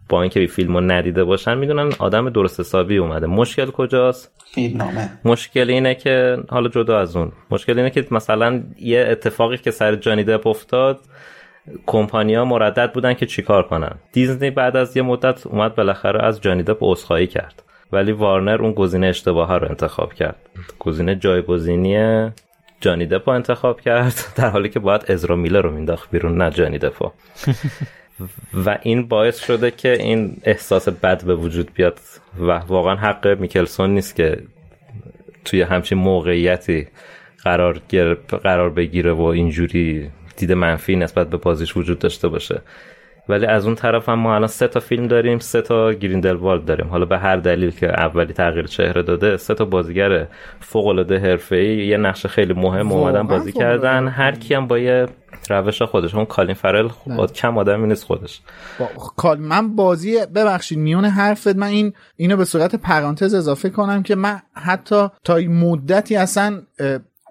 [0.10, 3.28] با اینکه فیلم رو ندیده باشن می‌دونن آدم درست حسابی اومده.
[3.28, 5.10] مشکل کجاست؟ فیلمنامه.
[5.26, 9.96] مشکل اینه که حالا جدا از اون مشکل اینه که مثلا یه اتفاقی که سر
[9.96, 11.00] جانی دپ افتاد
[11.86, 13.92] کمپانیا مردد بودن که چیکار کنن.
[14.12, 17.64] دیزنی بعد از یه مدت اومد بالاخره از جانی دپ عذرخواهی کرد.
[17.92, 20.36] ولی وارنر اون گزینه اشتباه رو انتخاب کرد.
[20.80, 22.30] گزینه جایگزینی
[22.82, 26.78] جانی دپو انتخاب کرد در حالی که باید ازرا میلر رو مینداخت بیرون نه جانی
[26.78, 27.12] دپو
[28.66, 32.00] و این باعث شده که این احساس بد به وجود بیاد
[32.40, 34.44] و واقعا حق میکلسون نیست که
[35.46, 36.88] توی همچین موقعیتی
[37.44, 37.82] قرار,
[38.44, 42.62] قرار بگیره و اینجوری دید منفی نسبت به بازیش وجود داشته باشه.
[43.30, 46.88] ولی از اون طرف هم ما الان سه تا فیلم داریم سه تا گریندلوالد داریم.
[46.88, 50.28] حالا به هر دلیل که اولی تغییر چهره داده سه تا بازیگر
[50.60, 54.08] فوق العاده حرفه‌ای یه نقش خیلی مهم اومدن بازی کردن.
[54.08, 55.08] هر کی هم با یه
[55.50, 58.42] روش خودش اون کالین فرل خود کم آدمی نیست خودش.
[58.80, 59.36] با...
[59.40, 64.40] من بازی ببخشید میون حرفت من این اینو به صورت پرانتز اضافه کنم که من
[64.54, 66.62] حتی تا مدتی اصلا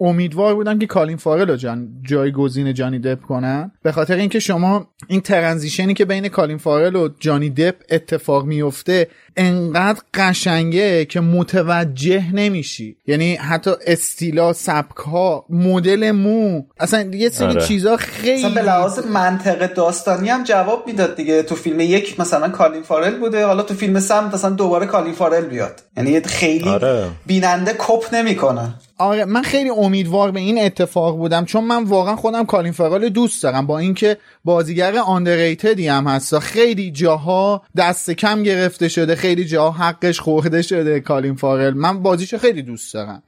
[0.01, 3.73] امیدوار بودم که کالین فارل رو جان جایگزین جانی دپ کنن.
[3.83, 8.45] به خاطر اینکه شما این transition ی که بین کالین فارل و جانی دپ اتفاق
[8.45, 12.97] میفته انقدر قشنگه که متوجه نمیشی.
[13.07, 17.67] یعنی حتی استیلا سبک ها مدل مو اصلا یه سری آره.
[17.67, 21.43] چیزا خیلی اصلا به لحاظ منطق داستانی هم جواب می‌داد دیگه.
[21.43, 25.45] تو فیلم یک مثلا کالین فارل بوده حالا تو فیلم سم مثلا دوباره کالین فارل
[25.45, 25.83] بیاد.
[25.97, 27.07] یعنی خیلی آره.
[27.27, 28.75] بیننده کپ نمی‌کنه.
[28.99, 33.43] آره من خیلی امیدوار به این اتفاق بودم چون من واقعا خودم کالین فارل دوست
[33.43, 36.39] دارم با اینکه بازیگر underrated ی هم هست.
[36.39, 42.39] خیلی جاها دست کم گرفته شده خیلی جاها حقش خورده شده کالین فارل من بازیشو
[42.39, 43.23] خیلی دوست دارم.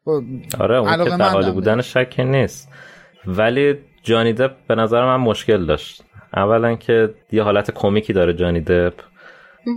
[0.59, 2.69] آره اون که در بودن شک نیست.
[3.27, 6.03] ولی جانی دپ به نظر من مشکل داشت.
[6.37, 8.95] اولا که یه حالت کمیکی داره جانی دپ.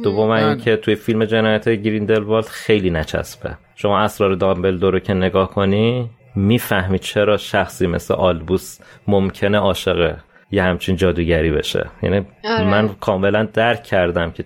[0.03, 3.57] دوم اینکه توی فیلم جنایت گریندلوالد خیلی نچسبه.
[3.81, 10.15] شما اسرار دامبلدور رو که نگاه کنی می‌فهمی چرا شخصی مثل آلبوس ممکنه عاشق
[10.51, 11.89] یه همچین جادوگری بشه.
[12.03, 12.63] یعنی آره.
[12.63, 14.43] من کاملا درک کردم که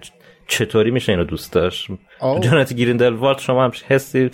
[0.48, 1.88] چطوری میشه اینو دوست داشت.
[2.42, 4.32] جنایت گریندلوالد شما هم حسی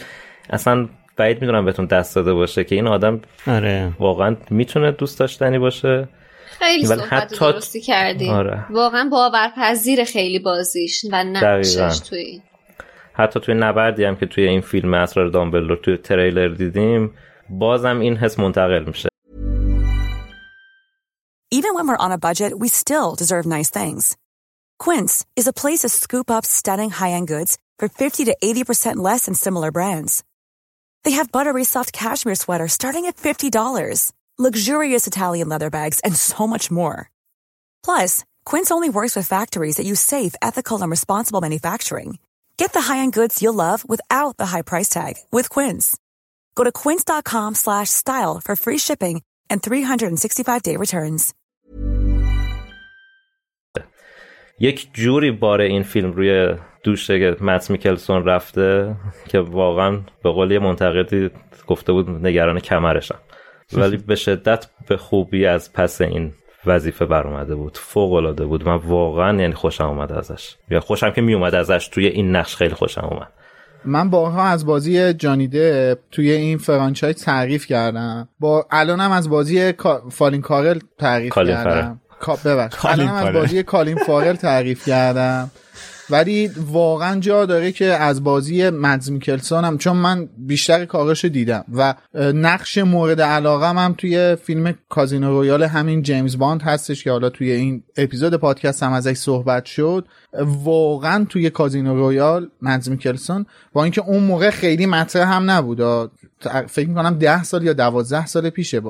[0.50, 0.88] اصلا
[1.18, 3.92] بعید می‌دونم بهتون دست داده باشه که این آدم آره.
[4.00, 6.08] واقعا می‌تونه دوست داشتنی باشه.
[6.60, 7.40] خیلی صحبت حتی...
[7.40, 8.66] درستی کردیم آره.
[8.70, 12.42] واقعا باورپذیر خیلی بازیش و نقشش توی
[13.13, 17.15] حتی توی نبردی هم که توی این فیلم اسرار دامبلدور توی تریلر دیدیم
[17.51, 19.09] بازم این حس منتقل میشه
[21.53, 24.17] Even when we're on a budget, we still deserve nice things.
[24.79, 29.27] Quince is a place to scoop up stunning high-end goods for 50 to 80% less
[29.27, 30.25] than similar brands.
[31.05, 36.47] They have buttery soft cashmere sweaters starting at $50, luxurious Italian leather bags, and so
[36.47, 37.11] much more.
[37.85, 42.19] Plus, Quince only works with factories that use safe, ethical, and responsible manufacturing.
[42.64, 45.86] Get the high-end goods you'll love without the high price tag with Quince.
[46.58, 49.16] Go to quince.com/style for free shipping
[49.52, 51.34] and 365-day returns.
[54.60, 57.10] یک جوری بار این فیلم روی دوش
[57.42, 58.96] مت میکلسون رفته
[59.28, 61.30] که واقعا به قول یه منتقدی
[61.68, 63.20] گفته بود نگران کمرشم
[63.74, 66.34] ولی به شدت به خوبی از پس این
[66.66, 67.78] وظیفه بر اومده بود.
[67.78, 68.70] فوق العاده بود.
[68.70, 70.56] من واقعا یعنی خوشم اومد ازش.
[70.70, 71.88] یا خوشم که می اومد ازش.
[71.88, 73.28] توی این نقش خیلی خوشم اومد.
[73.86, 78.28] من بارها از بازی جانی دپ توی این franchise تعریف کردم.
[78.40, 79.74] با الانم از بازی
[80.12, 82.00] فالین کارل تعریف کردم.
[82.46, 82.86] ببخش.
[82.86, 85.52] الانم از بازی کالین فارل تعریف کردم.
[86.12, 91.66] ولی واقعا جا داره که از بازی مدز میکلسون هم چون من بیشتر کارش دیدم
[91.74, 91.94] و
[92.34, 97.52] نقش مورد علاقه هم توی فیلم کازینو رویال همین جیمز باند هستش که حالا توی
[97.52, 100.06] این اپیزود پادکست هم ازش صحبت شد.
[100.64, 106.10] واقعا توی کازینو رویال مدز میکلسون با اینکه اون موقع خیلی مطرح هم نبود.
[106.68, 108.82] فکر می‌کنم ده سال یا دوازده سال پیشه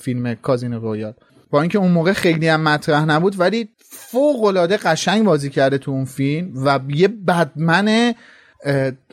[0.00, 1.14] فیلم کازینو رویال.
[1.50, 5.90] با اینکه اون موقع خیلی هم مطرح نبود ولی فوق العاده قشنگ بازی کرده تو
[5.90, 8.14] اون فیلم و یه bad man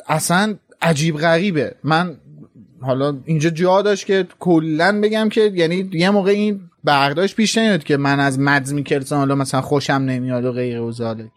[0.07, 1.75] اصلا عجیب غریبه.
[1.83, 2.17] من
[2.81, 7.83] حالا اینجا جا داشت که کلا بگم که یعنی یه موقع این برداشت پیش نیاد
[7.83, 10.93] که من از مدز میکلسون حالا مثلا خوشم نمیاد و غیر و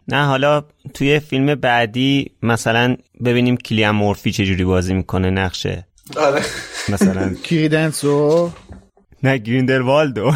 [0.07, 0.63] نه حالا
[0.93, 2.95] توی فیلم بعدی مثلا
[3.25, 5.87] ببینیم کلیان مورفی چجوری بازی می‌کنه نقشه.
[6.17, 6.41] آره.
[6.89, 7.33] مثلا.
[7.49, 8.51] کریدنسو.
[9.23, 10.31] نه گریندروالدو.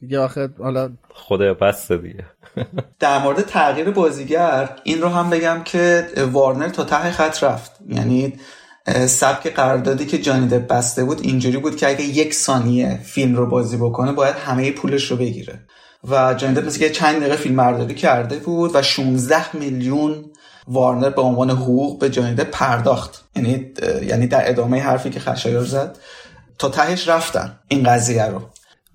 [0.00, 2.24] دیگه آخر حالا خدا بس دیگه.
[3.00, 7.72] در مورد تغییر بازیگر این رو هم بگم که وارنر تا ته خط رفت.
[7.88, 8.32] یعنی
[9.06, 13.46] سبک قراردادی که جانی دپ بسته بود اینجوری بود که اگه یک ثانیه فیلم رو
[13.46, 15.60] بازی بکنه باید همه پولش رو بگیره.
[16.08, 20.24] و جانی دپ مثل چند دقیقه فیلم برداری کرده بود و 16 میلیون
[20.68, 23.24] وارنر به عنوان حقوق به جانی دپ پرداخت.
[23.36, 23.72] یعنی
[24.06, 25.98] یعنی در ادامه حرفی که خشایار زد
[26.58, 28.40] تا تهش رفتن این قضیه رو.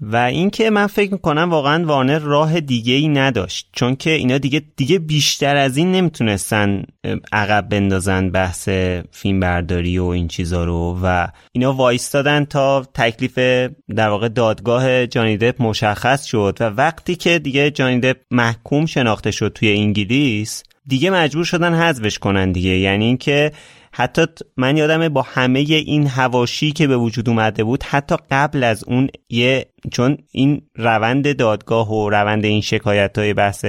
[0.02, 4.62] و اینکه من فکر می‌کنم واقعا وارنر راه دیگه ای نداشت چون که اینا دیگه
[4.76, 6.84] دیگه بیشتر از این نمی‌تونستن
[7.32, 8.70] عقب بندازن بحث
[9.12, 13.38] فیلم برداری و این چیزا رو و اینا وایستادن تا تکلیف
[13.96, 19.32] در واقع دادگاه جانی دپ مشخص شد و وقتی که دیگه جانی دپ محکوم شناخته
[19.32, 22.78] شد توی انگلیس دیگه مجبور شدن حذفش کنن دیگه.
[22.78, 23.52] یعنی اینکه
[23.92, 24.26] حتی
[24.58, 29.10] من یادمه با همه این هواشی که به وجود اومده بود حتی قبل از اون
[29.30, 33.66] یه چون این روند دادگاه و روند این شکایت های بحث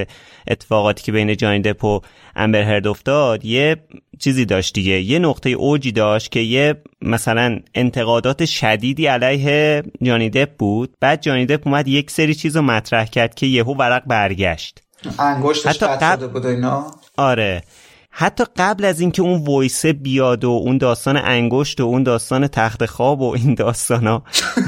[0.49, 2.01] اتفاقاتی که بین جانی دپ و
[2.37, 3.77] امبر هرد افتاد یه
[4.19, 5.01] چیزی داشت دیگه.
[5.01, 10.95] یه نقطه اوجی داشت که یه مثلا انتقادات شدیدی علیه جانی دپ بود.
[11.01, 14.83] بعد جانی دپ اومد یک سری چیز رو مطرح کرد که یهو ورق برگشت.
[15.19, 16.87] انگشتش قطع شده بود اینا.
[17.17, 17.63] آره.
[18.11, 22.87] حتی قبل از اینکه اون وایسه بیاد و اون داستان انگشت و اون داستان تخت
[22.87, 24.23] خواب و این داستان ها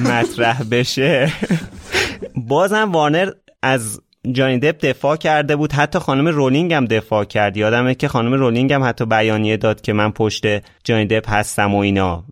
[0.05, 1.33] مطرح بشه.
[2.37, 3.31] بازم وارنر
[3.63, 4.01] از
[4.33, 5.73] جانی دپ دفاع کرده بود.
[5.73, 7.57] حتی خانم رولینگ هم دفاع کرد.
[7.57, 10.45] یادمه که خانم رولینگ هم حتی بیانیه داد که من پشت
[10.85, 12.25] جانی دپ هستم و اینا.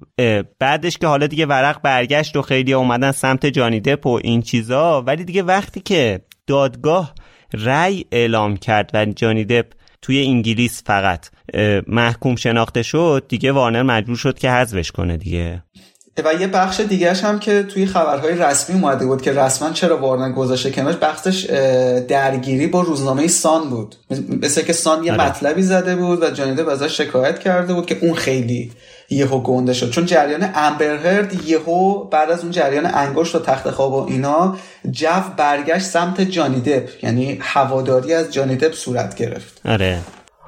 [0.59, 5.03] بعدش که حالا دیگه ورق برگشت و خیلی اومدن سمت جانی دپ و این چیزا.
[5.03, 7.15] ولی دیگه وقتی که دادگاه
[7.53, 9.67] رأی اعلام کرد و جانی دپ
[10.03, 11.27] توی انگلیس فقط.
[11.87, 15.63] محکوم شناخته شد دیگه وارنر مجبور شد که حذفش کنه دیگه.
[16.25, 20.33] و یه بخش دیگهش هم که توی خبرهای رسمی اومده بود که رسما چرا وارنر
[20.33, 21.45] گذاشته کنارش بخشش
[22.09, 23.97] درگیری با روزنامه سان بود.
[24.43, 25.29] مثل که سان یه آره.
[25.29, 28.73] مطلبی زده بود و جانیده ازش شکایت کرده بود که اون خیلی
[29.11, 29.91] یهو گنده شد.
[29.91, 34.57] چون جریان امبرهرد یهو بعد از اون جریان انگشت و تخت خواب و اینا
[34.91, 39.61] جو برگشت سمت جانی دپ یعنی هواداری از جانی دپ صورت گرفت.
[39.65, 39.99] آره.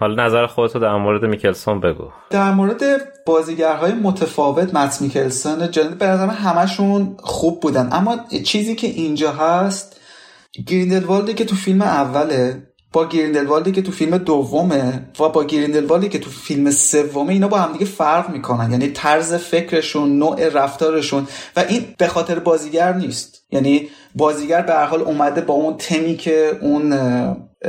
[0.03, 2.05] حالا نظر خودتو در مورد میکلسون بگو.
[2.31, 2.83] در مورد
[3.27, 7.89] بازیگرهای متفاوت مت میکلسون جانی به نظر همشون خوب بودن.
[7.93, 10.01] اما چیزی که اینجا هست
[10.67, 12.63] گریندلوالدی که تو فیلم اوله
[12.93, 17.59] با گریندلوالدی که تو فیلم دومه و با گریندلوالدی که تو فیلم سومه اینا با
[17.59, 18.71] هم دیگه فرق می‌کنن.
[18.71, 23.45] یعنی طرز فکرشون نوع رفتارشون و این به خاطر بازیگر نیست.
[23.51, 26.95] یعنی بازیگر به هر حال اومده با اون تمی که اون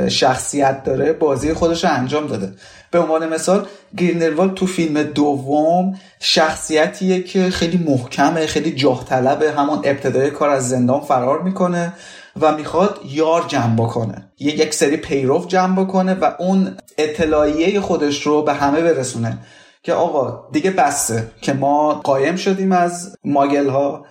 [0.09, 2.53] شخصیت داره بازی خودش رو انجام داده.
[2.91, 3.67] به عنوان مثال
[3.97, 10.69] گریندلوالد تو فیلم دوم شخصیتیه که خیلی محکمه خیلی جاه طلبه همون ابتدای کار از
[10.69, 11.93] زندان فرار می‌کنه.
[12.41, 14.31] و می‌خواد یار جمع بکنه.
[14.39, 19.37] یک سری پیرو جمع بکنه و اون اطلاعیه خودش رو به همه برسونه.
[19.83, 24.05] که آقا دیگه بسته که ما قایم شدیم از ماگل ها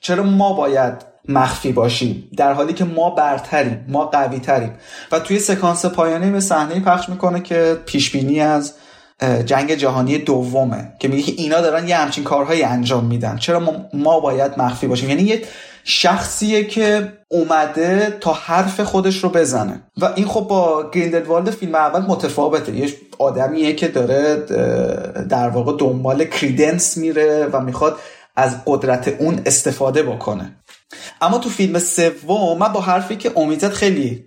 [0.00, 0.94] چرا ما باید
[1.28, 4.72] مخفی باشیم؟ در حالی که ما برتریم ما قوی تریم
[5.12, 8.74] و توی سکانس پایانی به صحنه پخش می‌کنه که پیش بینی از
[9.44, 10.92] جنگ جهانی دومه.
[10.98, 13.36] که میگه اینا دارن یه همچین کارهایی انجام میدن.
[13.36, 15.42] چرا ما, ما باید مخفی باشیم؟ یعنی یه
[15.90, 19.82] شخصیه که اومده تا حرف خودش رو بزنه.
[19.96, 22.76] و این خب با گریندلوالد فیلم اول متفاوته.
[22.76, 24.36] یه آدمیه که داره
[25.28, 27.96] در واقع دنبال کریدنس میره و می‌خواد
[28.36, 30.56] از قدرت اون استفاده بکنه.
[31.20, 34.24] اما تو فیلم سوم من با حرفی که امیدت خیلی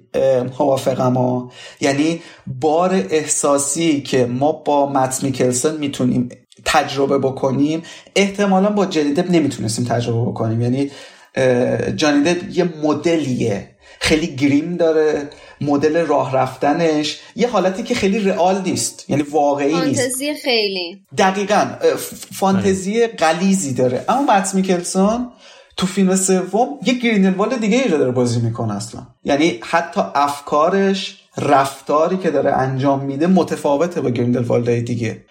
[0.59, 1.51] موافقم ها
[1.81, 6.29] یعنی بار احساسی که ما با مت میکلسن می‌تونیم
[6.65, 7.83] تجربه بکنیم
[8.15, 10.61] احتمالا با جدیدب نمی‌تونستیم تجربه بکنیم.
[10.61, 10.91] یعنی
[11.95, 13.67] جانی یه مدلیه.
[13.99, 15.29] خیلی گریم داره
[15.61, 17.19] مدل راه رفتنش.
[17.35, 20.01] یه حالتی که خیلی رئال نیست یعنی واقعی نیست.
[20.01, 21.01] فانتزی خیلی.
[21.17, 21.67] دقیقا
[22.33, 24.05] فانتزی قلیزی داره.
[24.09, 25.31] اما مت میکلسون
[25.77, 29.01] تو فیلم سوم یه گرینلوال دیگه ای داره بازی می‌کنه اصلا.
[29.23, 35.25] یعنی حتی افکارش رفتاری که داره انجام میده متفاوته با گریندلوالد دیگه.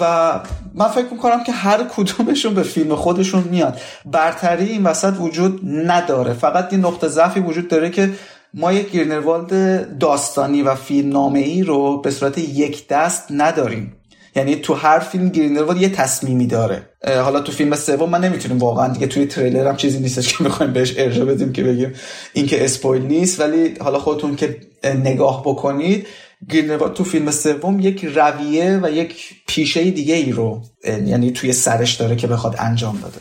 [0.00, 0.32] و
[0.74, 3.80] من فکر می‌کنم که هر کدومشون به فیلم خودشون میاد.
[4.04, 6.32] برتری این وسط وجود نداره.
[6.32, 8.10] فقط یه نقطه ضعفی وجود داره که
[8.54, 13.96] ما یک گیرنروالد داستانی و فیلم نامه ای رو به صورت یک دست نداریم.
[14.36, 16.82] یعنی تو هر فیلم گریندلوالد یه تصمیمی داره.
[17.24, 20.72] حالا تو فیلم سوم من نمی‌تونیم واقعا دیگه توی تریلر هم چیزی نیستش که می‌خوایم
[20.72, 21.94] بهش ارجاع بدیم که بگیم
[22.32, 23.40] این که اسپویل نیست.
[23.40, 26.06] ولی حالا خودتون که نگاه بکنید
[26.50, 31.94] گریندلوالد تو فیلم سوم یک رویه و یک پیشه دیگه ای رو یعنی توی سرش
[31.94, 33.18] داره که بخواد انجام داده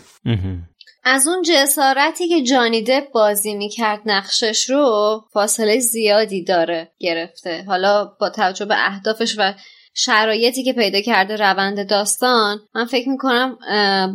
[1.07, 7.63] از اون جسارتی که جانی دپ بازی می‌کرد نقشش رو فاصله زیادی داره گرفته.
[7.67, 9.53] حالا با توجه به اهدافش و
[9.93, 13.57] شرایطی که پیدا کرده روند داستان من فکر می‌کنم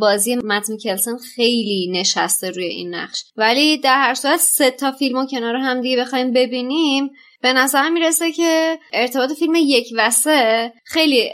[0.01, 3.25] بازی مت میکلسن خیلی نشسته روی این نقش.
[3.37, 7.11] ولی در هر صورت سه تا فیلم و کنار هم دیگه بخوایم ببینیم
[7.43, 11.31] به نظر می‌رسه که ارتباط فیلم یک و سه خیلی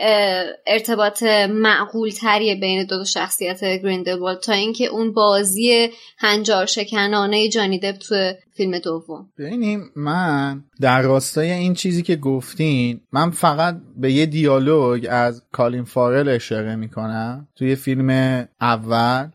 [0.66, 5.88] ارتباط معقول تریه بین دو, دو شخصیت گریندلوالد تا اینکه اون بازی
[6.18, 9.28] هنجار شکنانه جانی دپ تو فیلم دوم.
[9.38, 15.84] ببینیم من در راستای این چیزی که گفتین من فقط به یه دیالوگ از کالین
[15.84, 18.10] فارل اشاره می‌کنم توی فیلم
[18.60, 19.28] اول.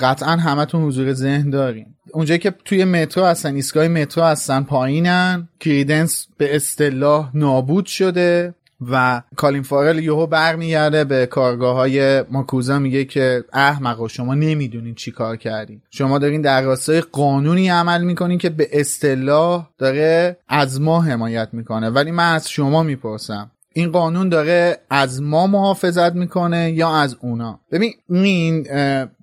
[0.00, 1.91] قطعا همتون حضور ذهن دارین.
[2.10, 8.54] اونجایی که توی مترو هستن ایستگاه مترو هستن پایینن کریدنس به اصطلاح نابود شده
[8.90, 15.10] و کالین فارل یهو برمیگرده به کارآگاه های ماکوزا میگه که احمقا شما نمی‌دونین چی
[15.10, 15.80] کار کردین.
[15.90, 21.90] شما دارین در راستای قانونی عمل می‌کنین که به اصطلاح داره از ما حمایت می‌کنه.
[21.90, 27.60] ولی من از شما می‌پرسم این قانون داره از ما محافظت می‌کنه یا از اونا؟
[27.72, 28.66] ببین این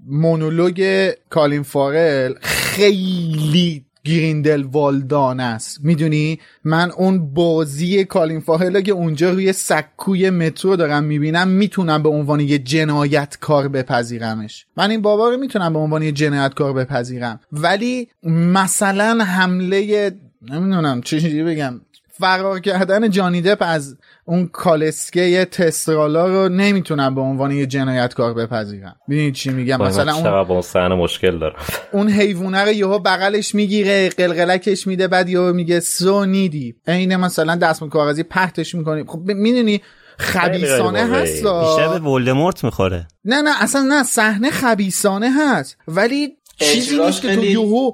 [0.08, 2.34] مونولوگ کالین فارل
[2.80, 5.80] خیلی گریندل والدانه است.
[5.84, 12.10] می‌دونی؟ من اون بازی کالین فارل که اونجا روی سکوی مترو دارم می‌بینم می‌تونم به
[12.10, 14.66] عنوان یه جنایتکار بپذیرمش.
[14.78, 17.40] من این بابا رو می‌تونم به عنوان یه جنایتکار بپذیرم.
[17.52, 20.12] ولی مثلا حمله
[20.52, 21.82] نمی‌دونم چه بگم.
[22.20, 28.96] فرار کردن جانی دپ از اون کالسکه تسترالا رو نمی‌تونم به عنوان یه جنایتکار بپذیرم.
[29.10, 31.56] ببینید چی میگم؟ مثلا اون اون صحنه مشکل داره
[31.92, 36.76] اون حیوانه رو یهو بغلش می‌گیره قلقلکش میده بعد یهو میگه سو نیدی.
[36.88, 39.04] عین مثلا دستم کاغذی پهتش می‌کنی.
[39.08, 39.82] خب می‌دونی
[40.18, 43.08] خبیسانه هست بیشتر به ولدمورت می‌خوره.
[43.26, 45.78] نه نه اصلا نه صحنه خبیسانه هست.
[45.88, 46.30] ولی
[46.60, 47.92] چیزی نیست که تو یهو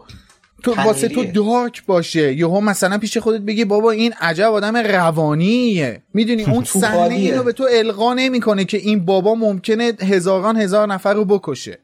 [0.66, 2.34] تو واسه تو دارک باشه.
[2.34, 6.04] یهو مثلا پیش خودت بگی بابا این عجب آدم روانیه.
[6.14, 11.14] می‌دونی اون صحنه اینو به تو القا نمی‌کنه که این بابا ممکنه هزاران هزار نفر
[11.14, 11.80] رو بکشه.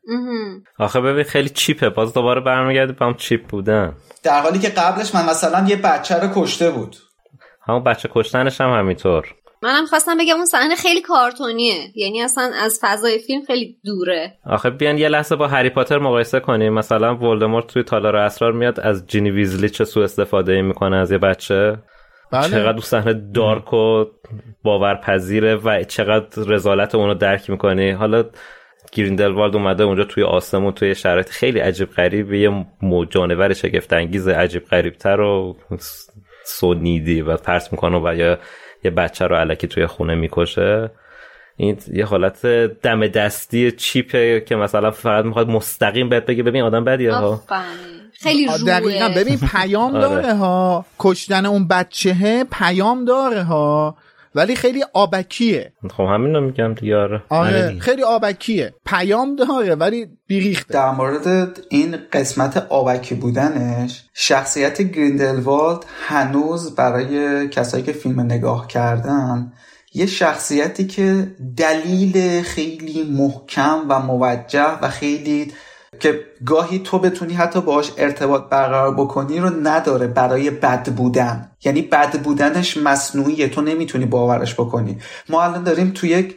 [0.79, 1.89] آخه ببین خیلی چیپه.
[1.89, 3.95] باز دوباره برمیگرده به هم چیپ بودن.
[4.23, 6.95] در حالی که قبلش من مثلا یه بچه رو کشته بود.
[7.67, 9.35] همون بچه کشتنش هم همینطور.
[9.63, 11.91] منم خواستم بگم اون صحنه خیلی کارتونیه.
[11.95, 14.33] یعنی اصلا از فضای فیلم خیلی دوره.
[14.45, 16.73] آخه بیان یه لحظه با هری پاتر مقایسه کنیم.
[16.73, 21.17] مثلا ولدمورت توی تالار اسرار میاد از جینی ویزلی چه سو استفاده می‌کنه از یه
[21.17, 21.77] بچه؟
[22.31, 22.49] بله.
[22.49, 24.05] چقدر اون صحنه دارک و
[24.63, 28.23] باورپذیره و چقدر رزالت اونو درک می‌کنی؟ حالا
[28.91, 32.65] گریندلوالد اومده اونجا توی آسمون توی شرایط خیلی عجیب غریب یه
[33.09, 35.57] جانور شگفت انگیز عجیب غریبتر و
[36.45, 38.37] سونیدی و پرس می‌کنه و یا
[38.83, 40.91] یه بچه رو علکی توی خونه می‌کشه.
[41.57, 42.45] این یه حالت
[42.81, 47.43] دم دستی چیپه که مثلا فقط می‌خواد مستقیم بهت بگه ببین آدم بدیه ها.
[48.13, 49.09] خیلی روه دقیقا.
[49.15, 50.01] ببین پیام آره.
[50.01, 50.85] داره ها.
[50.99, 53.95] کشتن اون بچه پیام داره ها.
[54.35, 55.73] ولی خیلی آبکیه.
[55.97, 57.79] خب همین رو میگم دیگه آره, آره.
[57.79, 58.73] خیلی آبکیه.
[58.85, 60.73] پیام داره ولی بیریخته.
[60.73, 69.53] در مورد این قسمت آبکی بودنش شخصیت گریندلوالد هنوز برای کسایی که فیلم نگاه کردن
[69.93, 71.27] یه شخصیتی که
[71.57, 75.51] دلیل خیلی محکم و موجه و خیلی
[76.01, 81.51] که گاهی تو بتونی حتی باش ارتباط برقرار بکنی رو نداره برای بد بودن.
[81.63, 84.97] یعنی بد بودنش مصنوعیه تو نمی‌تونی باورش بکنی.
[85.29, 86.35] ما الان داریم تو یک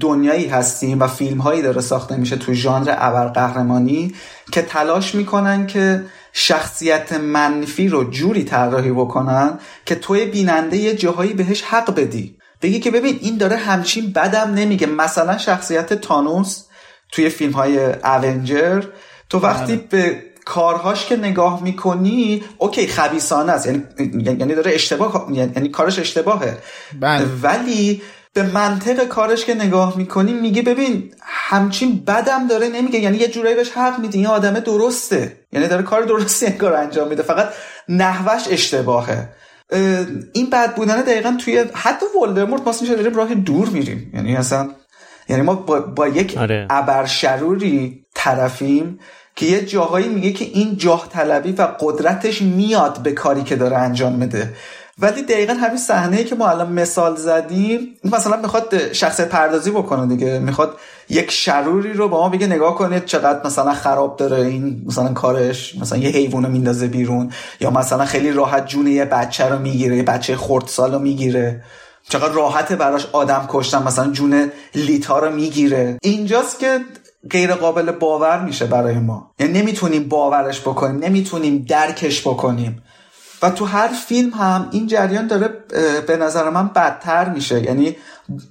[0.00, 4.14] دنیایی هستیم و فیلم هایی داره ساخته میشه تو ژانر ابرقهرمانی
[4.52, 11.32] که تلاش می‌کنن که شخصیت منفی رو جوری طراحی بکنن که توی بیننده یه جاهایی
[11.32, 12.36] بهش حق بدی.
[12.62, 14.86] بگی که ببین این داره همچین بدم نمیگه.
[14.86, 16.64] مثلا شخصیت تانوس
[17.12, 18.84] توی فیلم های اونجر
[19.30, 19.86] تو وقتی بله.
[19.90, 23.66] به کارهاش که نگاه می‌کنی اوکی خبیسانه است.
[23.66, 23.82] یعنی
[24.24, 26.58] یعنی داره اشتباه یعنی کارش اشتباهه.
[27.00, 27.26] بله.
[27.42, 28.02] ولی
[28.34, 32.98] به منطق کارش که نگاه می‌کنی میگه ببین همچین بدم داره نمیگه.
[32.98, 34.18] یعنی یه جورایی بهش حق میدی.
[34.18, 35.36] این آدمه درسته.
[35.52, 37.22] یعنی داره کار درستی کار انجام میده.
[37.22, 37.48] فقط
[37.88, 39.28] نحوش اشتباهه.
[40.32, 44.12] این بد بودن دقیقا توی حتی ولدمورت ما میشه داریم راه دور میریم.
[44.14, 44.70] یعنی اصلا
[45.28, 46.66] یعنی ما با, با یک آره.
[46.70, 48.98] ابرشروری طرفیم
[49.36, 53.76] که یه جاهایی میگه که این جاه طلبی و قدرتش میاد به کاری که داره
[53.76, 54.52] انجام میده
[54.98, 60.38] ولی دقیقا همین صحنه که ما الان مثال زدیم مثلا می‌خواد شخصیت پردازی بکنه دیگه
[60.38, 60.76] می‌خواد
[61.08, 65.76] یک شروری رو با ما بگه نگاه کنید چقدر مثلا خراب داره این مثلا کارش
[65.78, 69.96] مثلا یه حیوان رو میندازه بیرون یا مثلا خیلی راحت جون یه بچه رو می‌گیره
[69.96, 71.62] یه بچه خردسال رو می‌گیره
[72.08, 75.98] چقدر راحته براش آدم کشتن مثلا جون لیتا رو می‌گیره.
[76.02, 76.80] اینجاست که
[77.30, 79.34] غیر قابل باور میشه برای ما.
[79.38, 82.82] یعنی نمی‌تونیم باورش بکنیم نمی‌تونیم درکش بکنیم.
[83.42, 85.48] و تو هر فیلم هم این جریان داره
[86.06, 87.62] به نظر من بدتر میشه.
[87.62, 87.96] یعنی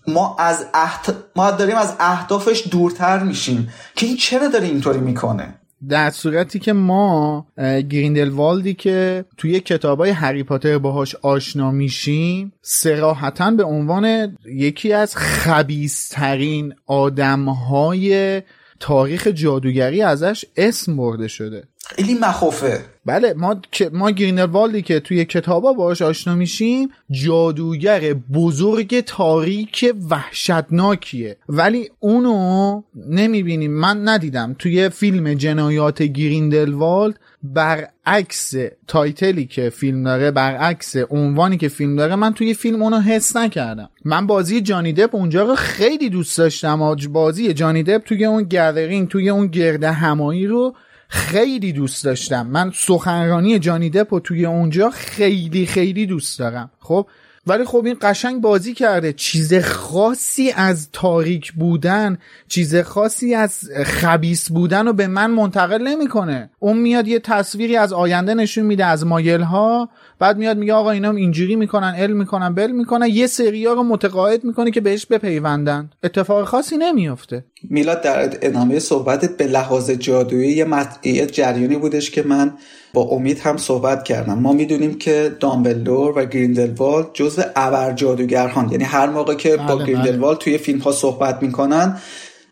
[0.07, 1.15] ما از احت...
[1.36, 3.73] ما داریم از اهدافش دورتر میشیم.
[3.95, 7.48] که این چرا داره اینطوری می‌کنه؟ در صورتی که ما
[7.90, 16.74] گریندلوالدی که توی کتابای هری پاتر باهاش آشنا میشیم سراحتا به عنوان یکی از خبیسترین
[16.86, 18.41] آدمهای
[18.80, 21.64] تاریخ جادوگری ازش اسم برده شده.
[21.95, 22.85] خیلی مخوفه.
[23.05, 23.61] بله ما
[23.91, 31.38] ما گرینلوالدی که توی کتابا باش آشنا میشیم جادوگر بزرگ تاریک وحشتناکیه.
[31.49, 33.72] ولی اونو نمی‌بینیم.
[33.72, 34.55] من ندیدم.
[34.59, 38.53] توی فیلم جنایات گریندلوالد برعکس
[38.88, 43.35] title ی که فیلم داره برعکس عنوانی که فیلم داره من توی فیلم اونو حس
[43.35, 43.89] نکردم.
[44.05, 49.07] من بازی جانی دپ اونجا رو خیلی دوست داشتم بازی جانی دپ توی اون gathering
[49.07, 50.76] توی اون گردهمایی رو
[51.11, 52.47] خیلی دوست داشتم.
[52.47, 56.71] من سخنرانی جانی دپ توی اونجا خیلی خیلی دوست دارم.
[56.79, 57.07] خب؟
[57.47, 59.13] ولی خب این قشنگ بازی کرده.
[59.13, 62.17] چیز خاصی از تاریک بودن
[62.47, 66.49] چیز خاصی از خبیس بودن رو به من منتقل نمی‌کنه.
[66.59, 69.89] اون میاد یه تصویری از آینده نشون میده از مایل ها
[70.22, 73.07] بعد میاد میگه آقا اینا اینجوری می‌کنن ال می‌کنن بل می‌کنن.
[73.07, 75.89] یه سریا رو متقاعد می‌کنه که بهش بپیوندن.
[76.03, 77.45] اتفاق خاصی نمیافته.
[77.69, 80.68] میلاد در ادامه صحبتت به لحاظ جادویی یه,
[81.03, 82.53] یه جریانی بودش که من
[82.93, 84.39] با امید هم صحبت کردم.
[84.39, 89.85] ما می‌دونیم که دامبلدور و گریندلوالد جزو ابر جادوگران یعنی هر موقع که با بله،
[89.85, 90.43] گریندلوالد بله.
[90.43, 91.98] توی فیلم ها صحبت می‌کنن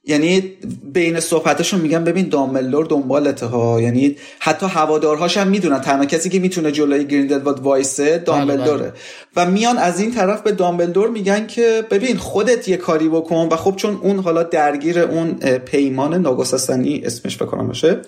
[0.09, 0.53] یعنی
[0.93, 5.81] بین صحبتشون میگن ببین دامبلدور دنبالته ها یعنی حتی هوادارهاش هم می‌دونن.
[5.81, 8.93] تنها کسی که می‌تونه جلوی گریندلوالد وایسه دامبلدوره بله،
[9.35, 13.55] و میان از این طرف به دامبلدور میگن که ببین خودت یه کاری بکن و
[13.55, 18.01] خب چون اون حالا درگیر اون پیمان ناگسستنی اسمش بکنم باشه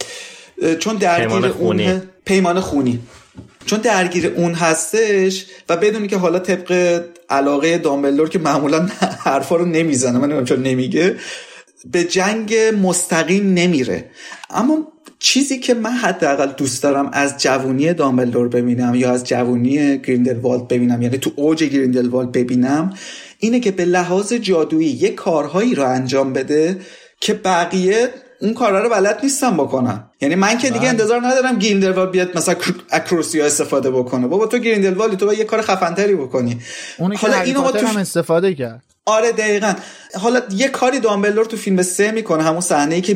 [0.79, 2.99] چون درگیر اون پیمان خونی.
[3.65, 8.87] چون درگیر اون هستش و بدونی که حالا طبق علاقه دامبلدور که معمولا
[9.25, 11.15] حرفا رو نمی‌زنه من نمی‌دونم چون نمیگه
[11.85, 14.09] به جنگ مستقیم نمیره.
[14.49, 14.87] اما
[15.19, 21.01] چیزی که من حداقل دوست دارم از جوونی دامبلدور ببینم یا از جوونی گریندلوالد ببینم
[21.01, 22.93] یعنی تو اوج گریندلوالد ببینم
[23.39, 26.79] اینه که به لحاظ جادویی یه کارهایی رو انجام بده
[27.19, 28.09] که بقیه
[28.41, 30.89] اون کارا رو بلد نیستم بکنم یعنی من که دیگه بله.
[30.89, 32.55] انتظار ندارم گریندلوال بیاد مثلا
[32.91, 34.27] اکروسیا استفاده بکنه.
[34.27, 36.59] بابا تو گریندلوالی تو باید یه کار خفنتری بکنی.
[37.17, 38.90] حالا اینو تو هم استفاده کرد.
[39.05, 39.73] آره دقیقا.
[40.13, 43.15] حالا یه کاری دامبلدور تو فیلم سه می‌کنه همون صحنه ای که,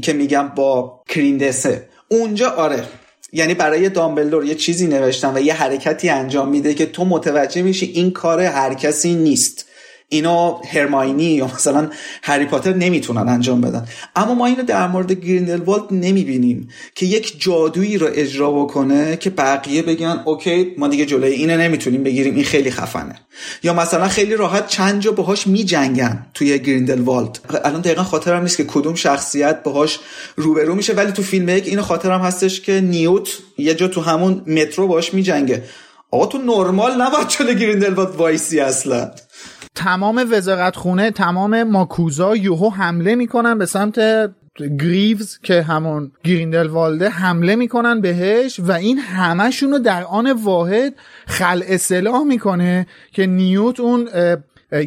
[0.00, 1.88] که میگم با کریندسه.
[2.08, 2.84] اونجا آره.
[3.32, 7.86] یعنی برای دامبلدور یه چیزی نوشتم و یه حرکتی انجام میده که تو متوجه میشی
[7.86, 9.67] این کار هر کسی نیست.
[10.08, 11.90] اینو هرماینی یا مثلا
[12.22, 13.88] هری پاتر نمی‌تونن انجام بدن.
[14.16, 19.82] اما ما اینو در مورد گریندلوالد نمی‌بینیم که یک جادویی رو اجرا بکنه که بقیه
[19.82, 23.14] بگن OK ما دیگه جلوی اینو نمی‌تونیم بگیریم این خیلی خفنه.
[23.62, 28.64] یا مثلا خیلی راحت چند جا باهاش میجنگن توی گریندلوالد الان دقیقا خاطرم نیست که
[28.64, 29.98] کدوم شخصیت باهاش
[30.36, 33.28] روبرو میشه ولی تو فیلم یک اینو خاطرم هستش که نیوت
[33.58, 35.64] یه جا تو همون مترو باهاش میجنگه.
[36.10, 39.10] آقا تو نرمال نباید جلوی گریندلوالد وایسی اصلا.
[39.78, 44.00] تمام وزارت خونه تمام ماکوزا یوهو حمله می‌کنن به سمت
[44.80, 50.94] گریوز که همون گریندل والده حمله می‌کنن بهش و این همشون رو در آن واحد
[51.26, 54.08] خلع سلاح می‌کنه که نیوت اون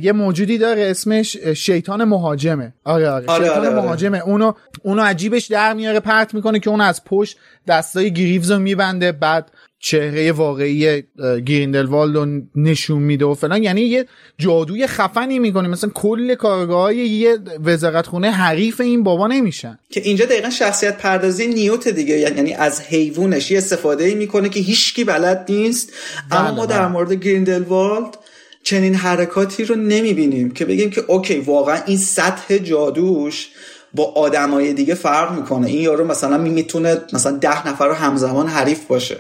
[0.01, 2.73] یه موجودی داره اسمش شیطان مهاجمه.
[2.83, 3.81] آره آره, آره شیطان آره, آره.
[3.81, 4.17] مهاجمه.
[4.19, 4.53] اونو
[4.83, 7.37] اونو عجیبش در میاره پرت می‌کنه که اون از پشت
[7.67, 9.51] دستای گریوز رو میبنده بعد
[9.83, 11.03] چهره واقعی
[11.45, 13.63] گریندلوالد رو نشون میده و فلان.
[13.63, 14.05] یعنی یه
[14.37, 15.67] جادوی خفنی می‌کنه.
[15.67, 19.79] مثلا کل کارگاه یه وزارت خونه حریف این بابا نمیشن.
[19.89, 22.17] که اینجا دقیقا شخصیت پردازی نیوت دیگه.
[22.17, 25.93] یعنی از حیوانش یه استفاده می‌کنه که هیچکی بلد نیست.
[26.31, 26.87] اما بله، ما در بله.
[26.87, 28.17] مورد گریندلوالد
[28.63, 33.49] چنین حرکاتی رو نمی‌بینیم که بگیم که اوکی واقعا این سطح جادوش
[33.93, 35.67] با آدمای دیگه فرق می‌کنه.
[35.67, 39.17] این یارو مثلا می‌تونه مثلا ده نفر رو همزمان حریف باشه.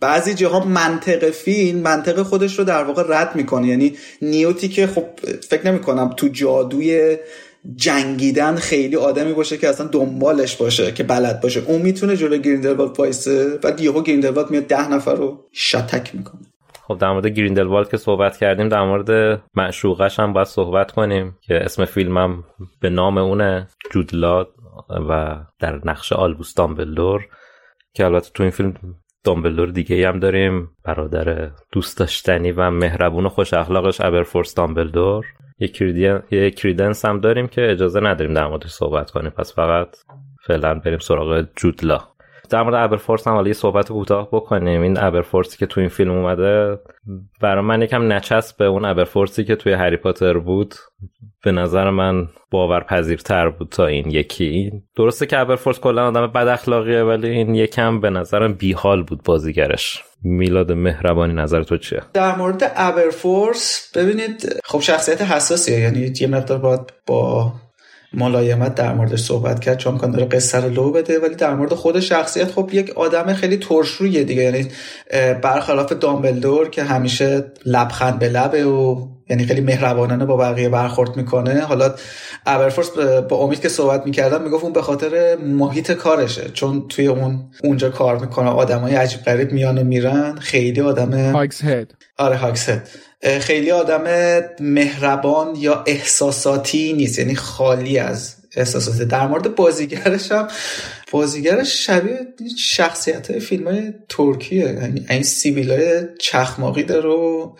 [0.00, 3.66] بعضی جاها منطق فیلم منطق خودش رو در واقع رد می‌کنه.
[3.66, 5.04] یعنی نیوتی که خب
[5.48, 7.16] فکر نمی‌کنم تو جادوی
[7.74, 11.62] جنگیدن خیلی آدمی باشه که اصلا دنبالش باشه که بلد باشه.
[11.66, 16.40] اون می‌تونه جلو گریندلوالد وایسه بعد یهو گریندلوالد میاد ده نفر رو شتک می‌کنه.
[16.88, 21.54] خب در مورد گریندلوالد که صحبت کردیم در مورد معشوقش هم باید صحبت کنیم که
[21.54, 22.44] اسم فیلمم
[22.80, 24.48] به نام اونه جود لا
[25.10, 27.26] و در نقش آلبوس دامبلدور
[27.94, 28.74] که البته تو این فیلم
[29.24, 30.70] دامبلدور دیگه هم داریم.
[30.84, 35.26] برادر دوست داشتنی و مهربون و خوش اخلاقش ابرفورس دامبلدور.
[36.30, 39.30] یه کریدنس هم داریم که اجازه نداریم در موردش صحبت کنیم.
[39.30, 39.96] پس فقط
[40.46, 42.13] فعلا بریم سراغ جودلا.
[42.50, 44.82] در مورد ابرفورس هم یه صحبت کوتاه بکنیم.
[44.82, 46.78] این ابرفورسی که تو این فیلم اومده
[47.40, 50.74] برای من یکم نچسب به اون ابرفورسی که توی هری پاتر بود.
[51.44, 54.72] به نظر من باورپذیرتر بود تا این یکی.
[54.96, 60.02] درسته که ابرفورس کلا آدم بد اخلاقیه ولی این یکم به نظرم بیحال بود بازیگرش.
[60.22, 65.78] میلاد مهربانی نظر تو چیه؟ در مورد ابرفورس ببینید خب شخصیت حساسیه.
[65.78, 67.52] یعنی یه مقدار باید با
[68.16, 71.74] ملایمت در موردش صحبت کرد چون کان داره قصه رو لو بده ولی در مورد
[71.74, 74.42] خود شخصیت خب یک آدم خیلی ترشرویه دیگه.
[74.42, 74.68] یعنی
[75.42, 81.60] برخلاف دامبلدور که همیشه لبخند به لبه و یعنی خیلی مهربانانه با بقیه برخورد می‌کنه.
[81.60, 81.94] حالا
[82.46, 82.90] ابرفورس
[83.28, 86.50] با امید که صحبت می‌کردم می‌گفت اون به خاطر محیط کارشه.
[86.52, 88.48] چون توی اون اونجا کار می‌کنه.
[88.48, 90.36] آدمای عجیب غریب میان و میرن.
[90.36, 92.88] خیلی آدم هاکس هد آره هاکس هد
[93.40, 94.04] خیلی آدم
[94.60, 97.18] مهربان یا احساساتی نیست.
[97.18, 99.02] یعنی خالی از احساسات.
[99.02, 100.48] در مورد بازیگرش هم
[101.10, 102.18] بازیگرش شبیه
[102.58, 104.64] شخصیت های فیلم های ترکیه.
[104.64, 107.52] یعنی این سیبیل های چخماقی داره و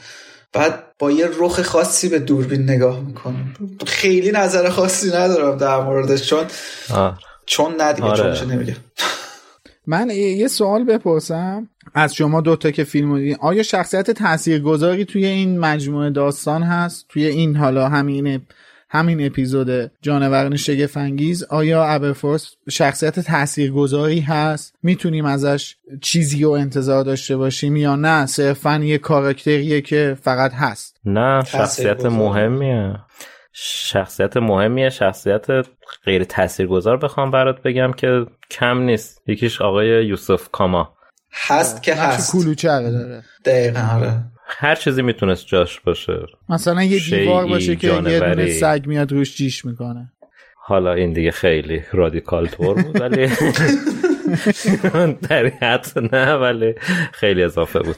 [0.55, 3.44] بعد با یه رخ خاصی به دوربین نگاه می‌کنه
[3.86, 6.44] خیلی نظر خاصی ندارم در موردش چون
[6.90, 7.18] آه.
[7.47, 8.36] چون ندیگه آره.
[8.36, 8.76] چون نمیگه
[9.86, 15.59] من یه سوال بپرسم از شما دوتا که فیلم دیدین آیا شخصیت تاثیرگذاری توی این
[15.59, 18.40] مجموعه داستان هست توی این حالا همین
[18.94, 27.36] همین اپیزود جانوران شگفنگیز آیا ابرفورس شخصیت تاثیرگذاری هست؟ می‌تونیم ازش چیزی رو انتظار داشته
[27.36, 30.96] باشیم یا نه؟ صرفا یه کاراکتریه که فقط هست.
[31.04, 32.96] نه شخصیت مهمیه.
[33.52, 35.46] شخصیت مهمیه شخصیت
[36.04, 39.22] غیر تاثیرگذار بخوام برات بگم که کم نیست.
[39.26, 40.94] یکیش آقای یوسف کاما.
[41.32, 42.32] هست که هست.
[42.32, 43.22] کلوچه داره.
[43.44, 44.34] دقیقا آره.
[44.46, 46.26] هر چیزی می‌تونست جاش باشه.
[46.48, 50.12] مثلا یه دیوار باشه که یه دونه سگ میاد روش جیش می‌کنه.
[50.56, 53.26] حالا این دیگه خیلی رادیکال طور بود ولی
[55.28, 55.52] در
[56.12, 56.74] نه ولی
[57.12, 57.96] خیلی اضافه بود.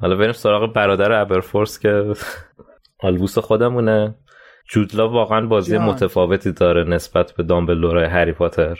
[0.00, 2.12] حالا بریم سراغ برادر ابرفورس که
[2.98, 4.14] آلبوس خودمونه.
[4.68, 8.78] جودلا واقعا بازی متفاوتی داره نسبت به دامبلدور هری پاتر.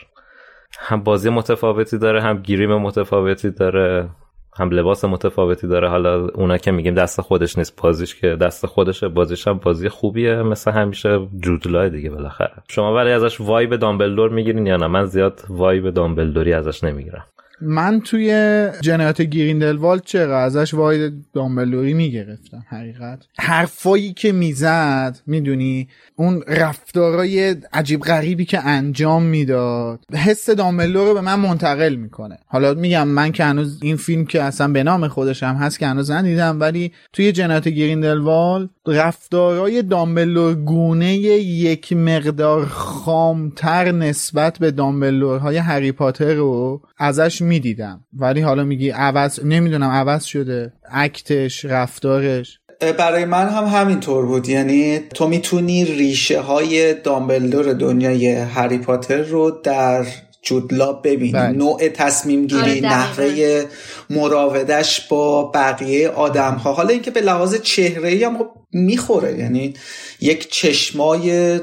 [0.79, 4.09] هم بازی متفاوتی داره هم گیریم متفاوتی داره.
[4.55, 5.89] هم لباس متفاوتی داره.
[5.89, 10.43] حالا اونا که میگیم دست خودش نیست بازیش که دست خودشه بازیش هم بازی خوبیه.
[10.43, 12.53] مثل همیشه جودلای دیگه بالاخره.
[12.69, 17.25] شما ولی ازش وایب دامبلدور می‌گیرین یا نه؟ من زیاد وایب دامبلدوری ازش نمی‌گیرم.
[17.63, 23.19] من توی جنایات گریندلوالد چرا ازش واید دامبلوری می‌گرفتم حقیقت.
[23.39, 31.21] حرفایی که می‌زد می‌دونی اون رفتارای عجیب غریبی که انجام می‌داد حس دامبلور رو به
[31.21, 32.39] من منتقل می‌کنه.
[32.47, 35.87] حالا میگم من که هنوز این فیلم که اصلا به نام خودش هم هست که
[35.87, 45.57] هنوز ندیدم ولی توی جنایات گریندلوالد رفتارای دامبلور گونه یک مقدار خامتر نسبت به دامبلورهای
[45.57, 48.05] هری پاتر رو ازش می‌دیدم.
[48.13, 50.73] ولی حالا میگی عوض نمی‌دونم عوض شده.
[50.93, 52.59] اکتش رفتارش.
[52.99, 54.49] برای من هم همینطور بود.
[54.49, 60.07] یعنی تو می‌تونی ریشه های دامبلدور دنیای هری پاتر رو در
[60.43, 61.33] جودلا ببینی.
[61.33, 61.53] بله.
[61.53, 63.65] نوع تصمیم گیری آره نحوه
[64.11, 69.39] مراودش با بقیه آدم ها حالا اینکه به لحاظ چهره هم خب می‌خوره.
[69.39, 69.75] یعنی
[70.21, 71.61] یک چشمای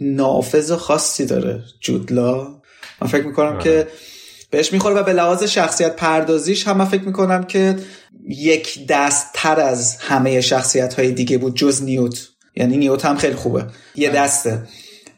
[0.00, 2.62] نافذ خاصی داره جودلا
[3.02, 3.62] من فکر می‌کنم آره.
[3.62, 3.86] که
[4.50, 7.76] بهش می‌خوره و به لحاظ شخصیت پردازیش هم من فکر می‌کنم که
[8.28, 12.28] یک دست تر از همه شخصیت های دیگه بود جز نیوت.
[12.56, 13.66] یعنی نیوت هم خیلی خوبه.
[13.94, 14.18] یه بله.
[14.18, 14.62] دسته.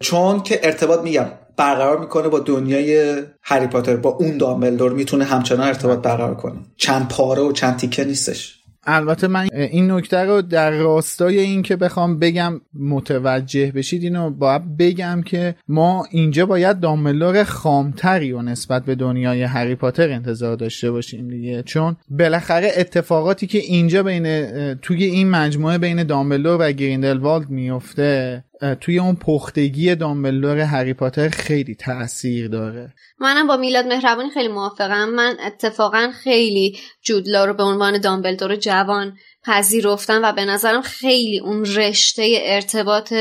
[0.01, 3.97] چون که ارتباط میگم برقرار می‌کنه با دنیای هری پاتر.
[3.97, 6.61] با اون دامبلدور می‌تونه همچنان ارتباط برقرار کنه.
[6.77, 8.58] چند پاره و چند تیکه نیستش.
[8.85, 14.77] البته من این نکته رو در راستای این که بخوام بگم متوجه بشید اینو باید
[14.77, 20.91] بگم که ما اینجا باید داملور خامتری و نسبت به دنیای هری پاتر انتظار داشته
[20.91, 21.63] باشیم دیگه.
[21.63, 24.45] چون بالاخره اتفاقاتی که اینجا بین
[24.75, 28.45] توی این مجموعه بین دامبلور و گریندلوالد میفته
[28.81, 32.95] توی اون پختگی دامبلدور هری پاتر خیلی تاثیر داره.
[33.19, 35.09] منم با میلاد مهربانی خیلی موافقم.
[35.09, 41.65] من اتفاقا خیلی جودلا رو به عنوان دامبلدور جوان پذیرفتم و به نظرم خیلی اون
[41.65, 43.15] رشته ارتباط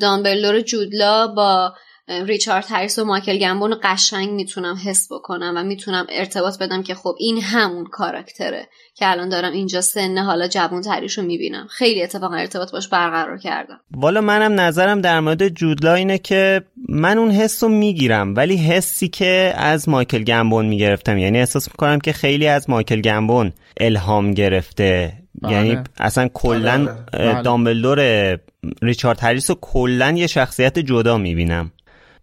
[0.00, 1.74] دامبلدور جودلا با
[2.08, 7.14] ریچارد هریس و مایکل گمبون قشنگ می‌تونم حس بکنم و می‌تونم ارتباط بدم که خب
[7.18, 11.66] این همون کاراکتره که الان دارم اینجا سن حالا جوان تریش رو می‌بینم.
[11.70, 13.80] خیلی اتفاقا ارتباط باش برقرار کردم.
[13.90, 19.08] والا منم نظرم در مورد جودلا اینه که من اون حس رو می‌گیرم ولی حسی
[19.08, 21.18] که از مایکل گمبون می‌گرفتم.
[21.18, 25.12] یعنی احساس می‌کنم که خیلی از مایکل گمبون الهام گرفته.
[25.42, 25.52] بله.
[25.52, 27.42] یعنی اصلا کلا بله.
[27.42, 28.38] دامبلدور
[28.82, 31.72] ریچارد هریس رو کلا یه شخصیت جدا می‌بینم.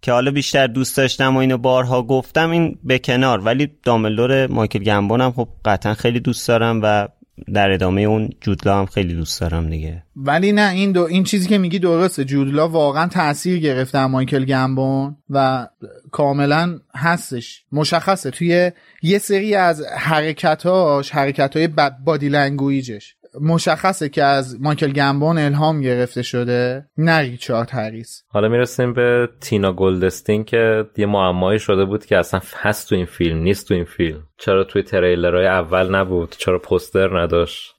[0.02, 3.40] که حالا بیشتر دوست داشتم و اینو بارها گفتم این به کنار.
[3.40, 7.08] ولی داملدور مایکل گمبون هم خب قطعا خیلی دوست دارم و
[7.54, 10.02] در ادامه اون جود لا هم خیلی دوست دارم دیگه.
[10.16, 12.24] ولی نه این دو این چیزی که میگی درسته.
[12.24, 15.68] جود لا واقعا تاثیر گرفته مایکل گمبون و
[16.10, 17.64] کاملا هستش.
[17.72, 18.30] مشخصه.
[18.30, 18.72] توی
[19.02, 21.68] یه سری از حرکتاش حرکت های
[22.04, 23.14] body language ش.
[23.40, 26.86] مشخصه که از مایکل گمبون الهام گرفته شده.
[26.98, 28.24] نه ریچارد هریس.
[28.28, 33.06] حالا می‌رسیم به تینا گلدستین که یه معمایی شده بود که اصلا هست تو این
[33.06, 34.22] فیلم نیست تو این فیلم.
[34.38, 37.74] چرا توی تریلرهای اول نبود؟ چرا پوستر نداشت؟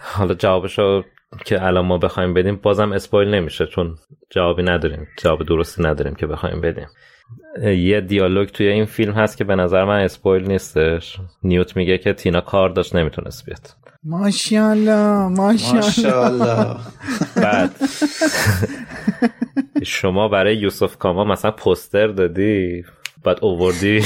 [0.00, 1.02] حالا جوابشو
[1.44, 3.96] که الان ما بخوایم بدیم بازم اسپایل نمیشه چون
[4.30, 5.08] جوابی نداریم.
[5.18, 6.86] جواب درستی نداریم که بخوایم بدیم.
[7.62, 11.16] یه دیالوگ توی این فیلم هست که به نظر من اسپویل نیستش.
[11.42, 13.89] نیوت میگه که تینا کار داشت نمی‌تونست بیاد.
[14.04, 16.76] ماشاءالله ماشاءالله.
[17.36, 17.70] بعد.
[19.82, 22.84] شما برای یوسف کاما مثلا پوستر دادی
[23.24, 24.02] بعد اووردی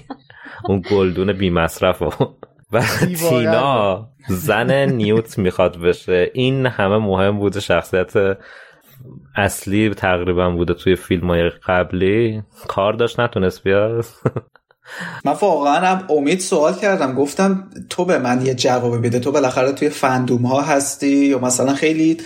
[0.68, 2.34] اون گلدون بی مصرف و
[3.28, 6.30] تینا زن نیوت می‌خواد بشه.
[6.34, 8.12] این همه مهم بوده شخصیت
[9.36, 12.42] اصلی تقریبا بوده توی فیلم های قبلی.
[12.68, 14.04] کار داشت نتونست بیاد.
[15.24, 17.14] من واقعا هم امید سوال کردم.
[17.14, 19.18] گفتم تو به من یه جواب بده.
[19.18, 22.16] تو بالاخره توی فندوم ها هستی یا مثلا خیلی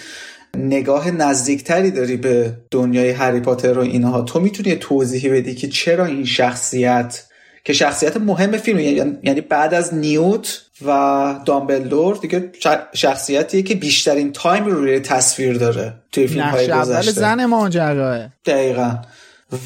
[0.56, 4.22] نگاه نزدیکتری داری به دنیای هری پاتر و اینها.
[4.22, 7.24] تو می‌تونی توضیحی بدی که چرا این شخصیت
[7.64, 12.52] که شخصیت مهم فیلم یعنی-, یعنی بعد از نیوت و دامبلدور دیگه
[12.94, 17.12] شخصیتیه که بیشترین تایم رو روی تصویر داره توی فیلم های گذشته.
[17.12, 18.96] زن ماجراه دقیقا.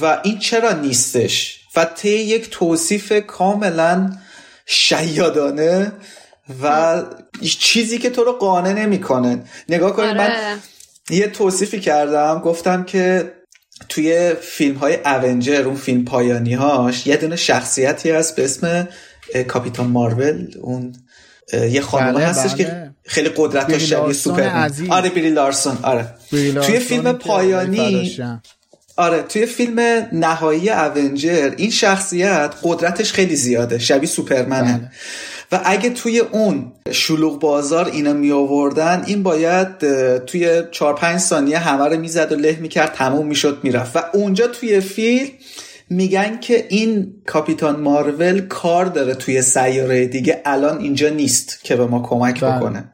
[0.03, 4.11] و این چرا نیستش؟ و طی یک توصیف کاملا
[4.67, 5.93] شیادانه
[6.63, 7.03] و
[7.59, 9.45] چیزی که تو رو قانع نمی‌کنه.
[9.69, 10.57] نگاه کنید من آره.
[11.11, 12.41] یه توصیفی کردم.
[12.45, 13.33] گفتم که
[13.89, 18.89] توی فیلم های اونجر اون فیلم پایانی هاش یه دونه شخصیتی هست به اسم
[19.49, 20.55] کاپیتان مارول.
[20.61, 20.93] اون
[21.53, 22.65] یه خانم بله هستش بله.
[22.65, 25.79] که خیلی قدرت شبیه سوپر آره بیلی لارسون.
[25.83, 26.07] آره.
[26.31, 28.19] توی فیلم پایانی
[28.97, 29.81] آره توی فیلم
[30.13, 34.91] نهایی اونجر این شخصیت قدرتش خیلی زیاده شبیه سوپرمنه بله.
[35.53, 39.79] و اگه توی اون شلوغ بازار اینا می آوردن این باید
[40.19, 44.47] توی 4 5 ثانیه همه رو می‌زد و له می‌کرد تموم می‌شد می‌رفت و اونجا
[44.47, 45.29] توی فیلم
[45.91, 51.87] میگن که این کاپیتان مارول کار داره توی سیاره دیگه الان اینجا نیست که به
[51.87, 52.57] ما کمک بله.
[52.57, 52.93] بکنه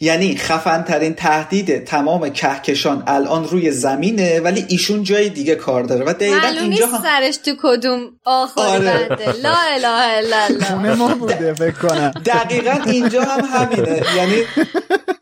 [0.00, 6.04] یعنی خفن ترین تهدید تمام کهکشان الان روی زمینه ولی ایشون جای دیگه کار داره
[6.04, 7.02] و دقیقا اینجا هم...
[7.02, 9.08] سرش تو کدوم آخر آره.
[9.42, 10.94] لا اله الا الله.
[10.94, 14.02] ما بوده فکر دقیقا اینجا هم همینه.
[14.16, 14.42] یعنی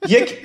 [0.09, 0.36] یک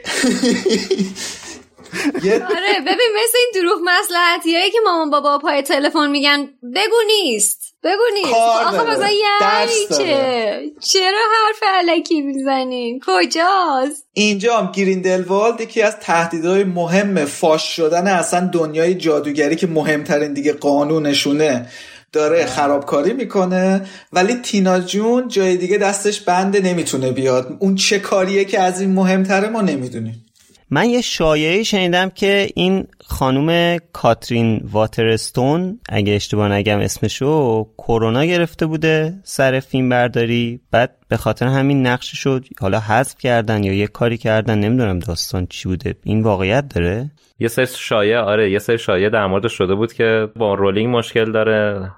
[2.56, 8.04] آره ببین مثل این دروغ مسلحتی که مامان بابا پای تلفن میگن بگو نیست بگو
[8.14, 8.34] نیست.
[8.34, 16.64] آخه مثلا یعنی چه؟ چرا حرف علکی می‌زنین کجاست؟ اینجا هم گریندلوالد یکی از تهدیدهای
[16.64, 21.66] مهم فاش شدن اصلا دنیای جادوگری که مهمترین دیگه قانونشونه.
[22.14, 27.58] داره خرابکاری می‌کنه ولی تینا جون جای دیگه دستش بنده نمی‌تونه بیاد.
[27.60, 30.26] اون چه کاریه که از این مهمتره ما نمی‌دونیم.
[30.72, 38.66] من یه شایعه شنیدم که این خانوم کاترین واترستون اگه اشتباه نگم اسمشو کرونا گرفته
[38.66, 40.60] بوده سر فیلم برداری.
[40.72, 45.46] بعد به خاطر همین نقش شد حالا حذف کردن یا یه کاری کردن نمی‌دونم داستان
[45.46, 45.96] چی بوده.
[46.04, 50.28] این واقعیت داره؟ یه سری شایعه آره یه سری شایعه در مورد شده بود که
[50.36, 51.92] با رولینگ مشکل داره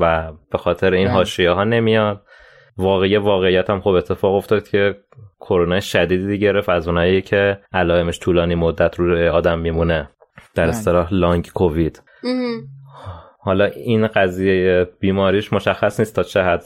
[0.00, 1.08] و به خاطر این.
[1.08, 2.22] حاشیه ها نمیاد.
[2.76, 4.96] واقعی واقعیت هم خوب اتفاق افتاد که
[5.40, 10.10] کرونا شدیدی گرفت از اونایی که علائمش طولانی مدت رو آدم میمونه.
[10.54, 10.68] در بله.
[10.68, 12.02] اصطلاح لانگ کووید.
[13.40, 16.64] حالا این قضیه بیماریش مشخص نیست تا چه حد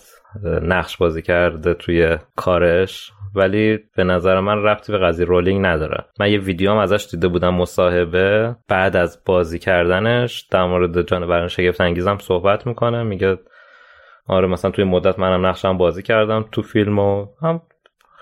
[0.62, 6.04] نقش بازی کرده توی کارش ولی به نظر من ربطی به قضیه رولینگ نداره.
[6.20, 8.56] من یه ویدیو هم ازش دیده بودم مصاحبه.
[8.68, 13.38] بعد از بازی کردنش در مورد جانوران شگفت انگیزم صحبت می‌کنه میگه
[14.28, 17.62] آره مثلا توی مدت منم نقشم بازی کردم تو فیلم و هم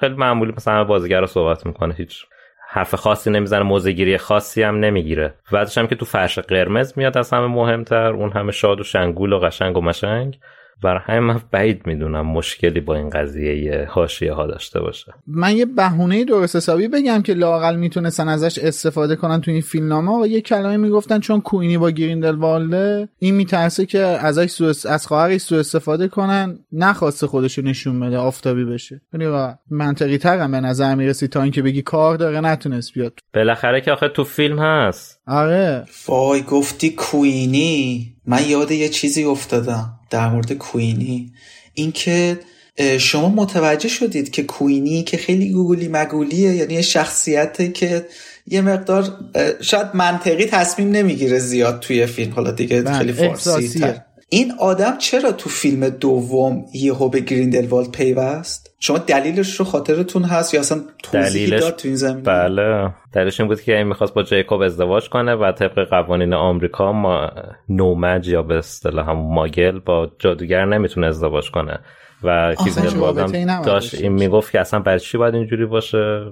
[0.00, 1.94] خیلی معمولی مثلا بازیگر رو صحبت می‌کنه.
[1.94, 2.26] هیچ
[2.68, 5.34] حرف خاصی نمی‌زنه موزگیری خاصی هم نمی‌گیره.
[5.52, 9.32] بعدش هم که تو فرش قرمز میاد از همه مهمتر اون همه شاد و شنگول
[9.32, 10.38] و قشنگ و مشنگ.
[10.82, 15.12] برای همین من بعید می‌دونم مشکلی با این قضیه حاشیه ها داشته باشه.
[15.26, 20.22] من یه بهونه درست حسابی بگم که لاقل می‌تونستن ازش استفاده کنن تو این فیلمنامه.
[20.22, 25.40] و یه کلمه می‌گفتن چون کوینی با گریندلوالده این میترسه که ازش سو از خواهرش
[25.40, 29.00] سو استفاده کنن نخواسته خودشو نشون بده آفتابی بشه.
[29.12, 33.18] یعنی منطقی تر به نظر می‌رسی تا اینکه بگی کار داره نتونست بیاد.
[33.34, 35.20] بالاخره که آخه تو فیلم هست.
[35.26, 35.84] آره.
[36.08, 39.95] وای گفتی کوینی؟ من یاد یه چیزی افتادم.
[40.10, 41.32] در مورد کوینی
[41.74, 42.38] اینکه
[42.98, 48.06] شما متوجه شدید که کوینی که خیلی گوگلی مگولیه یعنی یه شخصیته که
[48.46, 49.18] یه مقدار
[49.60, 52.32] شاید منطقی تصمیم نمی‌گیره زیاد توی فیلم.
[52.32, 54.00] حالا دیگه بله، خیلی فارسی تر.
[54.28, 60.54] این آدم چرا تو فیلم دوم یهو به گریندلوالد پیوست؟ شما دلیلش رو خاطرتون هست
[60.54, 62.94] یا اصلا توضیحی دلیلش- داد تو این زمین بله.
[63.12, 67.30] دلیلش این بود که این می‌خواست با جیکوب ازدواج کنه و طبق قوانین آمریکا ما
[67.68, 71.78] نومج یا به اصطلاح هم ماگل با جادوگر نمی‌تونه ازدواج کنه.
[72.22, 76.24] و گریندلوالد هم داشت این می‌گفت که اصلا برای چی باید اینجوری باشه؟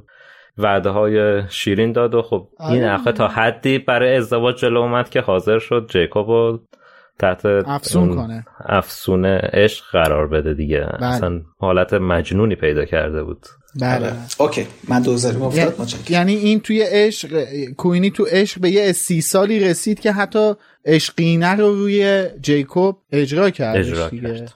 [0.58, 2.94] وعده های شیرین داد و خب این آره.
[2.94, 6.60] آخه تا حدی برای ازدواج جلو اومد که حاضر شد جیکوب رو
[7.18, 8.46] تحت افسون کنه.
[8.66, 10.80] افسون عشق قرار بده دیگه.
[11.00, 11.06] بله.
[11.06, 13.46] اصلا حالت مجنونی پیدا کرده بود.
[13.80, 14.12] بله.
[14.38, 14.66] اوکی.
[14.88, 16.04] من دوزاری افتاد متشکرم.
[16.08, 17.44] یعنی این توی عشق
[17.76, 20.52] کوینی تو عشق به یه استیصالی رسید که حتی
[20.84, 24.34] عشقینه رو روی جیکوب اجرا کرد اجرا دیگه.
[24.34, 24.54] کرد.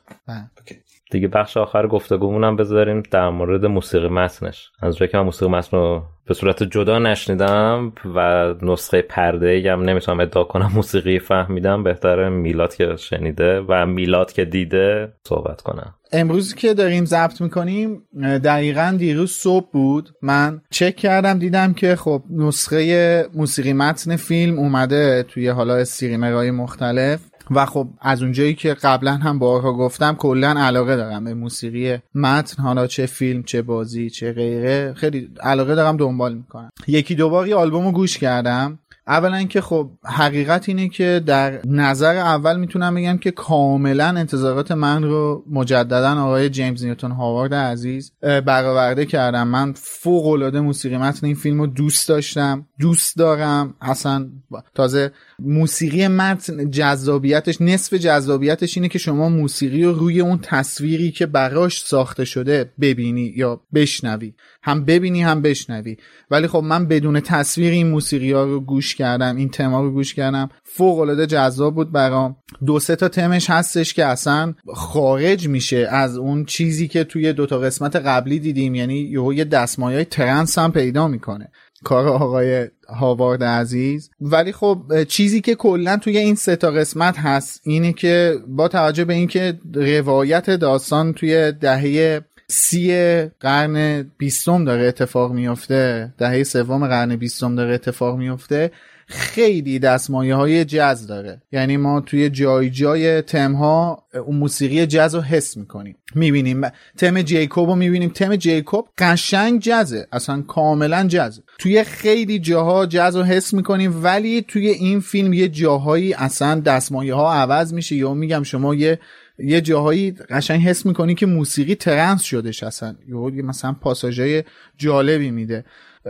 [1.10, 4.70] دیگه بخش آخر گفتگومون هم بذاریم در مورد موسیقی متنش.
[4.82, 9.82] از جایی که من موسیقی متن رو به صورت جدا نشنیدم و نسخه پرده هم
[9.82, 15.94] نمی‌تونم ادعا کنم موسیقی فهمیدم بهتره میلاد که شنیده و میلاد که دیده صحبت کنم.
[16.12, 18.02] امروز که داریم ضبط می‌کنیم
[18.44, 20.08] دقیقا دیروز صبح بود.
[20.22, 27.20] من چک کردم دیدم که خب نسخه موسیقی متن فیلم اومده توی حالا استریمرهای مختلف.
[27.50, 32.62] و خب از اونجایی که قبلا هم بارها گفتم کلا علاقه دارم به موسیقی متن
[32.62, 36.70] حالا چه فیلم چه بازی چه غیره خیلی علاقه دارم دنبال می‌کنم.
[36.86, 38.78] یکی دوبار یه آلبوم رو گوش کردم.
[39.06, 45.02] اولا که خب حقیقت اینه که در نظر اول می‌تونم بگم که کاملا انتظارات من
[45.02, 49.48] رو مجددا آقای جیمز نیوتن هاوارد عزیز برآورده کردم.
[49.48, 52.66] من فوق العاده موسیقی متن این فیلم رو دوست داشتم.
[52.80, 53.74] دوست دارم.
[53.80, 54.28] اصلا
[54.74, 61.26] تازه موسیقی متن جذابیتش نصف جذابیتش اینه که شما موسیقی رو روی اون تصویری که
[61.26, 64.34] براش ساخته شده ببینی یا بشنوی.
[64.62, 65.96] هم ببینی هم بشنوی.
[66.30, 70.14] ولی خب من بدون تصویر این موسیقی ها رو گوش کردم این تما رو گوش
[70.14, 70.48] کردم.
[70.64, 72.36] فوق العاده جذاب بود برام.
[72.66, 77.46] دو سه تا تمش هستش که اصلا خارج میشه از اون چیزی که توی دو
[77.46, 78.74] تا قسمت قبلی دیدیم.
[78.74, 81.50] یعنی یه دستمایه ترنس هم پیدا می‌کنه.
[81.84, 84.10] کار آقای هاوارد عزیز.
[84.20, 89.04] ولی خب چیزی که کلا توی این سه تا قسمت هست اینه که با توجه
[89.04, 97.16] به اینکه روایت داستان توی دهه سی قرن بیستم داره اتفاق میفته دهه سوم قرن
[97.16, 98.70] بیستم داره اتفاق میفته
[99.10, 101.42] خیلی دستمایه های جز داره.
[101.52, 105.96] یعنی ما توی جای جای تم ها اون موسیقی جز رو حس می‌کنیم.
[106.14, 106.62] می‌بینیم.
[106.96, 108.08] تم جیکوب رو می‌بینیم.
[108.08, 114.42] تم جیکوب قشنگ جزه اصلا کاملا جزه توی خیلی جاها جز رو حس می‌کنیم ولی
[114.48, 117.96] توی این فیلم یه جاهایی اصلا دستمایه ها عوض میشه.
[117.96, 118.98] یا میگم شما یه
[119.38, 122.94] یه جاهایی قشنگ حس می‌کنی که موسیقی ترنس شدش اصلا.
[123.08, 124.44] یا مثلا پاساژهای
[124.76, 125.64] جالبی میده.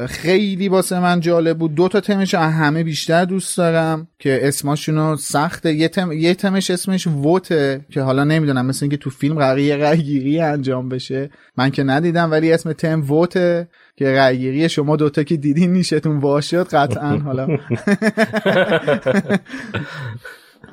[0.07, 1.75] خیلی واسه من جالب بود.
[1.75, 5.73] دو تا تمش همه بیشتر دوست دارم که اسماشونو سخته.
[5.73, 9.77] یه, تم، یه تمش اسمش ووته که حالا نمی‌دونم مثل اینکه تو فیلم قراره یه
[9.77, 11.31] رأیگیری انجام بشه.
[11.57, 16.19] من که ندیدم ولی اسم تم vote ه که رأیگیری شما دوتا که دیدین نیشتون
[16.19, 17.19] واشد قطعا.
[17.19, 17.49] حالا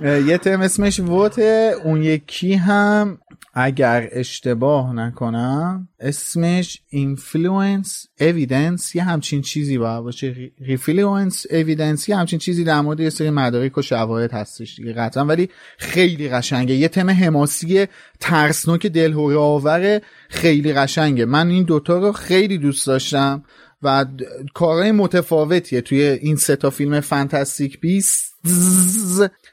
[0.27, 3.17] یه تم اسمش vote ه اون یکی هم
[3.57, 10.51] اگر اشتباه نکنم اسمش influence evidence یه همچین چیزی باید باشه.
[10.59, 15.25] ریفلوئنس evidence یه همچین چیزی در مورد یه سری مدارک و شواهد هستش دیگه قطعا.
[15.25, 16.73] ولی خیلی قشنگه.
[16.73, 17.87] یه تم حماسی
[18.19, 21.25] ترسناک دلهوره آور خیلی قشنگه.
[21.25, 23.43] من این دوتا رو خیلی دوست داشتم
[23.81, 24.05] و
[24.53, 25.81] کارهای متفاوتیه.
[25.81, 28.35] توی این سه تا فیلم فانتاستیک بیست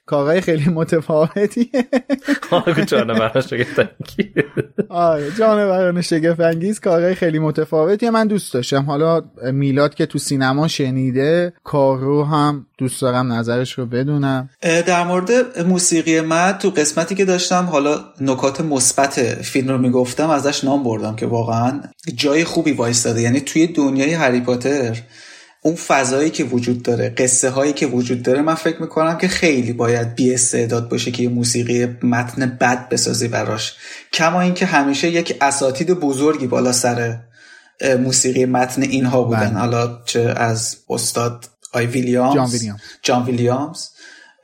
[0.07, 1.67] کارهای خیلی متفاوتیه.
[2.87, 4.45] جانوران شگفتانگیز
[4.89, 8.11] آره جانوران شگفتانگیز کارهای خیلی متفاوتیه.
[8.11, 8.83] من دوست داشتم.
[8.83, 9.23] حالا
[9.53, 14.51] میلاد که تو سینما شنیده کارو هم دوست دارم نظرش رو بدونم.
[14.63, 15.31] در مورد
[15.67, 21.17] موسیقی من تو قسمتی که داشتم حالا نکات مثبت فیلم رو می‌گفتم ازش نام بردم
[21.17, 21.81] که واقعا
[22.15, 23.21] جای خوبی وایستاده.
[23.21, 24.99] یعنی توی دنیای هری پاتر
[25.65, 29.73] اون فضایی که وجود داره قصه هایی که وجود داره من فکر می‌کنم که خیلی
[29.73, 33.75] باید بی استعداد باشه که یه موسیقی متن بد بسازی براش.
[34.13, 37.19] کما اینکه همیشه یک اساتید بزرگی بالا سر
[38.01, 39.51] موسیقی متن اینها بودن.
[39.51, 39.59] بله.
[39.59, 43.89] حالا چه از استاد آی ویلیامز؟ جان ویلیامز, جان ویلیامز.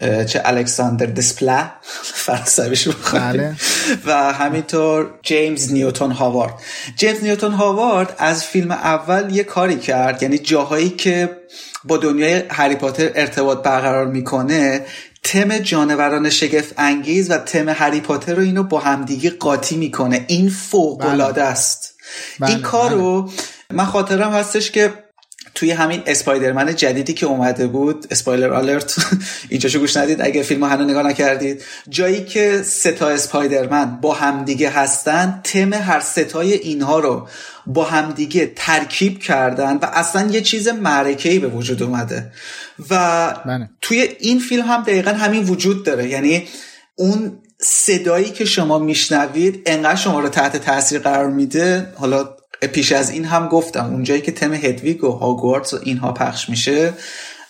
[0.01, 1.70] چه الکساندر دسپلا
[2.03, 3.57] فرانسویش بله.
[4.07, 6.55] و همینطور جیمز نیوتون هاوارد
[6.97, 11.37] جیمز نیوتون هاوارد از فیلم اول یه کاری کرد یعنی جاهایی که
[11.85, 14.87] با دنیای هری پاتر ارتباط برقرار می‌کنه
[15.23, 20.51] تم جانوران شگفت انگیز و تم هری پاتر رو اینو با همدیگه قاطی می‌کنه این
[20.51, 21.51] فوق العاده بله.
[21.51, 21.95] است
[22.41, 22.51] بله.
[22.51, 23.33] این کارو بله.
[23.70, 24.93] من خاطرم هستش که
[25.59, 28.97] توی همین اسپایدرمن جدیدی که اومده بود اسپایلر آلرت
[29.48, 31.62] اینجاشو گوش ندید اگه فیلم هنو نگاه نکردید.
[31.89, 37.28] جایی که ستا اسپایدرمن با همدیگه هستن تم هر ستای اینها رو
[37.66, 42.32] با همدیگه ترکیب کردن و اصلا یه چیز معرکه‌ای به وجود اومده.
[42.90, 43.70] و بله.
[43.80, 46.09] توی این فیلم هم دقیقا همین وجود داره.
[46.09, 46.48] یعنی
[46.94, 51.93] اون صدایی که شما میشنوید انقدر شما رو تحت تاثیر قرار میده.
[51.97, 56.48] حالا پیش از این هم گفتم اونجایی که تم هدویگ و هاگوارتس و اینها پخش
[56.48, 56.93] میشه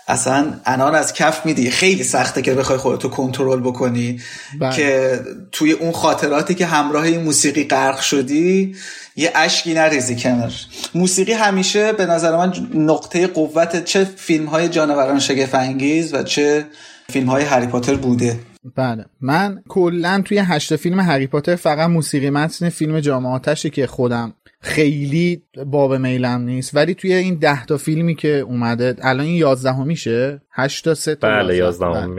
[0.09, 1.71] اصلا انان از کف میدی.
[1.71, 4.21] خیلی سخته که بخوای خودتو کنترل بکنی.
[4.61, 4.77] بله.
[4.77, 5.21] که
[5.53, 8.75] توی اون خاطراتی که همراه این موسیقی غرق شدی
[9.17, 10.53] یه اشکی نریزی کنار.
[10.95, 16.67] موسیقی همیشه به نظر من نقطه قوت چه فیلم های جانوران شگفت انگیز و چه
[17.11, 18.39] فیلم های هری پاتر بوده.
[18.77, 19.05] بله.
[19.21, 25.43] من کلا توی هشت فیلم هری پاتر فقط موسیقی متن فیلم جامعاتشه که خودم خیلی
[25.67, 26.77] باب میلم نیست.
[26.77, 31.29] ولی توی این ده تا فیلمی که اومده الان این یازدهمیشه هشت تا سه تا
[31.29, 32.17] بله یازدهم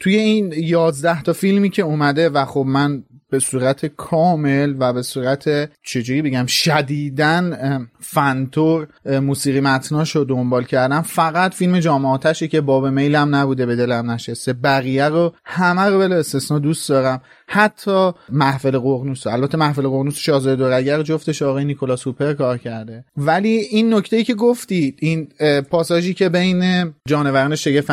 [0.00, 3.04] توی این یازده تا فیلمی که اومده و خب من
[3.34, 11.02] به صورت کامل و به صورت چجوری بگم شدیدن فنتور موسیقی متناش رو دنبال کردم
[11.02, 14.52] فقط فیلم جامعاتشی که باب میلم نبوده به دلم نشسته.
[14.52, 17.20] بقیه رو همه رو بله استثنا دوست دارم.
[17.46, 23.04] حتی محفل ققنوس البته محفل ققنوس شاهزاده دورگه جفتش آقای نیکولاس هوپر کار کرده.
[23.16, 25.28] ولی این نکته ای که گفتید این
[25.70, 27.90] پاساژی که بین جانوران شگفت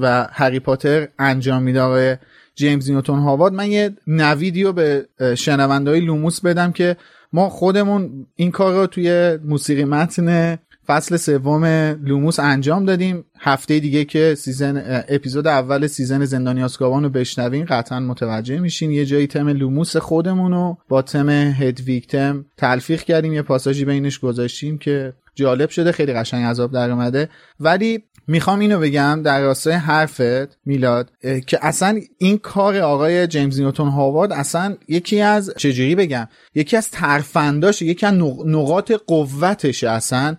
[0.00, 2.18] و هری پاتر انجام میده
[2.54, 5.08] جیمز نیوتون هاوارد من یه نویدیو به
[5.38, 6.96] شنوندهای لوموس بدم که
[7.32, 11.64] ما خودمون این کار رو توی موسیقی متن فصل سوم
[12.04, 13.24] لوموس انجام دادیم.
[13.40, 18.90] هفته دیگه که season اپیزود اول season زندانی آسکابان رو بشنوین قطعا متوجه میشین.
[18.90, 23.32] یه جایی تم لوموس خودمون رو با تم Hedwig's Theme تلفیق کردیم.
[23.32, 27.28] یه پاساژی بینش گذاشتیم که جالب شده خیلی قشنگ از آب در اومده
[27.60, 31.10] ولی می‌خوام اینو بگم در راستای حرفت میلاد
[31.46, 36.90] که اصلا این کار آقای جیمز نیوتون هاوارد اصلا یکی از چجوری بگم یکی از
[36.90, 38.14] ترفنداش یکی از
[38.46, 40.36] نقاط قوتشه اصلا.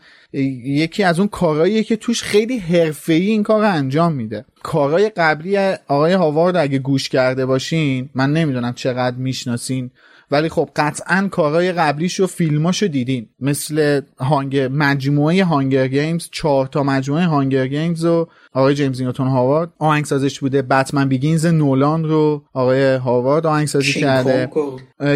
[0.65, 4.45] یکی از اون کارهاییه که توش خیلی حرفه‌ای این کار رو انجام میده.
[4.63, 5.57] کارهای قبلی
[5.87, 9.91] آقای هاوارد اگه گوش کرده باشین من نمی‌دونم چقدر می‌شناسین.
[10.33, 13.29] ولی خب قطعا کارهای قبلیش و فیلماشو دیدین.
[13.39, 19.69] مثل Hung مجموعه Hunger Games چهار تا مجموعه Hunger Games و آقای جیمز نیوتون هاوارد.
[19.79, 24.49] آهنگسازش بوده Batman Begins نولان رو آقای هاوارد آهنگسازی کرده.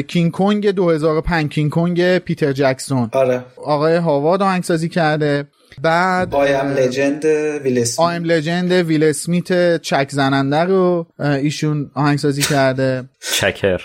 [0.08, 3.44] King Kong 2005 King Kong پیتر جکسون آره.
[3.58, 5.48] آقای هاوارد آهنگسازی کرده.
[5.82, 7.26] بعد I Am Legend
[7.64, 13.04] ویل اسمیت Legend ویل اسمیت چک زننده رو ایشون آهنگسازی کرده.
[13.34, 13.82] چکر.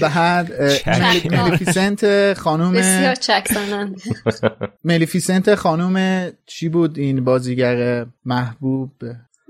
[0.00, 0.52] بعد
[1.32, 3.48] Maleficent خانوم بسیار چک
[4.84, 8.92] ملیفیسنت خانوم چی بود این بازیگر محبوب؟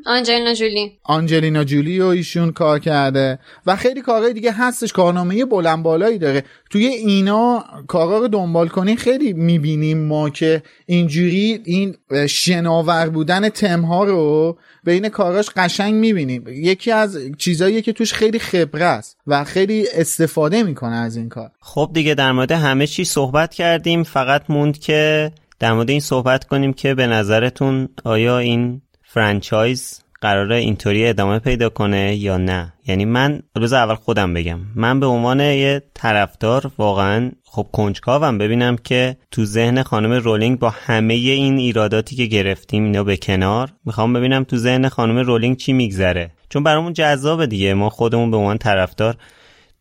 [0.06, 0.92] آنجلینا جولی.
[1.02, 3.38] آنجلینا جولی و ایشون کار کرده.
[3.66, 6.44] و خیلی کارهای دیگه هستش کارنامه بلند بالایی داره.
[6.70, 11.94] توی اینا کارا رو دنبال کنین خیلی می‌بینیم ما که اینجوری این
[12.28, 16.44] شناور بودن تمها رو بین کاراش قشنگ می‌بینیم.
[16.48, 21.50] یکی از چیزایی که توش خیلی خبره است و خیلی استفاده می‌کنه از این کار.
[21.60, 24.02] خب دیگه در مورد همه چی صحبت کردیم.
[24.02, 30.56] فقط موند که در مورد این صحبت کنیم که به نظرتون آیا این franchise قراره
[30.56, 34.60] اینطوری ادامه پیدا کنه یا نه؟ یعنی من روز اول خودم بگم.
[34.74, 38.38] من به عنوان یه طرفدار واقعا خب کنجکاوم.
[38.38, 43.72] ببینم که تو ذهن خانم رولینگ با همه این ایراداتی که گرفتیم اینا به کنار
[43.84, 46.30] می‌خوام ببینم تو ذهن خانم رولینگ چی میگذره.
[46.48, 47.74] چون برامون جذابه دیگه.
[47.74, 49.16] ما خودمون به عنوان طرفدار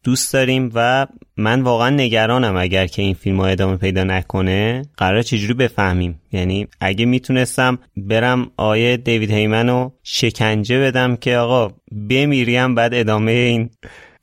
[0.05, 1.07] دوست داریم و
[1.37, 6.67] من واقعا نگرانم اگر که این فیلم ها ادامه پیدا نکنه قرار چجوری بفهمیم؟ یعنی
[6.79, 11.73] اگه می‌تونستم برم آیه دیوید هیمن رو شکنجه بدم که آقا
[12.09, 13.69] بمیریم بعد ادامه این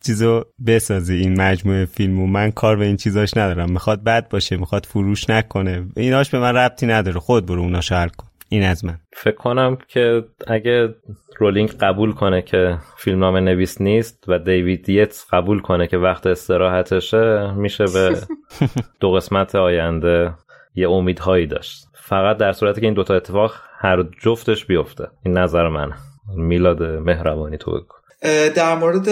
[0.07, 2.27] چیزو بسازی این مجموعه فیلمو.
[2.27, 3.73] من کار به این چیزاش ندارم.
[3.73, 5.87] می‌خواد بد باشه می‌خواد فروش نکنه.
[5.97, 7.21] ایناش به من ربطی نداره.
[7.21, 8.27] خود برو اونا حل کن.
[8.53, 8.99] این از من.
[9.13, 10.95] فکر کنم که اگه
[11.39, 17.55] رولینگ قبول کنه که فیلمنامه نویس نیست و دیوید دیتس قبول کنه که وقت استراحتشه
[17.55, 18.17] میشه به
[19.01, 20.35] دو قسمت آینده
[20.75, 21.85] یه امیدهایی داشت.
[21.95, 25.09] فقط در صورتی که این دوتا اتفاق هر جفتش بیفته.
[25.25, 25.95] این نظر منه.
[26.37, 27.95] میلاد مهربانی تو بگو.
[28.57, 29.09] در مورد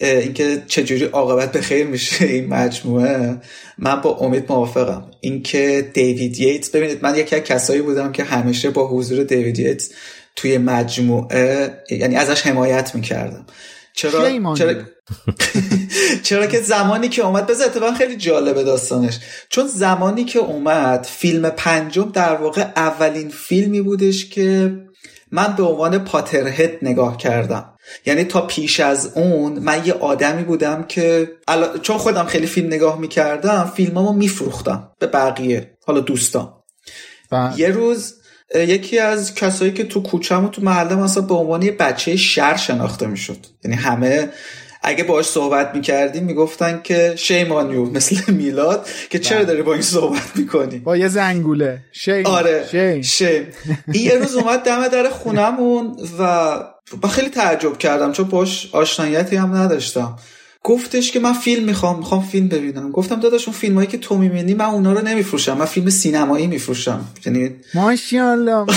[0.00, 3.40] اینکه چجوری عاقبت به خیر میشه این مجموعه
[3.78, 5.10] من با امید موافقم.
[5.20, 9.90] اینکه دیوید ییتس ببینید من یکی از کسایی بودم که همیشه با حضور دیوید ییتس
[10.36, 13.46] توی مجموعه یعنی ازش حمایت می‌کردم.
[13.92, 14.74] چرا چرا
[16.22, 19.18] چرا که زمانی که اومد بذار اتفاقا خیلی جالبه داستانش.
[19.48, 24.76] چون زمانی که اومد فیلم پنجم در واقع اولین فیلمی بودش که
[25.32, 27.77] من به عنوان پاترهد نگاه کردم.
[28.06, 31.30] یعنی تا پیش از اون من یه آدمی بودم که
[31.82, 36.52] چون خودم خیلی فیلم نگاه می‌کردم فیلمامو میفروختم به بقیه حالا دوستان
[37.30, 37.60] بله.
[37.60, 38.14] یه روز
[38.54, 42.56] یکی از کسایی که تو کوچم و تو محله مثلا به عنوان یه بچه شر
[42.56, 44.28] شناخته می‌شد یعنی همه
[44.82, 49.46] اگه باش صحبت می‌کردیم می‌گفتن که شیمانیو مثل میلاد که چرا بله.
[49.46, 53.46] داری با این صحبت می‌کنی با یه زنگوله شیم آره شیم, شیم.
[53.92, 56.50] این یه روز اومد دم در خونمون و
[57.00, 60.18] با خیلی تعجب کردم چون باش آشنایتی هم نداشتم.
[60.64, 62.90] گفتش که من فیلم می‌خوام می‌خوام فیلم ببینم.
[62.92, 67.04] گفتم داداش اون فیلمایی که تو می‌بینی من اونا رو نمیفروشم من فیلم سینمایی میفروشم.
[67.26, 68.66] یعنی ماشاءالله.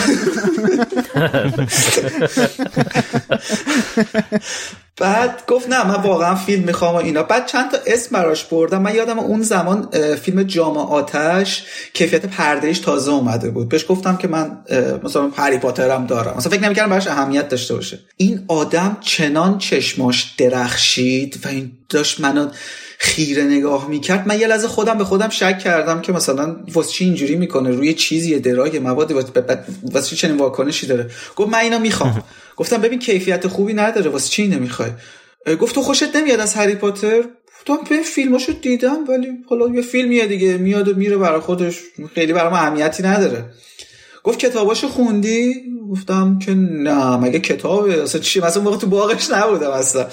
[4.98, 7.24] بعد گفت نه من واقعا فیلم می‌خوام و اینا.
[7.24, 8.82] بعد چند تا اسم براش بردم.
[8.82, 11.64] من یادم اون زمان فیلم جام آتش
[11.94, 13.70] کیفیت پردهش تازه اومده بود.
[13.70, 14.58] بهش گفتم که من
[15.04, 16.38] مثلا هری پاترم دارم.
[16.38, 18.00] مثلا فکر نمی‌کردم براش اهمیت داشته باشه.
[18.18, 22.48] این آدم چنان چشماش درخشید و این داشت منو
[23.02, 27.06] خیره نگاه می‌کرد من یه لحظه خودم به خودم شک کردم که مثلا واسه چی
[27.06, 29.12] اینجوری می‌کنه روی چیزی درای مواد
[29.84, 31.10] واسه چی چنین واکنشی داره.
[31.36, 32.24] گفت من اینو می‌خوام.
[32.58, 34.90] گفتم ببین کیفیت خوبی نداره واسه چی نمی‌خوای
[35.62, 37.24] گفت تو خوشت نمیاد از هری پاتر؟
[37.60, 41.80] گفتم به فیلماشو دیدم ولی حالا یه فیلمیه دیگه میاد و میره برای خودش
[42.16, 43.46] خیلی برام اهمیتی نداره.
[44.24, 45.54] گفت کتاباشو خوندی؟
[45.92, 50.08] گفتم که نه مگه کتابه؟ اصلا چی؟ مثلا موقع تو باغش نبودم اصلا.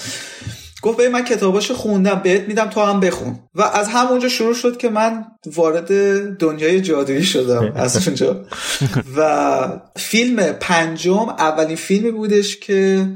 [0.83, 3.39] گفت به من کتاباشو خوندم بهت میدم تو هم بخون.
[3.55, 5.89] و از همونجا شروع شد که من وارد
[6.37, 8.45] دنیای جادویی شدم از اونجا.
[9.17, 13.07] و فیلم پنجم اولین فیلمی بودش که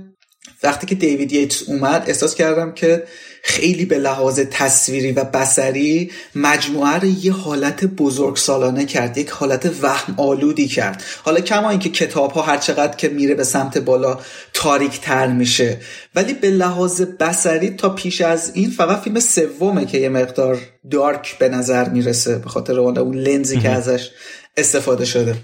[0.63, 3.03] وقتی که دیوید ییتس اومد احساس کردم که
[3.45, 9.71] خیلی به لحاظ تصویری و بسری مجموعه رو یه حالت بزرگ سالانه کرد یک حالت
[9.83, 11.03] وهم آلودی کرد.
[11.23, 14.19] حالا کما اینکه کتاب ها هر چقدر که میره به سمت بالا
[14.53, 15.79] تاریک تر میشه.
[16.15, 20.59] ولی به لحاظ بسری تا پیش از این فقط فیلم سومه که یه مقدار
[20.91, 24.11] دارک به نظر می‌رسه به خاطر اون لنزی که ازش
[24.57, 25.35] استفاده شده.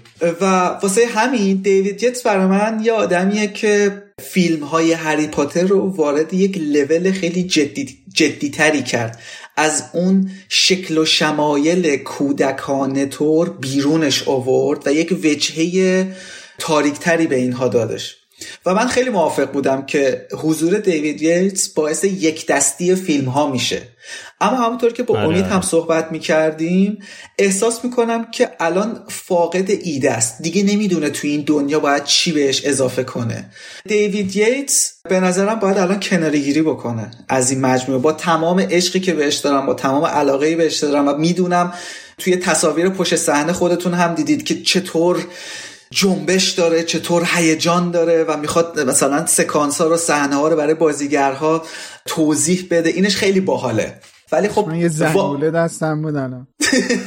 [0.41, 0.45] و
[0.81, 6.33] واسه همین دیوید یتس برای من یه آدمیه که فیلم های هری پاتر رو وارد
[6.33, 9.19] یک لول خیلی جدی, جدی تری کرد.
[9.57, 16.07] از اون شکل و شمایل کودکانه طور بیرونش آورد و یک وجهه
[16.59, 18.15] تاریکتری به اینها دادش.
[18.65, 23.81] و من خیلی موافق بودم که حضور دیوید ییتس باعث یک دستی فیلم ها میشه.
[24.41, 25.27] اما همونطور که با آره.
[25.27, 26.97] امید هم صحبت می‌کردیم
[27.37, 30.41] احساس می‌کنم که الان فاقد ایده است.
[30.41, 33.45] دیگه نمی‌دونه تو این دنیا باید چی بهش اضافه کنه.
[33.85, 38.01] دیوید ییتس به نظرم باید الان کناری گیری بکنه از این مجموعه.
[38.01, 41.73] با تمام عشقی که بهش دارم با تمام علاقه بهش دارم و می‌دونم
[42.17, 45.25] توی تصاویر پشت صحنه خودتون هم دیدید که چطور
[45.91, 50.73] جنبش داره چطور هیجان داره و می‌خواد مثلا سکانس ها رو صحنه ها رو برای
[50.73, 51.65] بازیگرها
[52.05, 52.89] توضیح بده.
[52.89, 53.99] اینش خیلی باحاله.
[54.31, 56.47] ولی خب یه زنگوله دستم بودن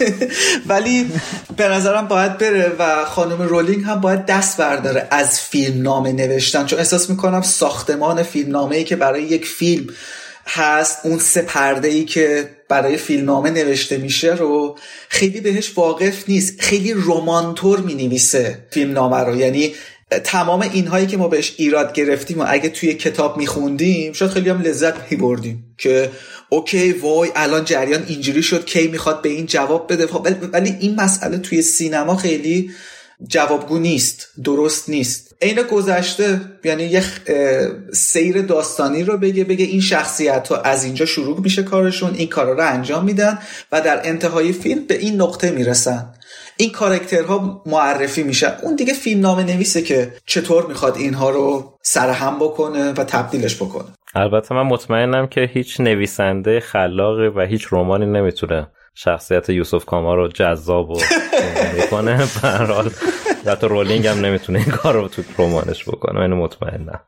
[0.69, 1.07] ولی
[1.57, 6.67] به نظرم باید بره و خانم رولینگ هم باید دست برداره از فیلم نامه نوشتن.
[6.67, 9.87] چون احساس می‌کنم ساختمان فیلم نامه ای که برای یک فیلم
[10.47, 14.79] هست اون سه پرده ای که برای فیلمنامه نوشته میشه رو
[15.09, 16.61] خیلی بهش واقف نیست.
[16.61, 19.37] خیلی رومانتور می نویسه فیلمنامه رو.
[19.37, 19.75] یعنی
[20.25, 24.61] تمام اینهایی که ما بهش ایراد گرفتیم و اگه توی کتاب میخوندیم شاید خیلی هم
[24.61, 26.11] لذت بردیم که
[26.53, 30.07] اوکی وای الان جریان اینجوری شد کی می‌خواد به این جواب بده؟
[30.53, 32.71] ولی این مسئله توی سینما خیلی
[33.29, 35.35] جوابگو نیست درست نیست.
[35.43, 37.05] عین گذشته یعنی یه
[37.93, 42.53] سیر داستانی رو بگه بگه این شخصیت ها از اینجا شروع میشه کارشون این کارا
[42.53, 43.39] رو انجام میدن
[43.73, 46.15] و در انتهای فیلم به این نقطه می‌رسن.
[46.57, 52.39] این کارکترها معرفی میشن اون دیگه فیلم نامه نویسه که چطور می‌خواد اینها رو سرهم
[52.39, 53.89] بکنه و تبدیلش بکنه.
[54.15, 60.29] البته من مطمئنم که هیچ نویسنده خلاقی و هیچ رومانی نمی‌تونه شخصیت یوسف کاما رو
[60.29, 60.99] جذاب و
[61.91, 62.91] کنه برحال
[63.47, 66.21] حتی رولینگ هم نمی‌تونه این کار رو تو رمانش بکنه.
[66.21, 67.01] من مطمئنم.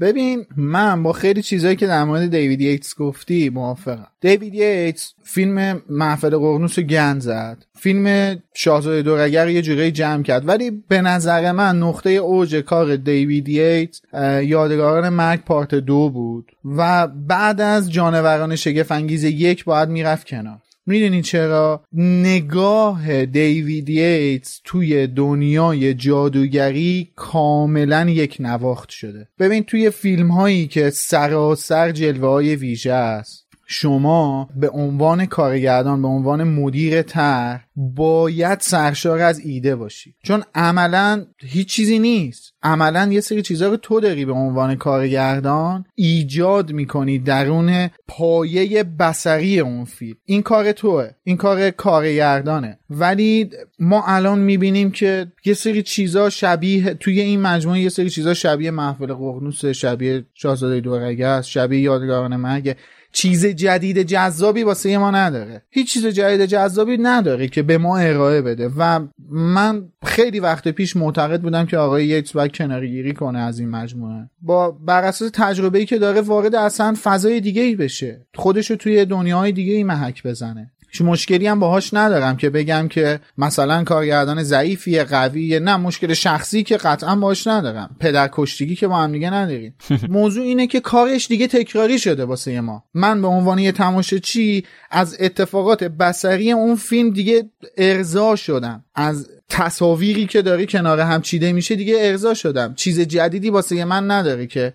[0.00, 4.06] ببین من با خیلی چیزایی که در مورد دیوید ییتس گفتی موافقم.
[4.20, 7.64] دیوید ییتس فیلم محفل قرنوس رو گند زد.
[7.78, 10.48] فیلم شاهزاده دورگر یه جوری جمع کرد.
[10.48, 14.00] ولی به نظر من نقطه اوج کار دیوید ییتس
[14.42, 16.52] یادگاران مرگ پارت دو بود.
[16.64, 20.58] و بعد از جانوران شگفت انگیز یک باید می‌رفت کنار.
[20.86, 29.28] می‌دونی چرا؟ نگاه دیوید ییتس توی دنیای جادوگری کاملا یک نواخت شده.
[29.38, 36.08] ببین توی فیلم هایی که سراسر جلوه های ویژه است شما به عنوان کارگردان به
[36.08, 40.14] عنوان مدیر تر باید سرشار از ایده باشی.
[40.22, 42.52] چون عملا هیچ چیزی نیست.
[42.62, 49.60] عملا یه سری چیزها رو تو داری به عنوان کارگردان ایجاد می‌کنی درون پایه بسری
[49.60, 50.16] اون فیلم.
[50.24, 51.10] این کار توه.
[51.24, 52.78] این کار کارگردانه.
[52.90, 58.34] ولی ما الان می‌بینیم که یه سری چیزا شبیه توی این مجموعه یه سری چیزا
[58.34, 62.76] شبیه محفل قرنوس شبیه شاهزاده دورگه است شبیه یادگاران مرگ.
[63.12, 65.62] چیز جدید جذابی واسه ما نداره.
[65.70, 68.70] هیچ چیز جدید جذابی نداره که به ما ارائه بده.
[68.76, 69.00] و
[69.30, 74.30] من خیلی وقت پیش معتقد بودم که آقای یکس باید کنارگیری کنه از این مجموعه.
[74.42, 79.04] با بر اساس تجربه ای که داره وارد اصلا فضای دیگه ای بشه خودشو توی
[79.04, 80.70] دنیای دیگه ای محک بزنه.
[81.00, 86.76] مشکلی هم باهاش ندارم که بگم که مثلا کارگردان ضعیفیه قویه نه مشکل شخصی که
[86.76, 87.96] قطعا باهاش ندارم.
[88.00, 89.74] پدر کشتگی که با هم دیگه نداریم.
[90.08, 92.84] موضوع اینه که کارش دیگه تکراری شده واسه ما.
[92.94, 98.84] من به عنوان یه تماشاچی از اتفاقات بسری اون فیلم دیگه ارضا شدم.
[98.94, 102.74] از تصاویری که داری کنار هم چیده میشه دیگه ارضا شدم.
[102.74, 104.72] چیز جدیدی واسه من نداره که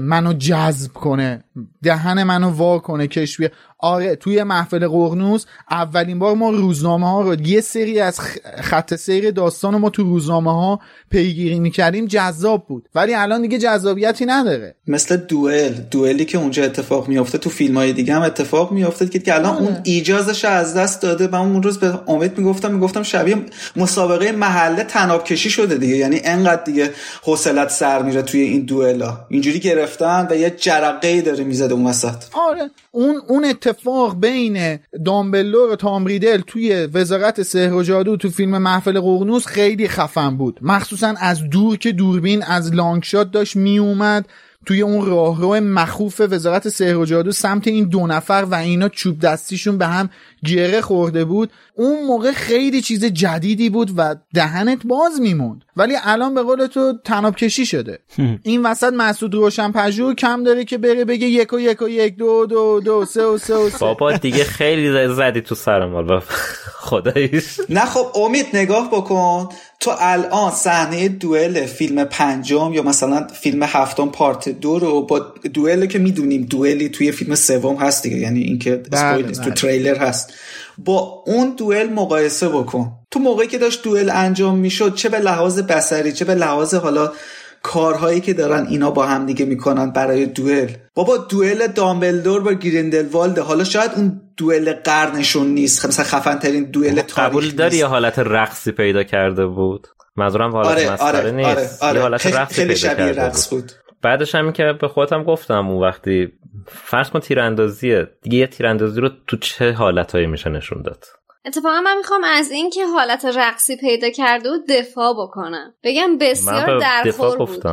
[0.00, 1.44] منو جذب کنه.
[1.82, 3.40] دهن منو وا کنه کش
[3.78, 8.20] آره توی محفل قرنوس اولین بار ما روزنامه ها رو یه سری از
[8.60, 10.80] خط سیر داستان ما تو روزنامه ها
[11.10, 12.88] پیگیری می‌کردیم جذاب بود.
[12.94, 14.76] ولی الان دیگه جذابیتی نداره.
[14.86, 15.72] مثل دوئل.
[15.90, 19.66] دوئلی که اونجا اتفاق میافته تو فیلم های دیگه هم اتفاق میافته که الان اون
[19.66, 19.80] آره.
[19.84, 23.36] ایجازش از دست داده و اون روز به امید می‌گفتم می‌گفتم شبیه
[23.76, 25.96] مسابقه محله تناب کشی شده دیگه.
[25.96, 26.90] یعنی انقدر دیگه
[27.22, 29.20] حوصلت سر میره توی این دوئلا.
[29.28, 32.24] اینجوری گرفتن و یه جرقه داره می‌زده اون وسط.
[32.32, 38.58] آره اون اون اتفاق بین دامبلور و تامریدل توی وزارت سحر و جادو تو فیلم
[38.58, 40.58] محفل قرنوس خیلی خفن بود.
[40.62, 44.26] مخصوصا از دور که دوربین از لانگ شات داشت میومد
[44.66, 49.18] توی اون راهرو مخوف وزارت سحر و جادو سمت این دو نفر و اینا چوب
[49.18, 50.10] دستیشون به هم
[50.44, 51.52] گره خورده بود.
[51.74, 55.64] اون موقع خیلی چیز جدیدی بود و دهنت باز میموند.
[55.76, 57.98] ولی الان به قول تو تناب کشی شده.
[58.42, 62.16] این وسط مسعود روشن پژوه کم داره که بره بگه یک و یک و یک
[62.16, 63.78] دو دو دو سه و سه و سه.
[63.78, 66.20] بابا دیگه خیلی زدی تو سر مال.
[66.86, 67.60] خداییش.
[67.68, 69.48] نه خب امید نگاه بکن.
[69.86, 75.18] تو الان صحنه دوئل فیلم پنجم یا مثلا فیلم هفتم پارت دو رو با
[75.54, 79.54] دوئل که می‌دونیم دوئلی توی فیلم سوم هست دیگه یعنی اینکه بله، تو بله.
[79.54, 80.34] تریلر هست
[80.78, 85.58] با اون دوئل مقایسه بکن تو موقعی که داشت دوئل انجام می‌شد چه به لحاظ
[85.58, 87.12] بسری چه به لحاظ حالا
[87.62, 90.68] کارهایی که دارن اینا با هم دیگه می‌کنن برای دوئل.
[90.94, 95.80] بابا دوئل دامبلدور با گریندلوالد حالا شاید اون دوئل قرنشون نیست.
[95.80, 100.68] خب مثلا خفن ترین دوئل قبول داری یه حالت رقصی پیدا کرده بود؟ منظورم حالت
[100.68, 101.48] آره، مسخره آره، نیست.
[101.48, 101.96] آره، آره.
[101.96, 103.72] یه حالت رقصی پیدا شبیه رقص بود.
[104.02, 106.32] بعدش هم که به خودم گفتم اون وقتی
[106.66, 108.08] فرض کن تیراندازیه.
[108.22, 111.04] دیگه یه تیراندازی رو تو چه حالتهایی میشه نشون داد؟
[111.46, 115.74] اتفاقا من می‌خوام از این که حالت رقصی پیدا کرده و دفاع بکنم.
[115.84, 117.64] بگم بسیار درخور بود.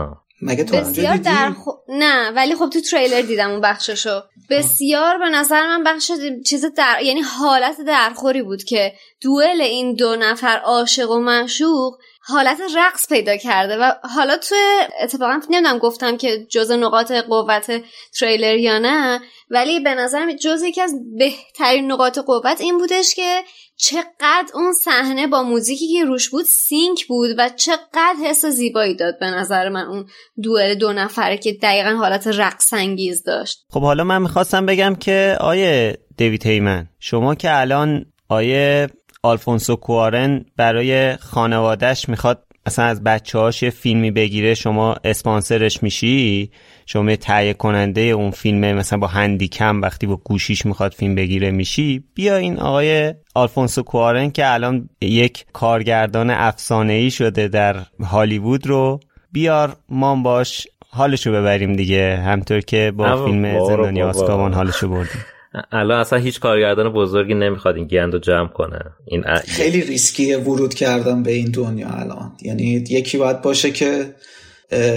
[0.41, 1.53] مگه تو بسیار در
[1.89, 4.21] نه ولی خب تو تریلر دیدم اون بخششو.
[4.49, 6.11] بسیار به نظر من بخش
[6.45, 12.61] چیز در یعنی حالت درخوری بود که دوئل این دو نفر عاشق و معشوق حالت
[12.75, 14.55] رقص پیدا کرده و حالا تو
[15.01, 17.83] اتفاقا نمی‌دونم گفتم که جز نقاط قوت
[18.19, 23.43] تریلر یا نه ولی به نظر جز یکی از بهترین نقاط قوت این بودش که
[23.75, 29.19] چقدر اون صحنه با موزیکی که روش بود سینک بود و چقدر حس زیبایی داد
[29.19, 30.05] به نظر من اون
[30.43, 33.65] دوئل دو نفره که دقیقا حالت رقص انگیز داشت.
[33.69, 38.87] خب حالا من می‌خواستم بگم که آیه دیوید هیمن شما که الان آیه
[39.23, 46.51] آلفونسو کوارن برای خانوادهش می‌خواد اصلا از بچه هاش یه فیلمی بگیره شما اسپانسرش میشی؟
[46.85, 52.03] شما تهیه کننده اون فیلمه مثلا با هندیکم وقتی با گوشیش می‌خواد فیلم بگیره میشی
[52.15, 58.99] بیا این آقای آلفونسو کوارن که الان یک کارگردان افسانه ای شده در هالیوود رو
[59.31, 64.01] بیار ما باش حالشو ببریم دیگه همطور که با فیلم زندانی.
[64.01, 65.25] آسکابان حالشو بردیم.
[65.71, 68.79] الان اصلا هیچ کارگردان بزرگی نمی‌خواد این گند رو جمع کنه.
[69.05, 72.31] این ا- خیلی ریسکیه ورود کردن به این دنیا الان.
[72.41, 74.05] یعنی یکی باید باشه که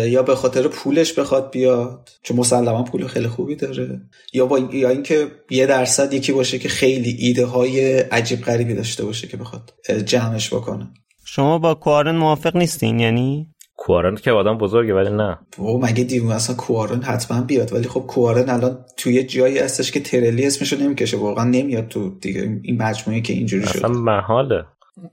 [0.06, 4.00] یا به خاطر پولش بخواد بیاد چون مسلما پول خیلی خوبی داره.
[4.32, 9.04] یا با یا اینکه یه درصد یکی باشه که خیلی ایده های عجیب غریبی داشته
[9.04, 9.72] باشه که بخواد
[10.04, 10.88] جمعش بکنه.
[11.24, 15.38] شما با کوارن موافق نیستین یعنی؟ کوارن که آدم بزرگه ولی نه.
[15.58, 20.00] و مگه دیوونه اصلا کوارن حتما بیاد؟ ولی خب کوارن الان توی جایی هستش که
[20.00, 24.64] ترلی اسمشو نمی‌کشه واقعا نمیاد تو دیگه این مجموعه که اینجوری اصلا شده محاله.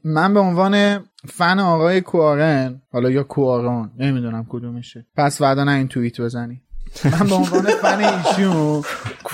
[0.04, 5.06] من به عنوان فن آقای کوارن حالا یا کوارون نمی‌دونم کدومشه.
[5.18, 6.62] پس نه این توییت بزنی.
[7.06, 8.84] من به عنوان فن ایشون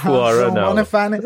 [0.06, 0.84] عنوان.
[0.84, 1.20] فن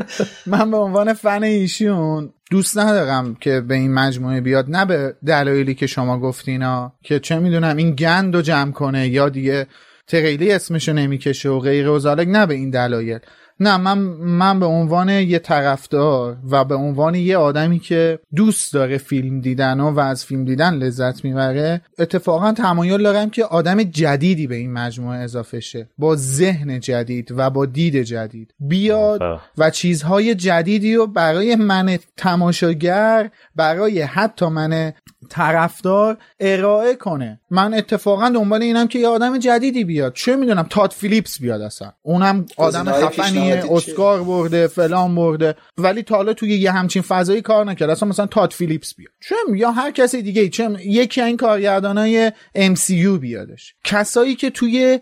[0.46, 4.66] من به عنوان فن ایشون دوست ندارم که به این مجموعه بیاد.
[4.70, 9.30] نه به دلایلی که شما گفتینا که چه می‌دونم این گند رو جمع کنه یا
[9.30, 9.68] دیگه
[10.08, 13.20] تریلی اسمشو نمی‌کشه و غیره و نه به این دلایل.
[13.60, 18.98] نه من من به عنوان یه طرفدار و به عنوان یه آدمی که دوست داره
[18.98, 24.48] فیلم دیدن و, و از فیلم دیدن لذت می‌بره اتفاقا تمایل دارم که آدم جدیدی
[24.48, 25.90] به این مجموعه اضافه شه.
[25.98, 28.54] با ذهن جدید و با دید جدید.
[28.60, 29.22] بیاد.
[29.58, 34.94] و چیزهای جدیدی رو برای من تماشاگر برای حتی من
[35.30, 37.40] طرفدار ارائه کنه.
[37.50, 40.14] من اتفاقا دنبال اینم که یه آدم جدیدی بیاد.
[40.14, 41.92] چه می‌دونم تاد فیلیپس بیاد اصلا.
[42.02, 45.56] اونم آدم گزینه‌های چیه؟ اسکار برده فلان برده.
[45.78, 47.90] ولی تا حالا توی یه همچین فضایی کار نکرد.
[47.90, 49.12] اصلا مثلا تاد فیلیپس بیاد.
[49.30, 53.74] چه یا هر کسی دیگه چه یکی این کارگردانای MCU بیادش.
[53.84, 55.00] کسایی که توی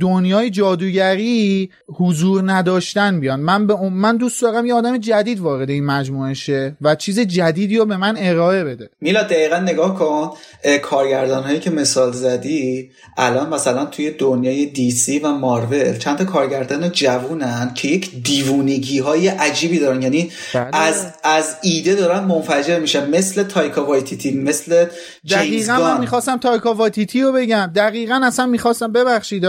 [0.00, 3.40] دنیای جادوگری حضور نداشتن بیان.
[3.40, 7.76] من به من دوست دارم یه آدم جدید وارد این مجموعه شه و چیز جدیدی
[7.76, 8.90] رو به من ارائه بده.
[9.00, 10.30] میلا دقیقا نگاه کن.
[10.82, 16.90] کارگردان هایی که مثال زدی الان مثلا توی دنیای دیسی و مارول چند تا کارگردان
[16.90, 17.71] جوونن.
[17.74, 20.02] که یک دیوونگی های عجیبی دارن.
[20.02, 20.68] یعنی بله.
[20.72, 23.10] از از ایده دارن منفجر میشن.
[23.10, 24.86] مثل تایکا وایتیتی مثل
[25.24, 27.72] جیمز دقیقا من می‌خواستم تایکا واتیتی رو بگم.
[27.76, 29.44] دقیقا اصلا می‌خواستم ببخشید.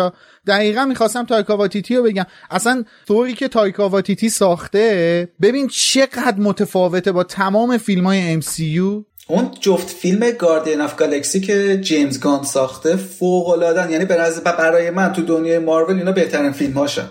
[0.48, 2.26] دقیقا می‌خواستم تایکا واتیتی رو بگم.
[2.52, 9.52] اصلا ثوری که تایکا واتیتی ساخته ببین چقدر متفاوته با تمام فیلم های MCU اون
[9.60, 15.22] جفت فیلم Guardian of Galaxy که جیمز گان ساخته فوق العاده یعنی برای من تو
[15.22, 17.10] دنیای مارول اینا بهترین فیلم هاشن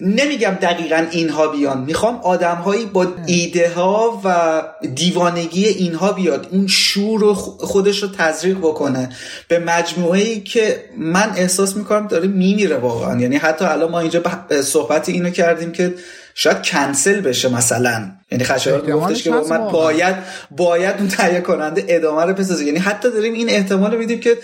[0.00, 1.80] نمیگم دقیقا اینها بیان.
[1.80, 4.62] می‌خوام آدم هایی با ایده ها و
[4.94, 9.08] دیوانگی اینها بیاد اون شور رو خودش رو تزریق بکنه.
[9.48, 13.20] به مجموعه ای که من احساس می‌کنم داره میمیره واقعا.
[13.20, 14.22] یعنی حتی الان ما اینجا
[14.62, 15.94] صحبت اینو کردیم که
[16.34, 18.10] شاید کنسل بشه مثلا.
[18.32, 19.58] یعنی خشایار گفتش که من.
[19.58, 20.16] باید
[20.50, 22.64] باید اون تهیه کننده ادامه رو بسازه.
[22.64, 24.38] یعنی حتی داریم این احتمال رو میدیم که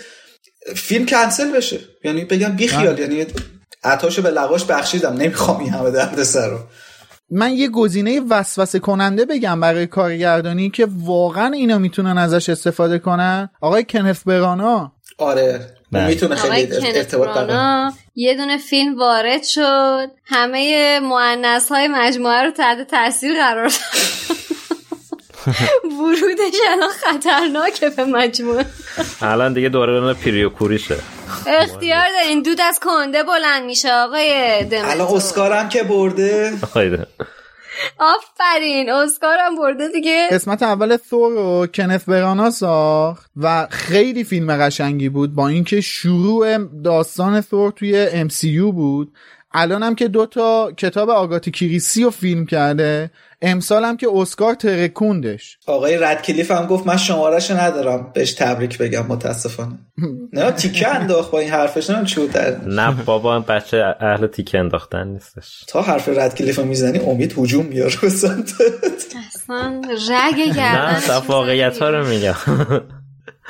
[0.75, 1.79] فیلم کنسل بشه.
[2.03, 3.25] یعنی بگم بی خیال یعنی
[3.83, 6.57] عطاشو به لغاش بخشیدم نمی‌خوام این همه درد سر رو.
[7.31, 13.49] من یه گزینه وسوسه کننده بگم برای کارگردانی که واقعا اینا می‌تونن ازش استفاده کنن.
[13.61, 14.91] آقای کنف برانا.
[15.17, 16.07] آره بله.
[16.07, 20.11] می‌تونه خیلی ارتباط برقرار برانا یه دونه فیلم وارد شد.
[20.25, 24.36] همه معنس های مجموعه رو تحت تاثیر قرار داد.
[25.83, 28.65] ورودش الان خطرناکه به مجموعه.
[29.21, 30.95] الان دیگه دوران پیریو کوریشه
[31.47, 36.53] اختیار دارین دود از کنده بلند میشه آقای الان دمتور اسکار هم که برده.
[37.99, 40.27] آفرین اسکار هم برده دیگه.
[40.31, 46.57] قسمت اول ثور رو کنف برانا ساخت و خیلی فیلم قشنگی بود با اینکه شروع
[46.83, 49.13] داستان ثور توی MCU بود.
[49.51, 53.11] الان هم که دوتا کتاب آگاتی کریسی رو فیلم کرده.
[53.41, 55.57] امسال هم که اسکار ترکوندش.
[55.67, 58.11] آقای ردکلیف هم گفت من شمارش ندارم.
[58.13, 59.79] بهش تبریک بگم متاسفانه.
[60.33, 61.89] نه تیکه انداخت با این حرفش.
[61.89, 65.65] نه چود در نه بابا بچه اهل تیکه انداختن نیستش.
[65.67, 68.53] تا حرف ردکلیف می‌زنی امید هجوم میاره به سمتت.
[69.35, 72.35] اصلا رگ نه گردن صف واقعیت ها رو میگم.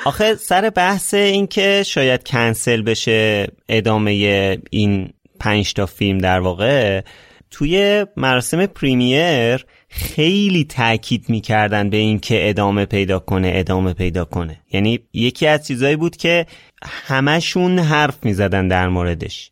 [0.04, 4.10] آخه سر بحث این که شاید کنسل بشه ادامه
[4.70, 7.00] این پنج تا فیلم در واقع
[7.50, 14.60] توی مراسم پریمیر خیلی تاکید می‌کردن به این که ادامه پیدا کنه ادامه پیدا کنه.
[14.72, 16.46] یعنی یکی از چیزایی بود که
[16.82, 19.50] همشون حرف می‌زدن در موردش.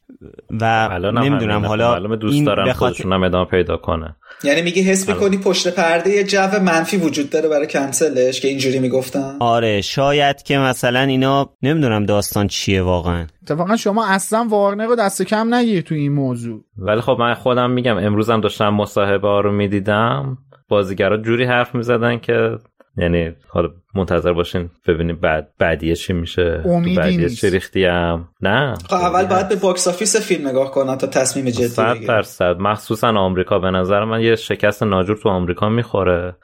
[0.61, 1.67] و الان نمی‌دونم.
[1.67, 5.09] حالا معلومه دوست این دارم به خاطر- خودشون هم ادامه پیدا کنه یعنی میگه حس
[5.09, 10.43] می‌کنی پشت پرده یه جو منفی وجود داره برای کنسلش که اینجوری می‌گفتن؟ آره شاید
[10.43, 13.27] که مثلا اینا نمی‌دونم داستان چیه واقعا.
[13.43, 16.61] اتفاقا شما اصلا وارنر رو دست کم نگیر تو این موضوع.
[16.79, 20.39] ولی خب من خودم میگم امروزم داشتم مصاحبه ها رو می‌دیدم.
[20.69, 22.59] بازیگرا جوری حرف می‌زدن که
[22.97, 26.63] یعنی حالا منتظر باشین ببینیم بعد بعدیه چی میشه.
[26.65, 27.41] امیدی بعدیه نیست.
[27.41, 28.75] چی ریختیم؟ نه.
[28.89, 32.15] خب اول باید به box office فیلم نگاه کنن تا تصمیم جدی صد بگیرن.
[32.15, 32.57] درصد.
[32.59, 33.59] مخصوصا آمریکا.
[33.59, 36.37] به نظر من یه شکست ناجور تو آمریکا می‌خوره.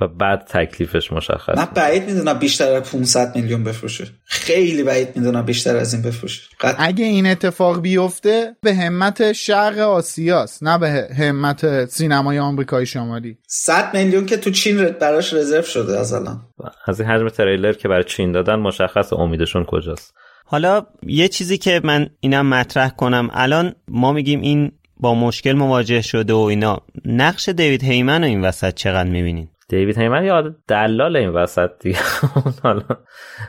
[0.00, 4.06] و بعد تکلیفش مشخص من بعید می‌دونم بیشتر از 500 میلیون بفروشه.
[4.24, 6.42] خیلی بعید می‌دونم بیشتر از این بفروشه.
[6.60, 6.76] قط...
[6.78, 13.38] اگه این اتفاق بیفته به همت شرق آسیاست نه به همت سینمای آمریکای شمالی.
[13.46, 16.40] 100 میلیون که تو چین براش رزرو شده از الان.
[16.86, 20.14] از این حجم تریلر که برای چین دادن مشخص امیدشون کجاست؟
[20.46, 26.02] حالا یه چیزی که من اینم مطرح کنم الان ما میگیم این با مشکل مواجه
[26.02, 26.80] شده و اینا.
[27.04, 31.98] نقش دیوید هیمن رو این وسط چقدر می‌بینین؟ دیوید هیمن یا دلال این وسط دیگه؟
[32.62, 32.82] حالا.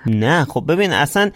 [0.06, 1.32] نه خب ببین اصلا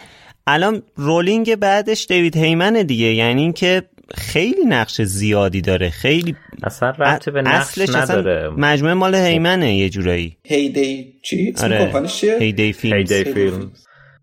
[0.46, 3.06] الان رولینگ بعدش دیوید هیمنه دیگه.
[3.06, 3.82] یعنی اینکه
[4.14, 5.90] خیلی نقش زیادی داره.
[5.90, 8.38] خیلی اصلا ربطی به نقش اصلش نداره.
[8.38, 10.36] اصلا مجموعه مال هیمنه یه جورایی.
[10.44, 12.06] هیدی چی؟ اسم آره.
[12.40, 13.72] هیدی فیلم هیدی فیلم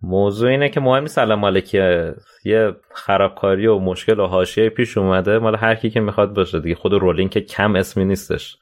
[0.02, 2.14] موضوع اینه که مهم نیست الان مال که
[2.46, 5.40] یه خرابکاری و مشکل و حاشیه پیش اومده.
[5.40, 6.76] مال هر کی که می‌خواد باشه دیگه.
[6.76, 8.58] خود رولینگ که کم اسمی نیستش.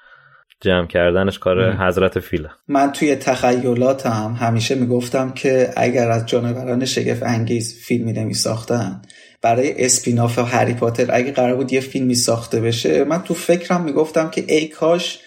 [0.61, 7.23] جمع کردنش کار حضرت فیله من توی تخیلاتم همیشه می‌گفتم که اگر از جانوران شگفت
[7.23, 9.01] انگیز فیلمی نمی ساختن
[9.41, 14.29] برای اسپیناف هری پاتر اگه قرار بود یه فیلمی ساخته بشه من تو فکرم می‌گفتم
[14.29, 15.19] که ای کاش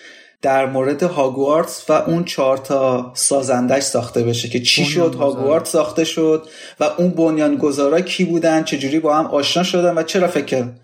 [0.43, 5.15] در مورد هاگوارتس و اون چهار تا سازندش ساخته بشه که چی شد.
[5.15, 6.47] هاگوارتس ساخته شد
[6.81, 10.81] و اون بنیانگذارا کی بودن؟ چجوری با هم آشنا شدن؟ و چرا فکر کردن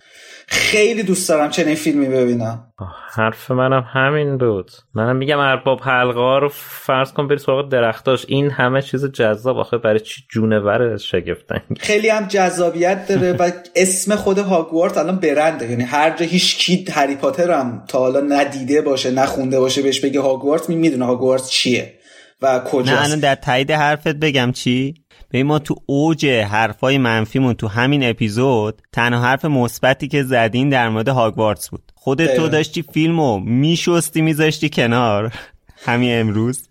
[0.46, 2.72] خیلی دوست دارم چنین فیلمی ببینم.
[3.14, 4.70] حرف منم همین بود.
[4.94, 8.24] منم میگم ارباب حلقه ها رو فرض کن بری سراغ درختاش.
[8.28, 9.58] این همه چیز جذاب.
[9.58, 15.70] آخه برای چی جونور شگفتن خیلی هم جذابیت داره و اسم خود هاگوارت الان برنده.
[15.70, 20.00] یعنی هر جا هیچ کی هری پاتر هم تا حالا ندیده باشه نخونده باشه بهش
[20.00, 21.94] بگه هاگوارت می می‌دونه هاگوارت چیه
[22.42, 24.94] و نه الان کجاست در تایید حرفت بگم چی؟
[25.34, 30.88] به ما تو اوج حرفای منفیمون تو همین اپیزود تنها حرف مثبتی که زدین در
[30.88, 31.82] مورد هاگوارتس بود.
[31.94, 32.48] خودت تو.
[32.48, 35.32] داشتی فیلمو میشستی میذاشتی کنار.
[35.86, 36.68] همین امروز.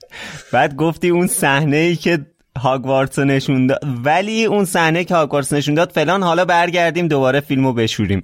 [0.52, 2.26] بعد گفتی اون صحنه ای که
[2.58, 3.80] هاگوارتس نشون داد.
[4.04, 8.22] ولی اون صحنه که هاگوارتس نشون داد فلان حالا برگردیم دوباره فیلمو بشوریم.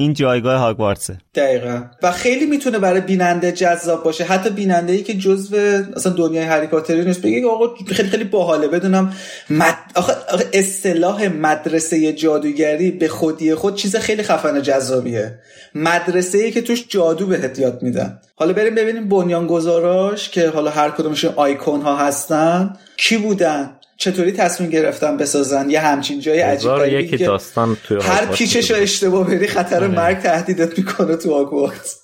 [0.00, 1.82] این جایگاه هاگوارتسه دقیقا.
[2.02, 4.24] و خیلی می‌تونه برای بیننده جذاب باشه.
[4.24, 5.56] حتی بیننده ای که جزو
[5.96, 8.68] اصلا دنیای هری پاتری نیست بگه آقا خیلی خیلی باحاله.
[8.68, 9.12] بدونم
[9.50, 9.74] مد...
[9.94, 10.14] آخه
[10.52, 15.38] اصطلاح مدرسه جادوگری به خودی خود چیز خیلی خفن و جذابیه.
[15.74, 18.20] مدرسه ای که توش جادو بهت یاد میدن.
[18.34, 22.76] حالا بریم ببینیم بنیانگذاراش که حالا هر کدومشون آیکون ها هستن.
[22.96, 23.70] کی بودن؟
[24.00, 28.70] چطوری تصمیم گرفتن بسازن؟ یه همچین جای عجیب یکی که داستان توی هر پیچش.
[28.70, 32.00] اشتباه بری خطر مرگ تهدیدت می‌کنه تو هاگوارتس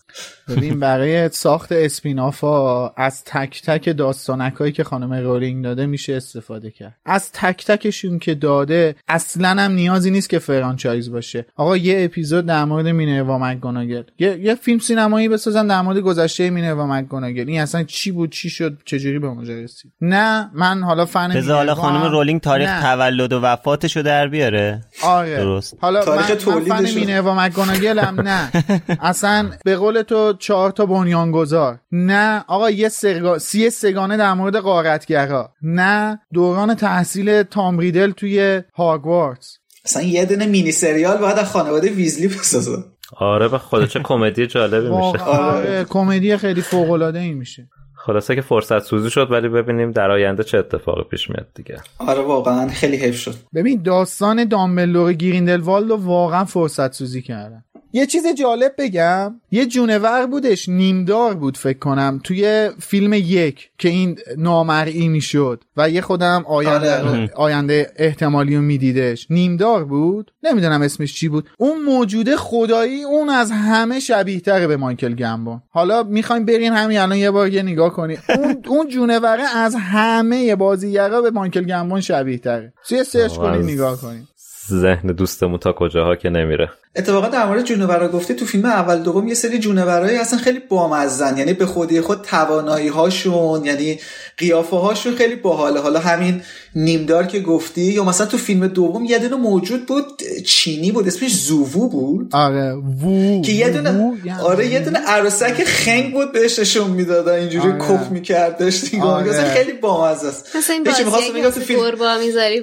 [0.49, 6.15] ببین برای ساخت spin-off ها از تک تک داستانک هایی که خانم رولینگ داده میشه
[6.15, 6.95] استفاده کرد.
[7.07, 11.47] از تک تکشون که داده اصلا هم نیازی نیست که franchise باشه.
[11.57, 14.03] آقا یه اپیزود در مورد مینروا مکگوناگل.
[14.19, 17.49] یه, یه فیلم سینمایی بسازن در مورد گذشته مینروا مکگوناگل.
[17.49, 21.57] این اصلا چی بود چی شد چجوری به اونجا رسید؟ نه من حالا فن بذار
[21.57, 22.83] حالا خانم هم- رولینگ تاریخ نه.
[22.83, 24.81] تولد و وفاتشو در بیاره.
[25.03, 25.37] آره.
[25.37, 25.77] درست.
[25.81, 28.51] حالا تاریخ من, من فن مینروا مکگوناگل هم نه.
[29.01, 31.79] اصلا به قول تو چهار تا بنیانگذار.
[31.93, 33.39] نه آقا یه سگا...
[33.39, 35.53] سی سگانه در مورد قارتگرا.
[35.63, 41.91] نه دوران تحصیل تام ریدل توی هاگوارتس اصلا یه دونه مینی سریال باید از خانواده
[41.91, 42.85] ویزلی بسازه
[43.17, 45.25] آره به خود چه کمدی جالبی میشه.
[45.25, 47.69] آره، کمدی خیلی فوق العاده ای میشه.
[47.95, 51.77] خلاصه که فرصت سوزی شد ولی ببینیم در آینده چه اتفاقی پیش میاد دیگه.
[51.99, 53.35] آره واقعا خیلی حیف شد.
[53.55, 57.65] ببین داستان دامبلور گریندلوالد رو واقعا فرصت سوزی کردن.
[57.97, 59.41] یه چیز جالب بگم.
[59.51, 65.91] یه جونور بودش نیمدار بود فکر کنم توی فیلم یک که این نامرئی می‌شد و
[65.91, 67.31] یه خودم آینده, آره.
[67.37, 69.27] آینده احتمالی رو میدیدش.
[69.31, 71.51] نیمدار بود؟ نمی‌دونم اسمش چی بود.
[71.59, 75.63] اون موجوده خدایی اون از همه شبیه تره به مایکل گمبون.
[75.71, 80.57] حالا می‌خوایم برین همین الان یه بار یه نگاه کنی اون اون جونوره از همه
[80.57, 84.36] بازیگرا به مایکل گمبون شبیه تره سرچ از- نگاه کنید
[84.71, 86.71] ذهن دوستمون تا کجاها که نمیره.
[86.97, 91.39] اتفاقا در مورد جونورا گفتی تو فیلم اول دوم یه سری جونورایی اصلا خیلی بامزن
[91.39, 93.99] یعنی به خودی خود توانایی هاشون یعنی
[94.39, 95.81] قیافه هاشون خیلی باحاله.
[95.81, 96.43] حالا همین
[96.75, 100.05] نیمدار که گفتی یا مثلا تو فیلم دوم یه دونه موجود بود
[100.47, 102.29] چینی بود اسمش زووو بود.
[102.33, 102.73] آره
[103.03, 107.33] وو که یه دونه وو یعنی- آره یه دونه عروسک خنگ بود بهش نشون می‌دادن
[107.33, 107.79] اینجوری آره.
[107.79, 108.59] کف می‌کرد.
[108.59, 109.33] داشت آره.
[109.33, 110.57] خیلی بامزه است.
[110.57, 111.81] مثل این بازی می‌خواستم بگم تو فیلم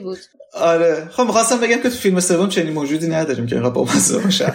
[0.04, 0.18] بود.
[0.54, 1.08] آره.
[1.12, 4.54] خب می‌خواستم بگم که تو فیلم سوم چنین موجودی نداریم که اینقدر بامزه باشه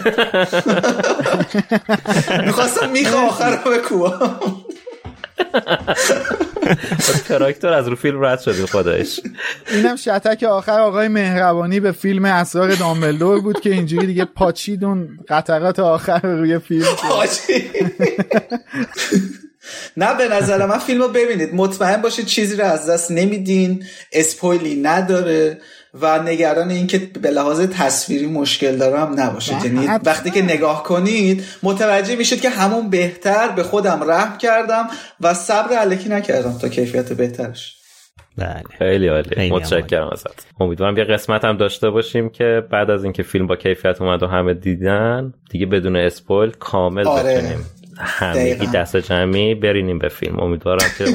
[2.45, 4.39] می‌خواستم میخوا آخر رو بکوبم.
[7.27, 9.19] کاراکتر از رو فیلم رد شدیم خودش
[9.71, 10.79] اینم شتک آخر.
[10.79, 16.59] آقای مهربانی به فیلم اسرار دامبلدور بود که اینجوری دیگه پاچید اون قطعات آخر روی
[16.59, 16.85] فیلم
[19.97, 21.49] نه به نظر من فیلم رو ببینید.
[21.53, 23.83] مطمئن باشید چیزی رو از دست نمیدین.
[24.13, 25.57] اسپویلی نداره.
[25.93, 31.43] و نگران این که به لحاظ تصویری مشکل دارم نباشید یعنی وقتی که نگاه کنید
[31.63, 34.87] متوجه میشید که همون بهتر به خودم رحم کردم
[35.21, 37.75] و صبر علکی نکردم تا کیفیت بهترش.
[38.37, 38.63] بله.
[38.77, 39.51] خیلی عالی.
[39.51, 40.47] متشکرم ازت.
[40.59, 44.27] امیدوارم یه قسمت هم داشته باشیم که بعد از اینکه فیلم با کیفیت اومد و
[44.27, 47.37] همه دیدن دیگه بدون اسپویل کامل آره.
[47.37, 47.65] بتونیم
[47.99, 50.39] همگی دست جمعی برینیم به فیلم.
[50.39, 51.05] امیدوارم که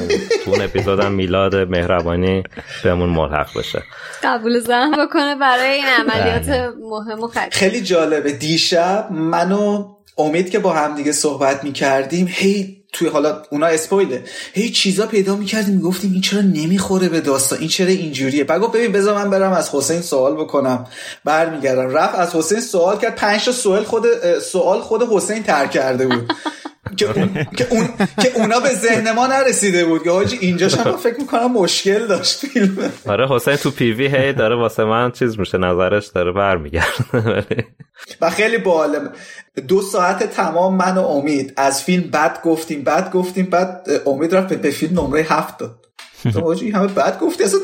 [0.45, 2.43] اون اپیزودم میلاد مهربانی
[2.83, 3.83] بهمون ملحق بشه.
[4.23, 6.69] قبول زن بکنه برای این عملیات بله.
[6.89, 8.31] مهم و خیلی جالبه.
[8.31, 14.69] دیشب منو امید که با هم دیگه صحبت می‌کردیم هی توی حالا اونا اسپویله هی
[14.69, 18.91] چیزا پیدا می‌کردیم می‌گفتیم این چرا نمی‌خوره به داستان؟ این چرا اینجوریه؟ بعد گفت ببین
[18.91, 20.87] بذار من برم از حسین سوال بکنم.
[21.25, 21.89] برمیگردم.
[21.89, 23.15] رفت از حسین سوال کرد.
[23.15, 24.05] پنج تا سوال خود
[24.39, 26.33] سوال خود حسین ترک کرده بود.
[26.97, 27.89] که, اون...
[28.21, 32.45] که, اونا به ذهن ما نرسیده بود که حاجی اینجا هم فکر می‌کنم مشکل داشت
[32.45, 32.91] فیلم.
[33.07, 37.65] آره حسین تو پیوی هی داره واسه من چیز میشه نظرش داره برمیگرده.
[38.21, 39.09] و خیلی باحال
[39.67, 41.53] دو ساعت تمام من و امید.
[41.57, 45.85] از فیلم بد گفتیم بد گفتیم بعد امید رفت به فیلم نمره هفت داد.
[46.33, 47.59] تو حاجی همه بد گفتی؟ اصلا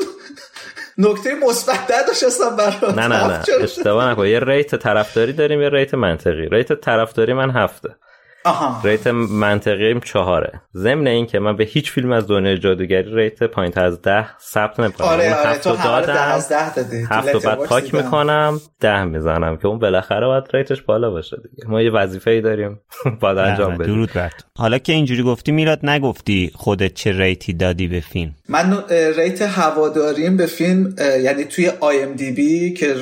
[0.98, 2.98] نکته مثبت نداشت اصلا برات.
[2.98, 3.42] نه نه نه.
[3.62, 4.26] اشتباه نکن.
[4.26, 6.48] یه rate طرفداری داریم یه rate منطقی.
[6.48, 7.96] rate طرفداری من هفته.
[8.44, 8.80] آها.
[8.84, 10.60] rate منطقیم چهاره.
[10.76, 14.80] ضمن این که من به هیچ فیلم از دنیای جادوگری rate پایین از ده ثبت
[14.80, 15.08] نمی‌کنم.
[15.08, 19.66] آره یعنی آره تو دادم از ده دادی هفت بعد پاک می‌کنم ده می‌زنم که
[19.66, 21.68] اون بالاخره باید rate ش بالا باشه دیگه.
[21.68, 22.80] ما یه وظیفه ای داریم.
[23.20, 23.94] باید انجام بدیم.
[23.94, 24.10] درود
[24.58, 28.84] حالا که اینجوری گفتی میراد نگفتی خودت چه rate ی دادی به فیلم؟ من
[29.16, 32.94] rate هواداریم به فیلم یعنی توی IMDb که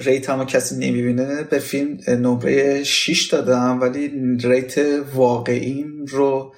[0.00, 4.10] rate هم کسی نمی‌بینه به فیلم نمره 6 دادم ولی
[4.44, 4.78] rate
[5.14, 6.54] واقعیم رو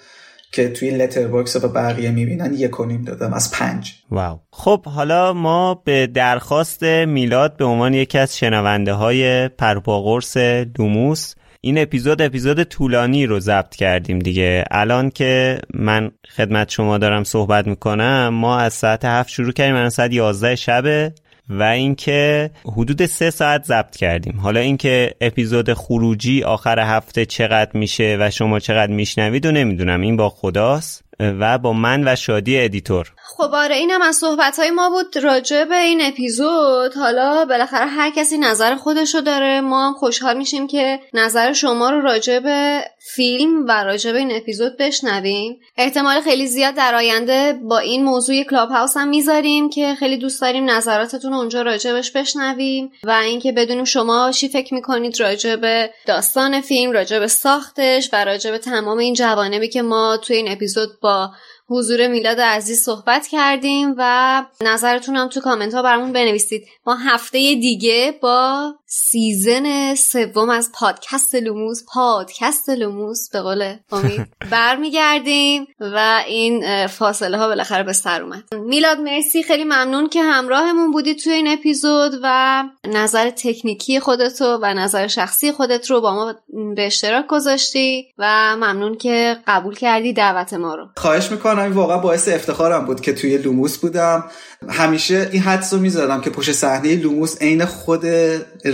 [0.52, 3.92] که توی Letterboxd و بقیه می‌بینن یک و نیم دادم از پنج.
[4.10, 4.38] wow.
[4.50, 10.36] خب حالا ما به درخواست میلاد به عنوان یکی از شنونده های پروپاقرص
[10.74, 14.64] لوموس این اپیزود اپیزود طولانی رو ضبط کردیم دیگه.
[14.70, 19.88] الان که من خدمت شما دارم صحبت می‌کنم ما از ساعت هفت شروع کردیم من
[19.88, 21.12] ساعت یازده شبه.
[21.48, 24.40] و اینکه حدود سه ساعت ضبط کردیم.
[24.40, 30.00] حالا اینکه اپیزود خروجی آخر هفته چقدر میشه و شما چقدر میشنوید و نمی‌دونم.
[30.00, 33.12] این با خداست و با من و شادی editor.
[33.28, 36.94] خب آره اینم از صحبت های ما بود راجع به این اپیزود.
[36.94, 39.60] حالا بالاخره هر کسی نظر خودشو داره.
[39.60, 42.84] ما هم خوشحال میشیم که نظر شما رو راجع به
[43.14, 45.60] فیلم و راجع به این اپیزود بشنویم.
[45.76, 50.70] احتمال خیلی زیاد در آینده با این موضوع Clubhouse هم می‌ذاریم که خیلی دوست داریم
[50.70, 56.60] نظراتتون رو اونجا راجبش بشنویم و اینکه بدونیم شما چی فکر می‌کنید راجع به داستان
[56.60, 60.88] فیلم راجع به ساختش و راجع به تمام این جوانبی که ما توی این اپیزود
[61.00, 61.30] با
[61.68, 66.66] حضور میلاد عزیز صحبت کردیم و نظرتون هم تو کامنت ها برامون بنویسید.
[66.86, 75.66] ما هفته دیگه با season سوم از پادکست لوموس پادکست لوموس به قول امید برمیگردیم
[75.80, 78.42] و این فاصله ها بالاخره به سر اومد.
[78.54, 79.42] میلاد مرسی.
[79.42, 85.52] خیلی ممنون که همراهمون بودی توی این اپیزود و نظر تکنیکی خودتو و نظر شخصی
[85.52, 86.34] خودت رو با ما
[86.76, 90.88] به اشتراک گذاشتی و ممنون که قبول کردی دعوت ما رو.
[90.96, 91.62] خواهش می‌کنم.
[91.62, 94.24] این واقعا باعث افتخارم بود که توی لوموس بودم.
[94.68, 98.04] همیشه این حدس رو می‌ذارم که پشت صحنه لوموس عین خود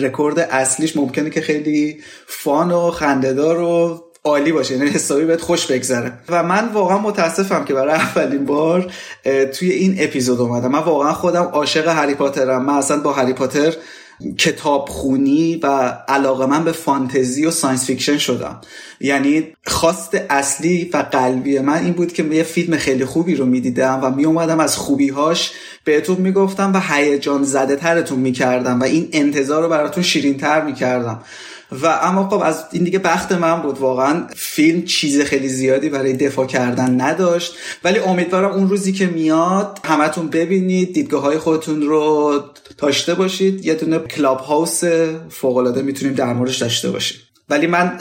[0.02, 4.76] رکورد اصلیش ممکنه که خیلی fun و خنده‌دار و عالی باشه.
[4.76, 6.12] یعنی حسابی بهت خوش بگذره.
[6.28, 8.92] و من واقعا متاسفم که برای اولین بار
[9.58, 10.70] توی این اپیزود اومدم.
[10.70, 12.64] من واقعا خودم عاشق هری پاترم.
[12.64, 13.74] من اصلا با هری پاتر
[14.38, 15.66] کتاب خونی و
[16.08, 18.60] علاقه من به فانتزی و science fiction شدم.
[19.00, 24.00] یعنی خواست اصلی و قلبی من این بود که یه فیلم خیلی خوبی رو می‌دیدم
[24.02, 25.52] و می اومدم از خوبیهاش
[25.84, 31.22] بهتون می‌گفتم و هیجان زده ترتون می‌کردم و این انتظار رو براتون شیرین تر می‌کردم.
[31.82, 34.26] و اما خب از این دیگه بخت من بود واقعا.
[34.36, 37.54] فیلم چیز خیلی زیادی برای دفاع کردن نداشت.
[37.84, 42.34] ولی امیدوارم اون روزی که میاد همتون ببینید دیدگاه های خودتون رو
[42.78, 43.66] داشته باشید.
[43.66, 44.84] یه دونه کلاب هاوس
[45.30, 47.18] فوق العاده می‌تونیم در موردش داشته باشیم.
[47.48, 47.98] ولی من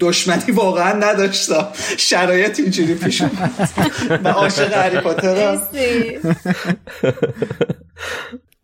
[0.00, 1.68] دشمنی واقعا نداشتم.
[1.96, 3.70] شرایط اینجوری پیش اومد.
[4.24, 5.68] من عاشق هری پاترم.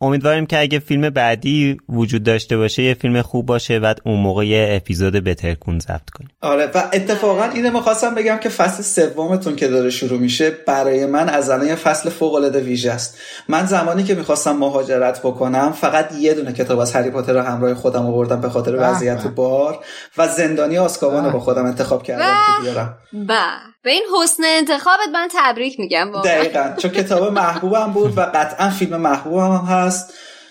[0.02, 4.46] امیدواریم که اگه فیلم بعدی وجود داشته باشه یه فیلم خوب باشه و اون موقع
[4.46, 6.30] یه اپیزود بترکون ضبط کنیم.
[6.40, 11.28] آره و اتفاقا اینو می‌خواستم بگم که فصل سومتون که داره شروع میشه برای من
[11.28, 13.18] از الان یه فصل فوق العاده ویژه است.
[13.48, 17.74] من زمانی که می‌خواستم مهاجرت بکنم فقط یه دونه کتاب از هری پاتر رو همراه
[17.74, 19.78] خودم آوردم به خاطر وضعیت بار
[20.18, 22.98] و زندانی آسکابان رو با خودم انتخاب کردم که بیارم.
[23.12, 23.90] به.
[23.90, 26.74] این حسن انتخابت من تبریک میگم دقیقا.
[26.78, 29.91] چون کتاب محبوبم بود و قطعا فیلم محبوبم هم هست.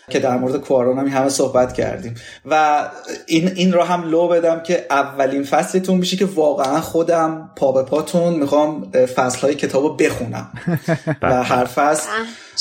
[0.09, 2.15] که در مورد کوارون هم همه صحبت کردیم.
[2.45, 2.85] و
[3.27, 7.83] این این رو هم لو بدم که اولین فصلتون میشه که واقعا خودم پا به
[7.83, 10.51] پاتون می‌خوام فصل های کتاب رو بخونم.
[11.21, 12.09] و هر فصل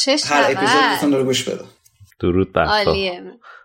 [0.07, 1.69] هر اپیزودتون رو گوش بدم.
[2.21, 2.85] درود بر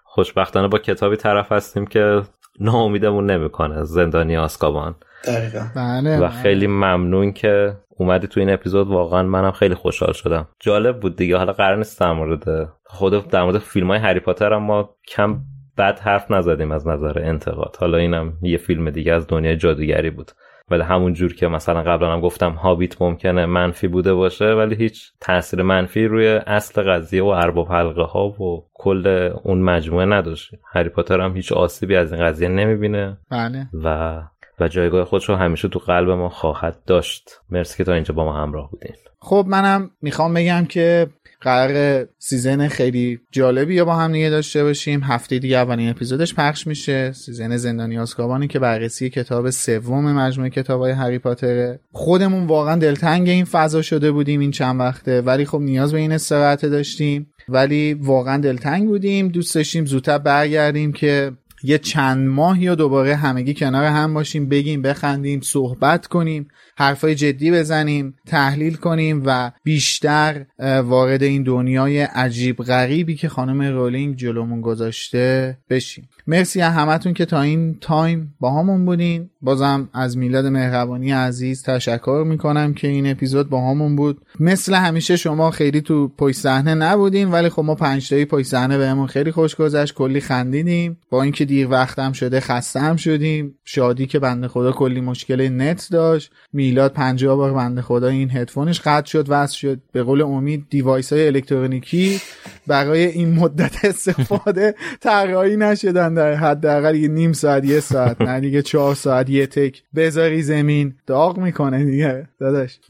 [0.04, 2.22] خوشبختانه با کتابی طرف هستیم که
[2.60, 4.96] ناامیدمون نمی‌کنه زندانی آسکابان.
[5.28, 5.68] دقیقا.
[5.76, 6.30] بله، و بله.
[6.30, 10.48] خیلی ممنون که اومدی تو این اپیزود واقعا منم خیلی خوشحال شدم.
[10.60, 14.54] جالب بود دیگه حالا قرار نیست در مورد خود در مورد فیلم های هری پاتر
[14.54, 15.40] هم ما کم
[15.78, 17.78] بد حرف نزدیم از نظر انتقاد.
[17.80, 20.32] حالا اینم یه فیلم دیگه از دنیای جادوگری بود.
[20.72, 25.12] ولی همون جور که مثلا قبلا هم گفتم هابیت ممکنه منفی بوده باشه ولی هیچ
[25.22, 30.52] تاثیر منفی روی اصل قضیه و ارباب حلقه ها و کل اون مجموعه نداشت.
[30.74, 33.18] هری پاتر هم هیچ آسیبی از این قضیه نمی‌بینه.
[33.32, 33.68] بله.
[33.84, 34.22] و
[34.60, 37.40] و جایگاه خودش رو همیشه تو قلب ما خواهد داشت.
[37.50, 38.96] مرسی که تا اینجا با ما همراه بودین.
[39.20, 41.08] خب منم می‌خوام بگم که
[41.42, 45.04] قرار season خیلی جالبی را با هم دیگه داشته باشیم.
[45.04, 47.12] هفته دیگه اولین اپیزودش پخش میشه.
[47.12, 53.46] season زندانی آزکابانی که بررسی کتاب سوم مجموعه کتابای هری پاتره خودمون واقعا دلتنگ این
[53.46, 55.22] فضا شده بودیم این چند وقته.
[55.22, 57.28] ولی خب نیاز به این استراحت داشتیم.
[57.50, 59.28] ولی واقعا دلتنگ بودیم.
[59.28, 61.32] دوست داشتیم زودتر برگردیم که
[61.64, 67.52] یه چند ماهی و دوباره همگی کنار هم باشیم بگیم بخندیم صحبت کنیم حرفای جدی
[67.52, 70.46] بزنیم تحلیل کنیم و بیشتر
[70.84, 76.10] وارد این دنیای عجیب غریبی که خانم رولینگ جلومون گذاشته بشیم.
[76.28, 79.30] مرسی همتون که تا این time باهامون بودین.
[79.42, 84.22] بازم از میلاد مهربانی عزیز تشکر می‌کنم که این اپیزود باهامون بود.
[84.40, 88.78] مثل همیشه شما خیلی تو پشت صحنه نبودین ولی خب ما پنج تایی پشت صحنه
[88.78, 89.94] بهمون خیلی خوش گذشت.
[89.94, 90.98] کلی خندیدیم.
[91.10, 93.56] با اینکه دیر وقتم شده خسته هم شدیم.
[93.66, 96.32] شادی که بنده خدا کلی مشکل نت داشت.
[96.54, 99.80] میلاد 50 بار بنده خدا این هدفونش قطع شد وصل شد.
[99.92, 102.22] به قول امید device های الکترونیکی
[102.68, 106.15] برای این مدت استفاده طراحی نشدن.
[106.16, 109.84] در حداقل یه نیم ساعت یه ساعت نه دیگه چهار ساعت یه تک.
[109.96, 110.96] بذاری زمین.
[111.08, 112.80] داغ می‌کنه دیگه داداش.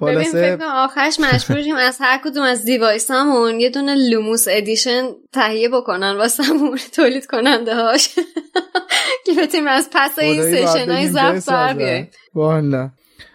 [0.00, 5.68] ببین فکر آخرش مجبوریم از هر کدوم از دیوایس همون یه دونه لوموس ادیشن تهیه
[5.68, 8.08] بکنن واسمون تولید کننده هاش
[9.26, 12.08] که بتونیم از پس این سشن های زفت بر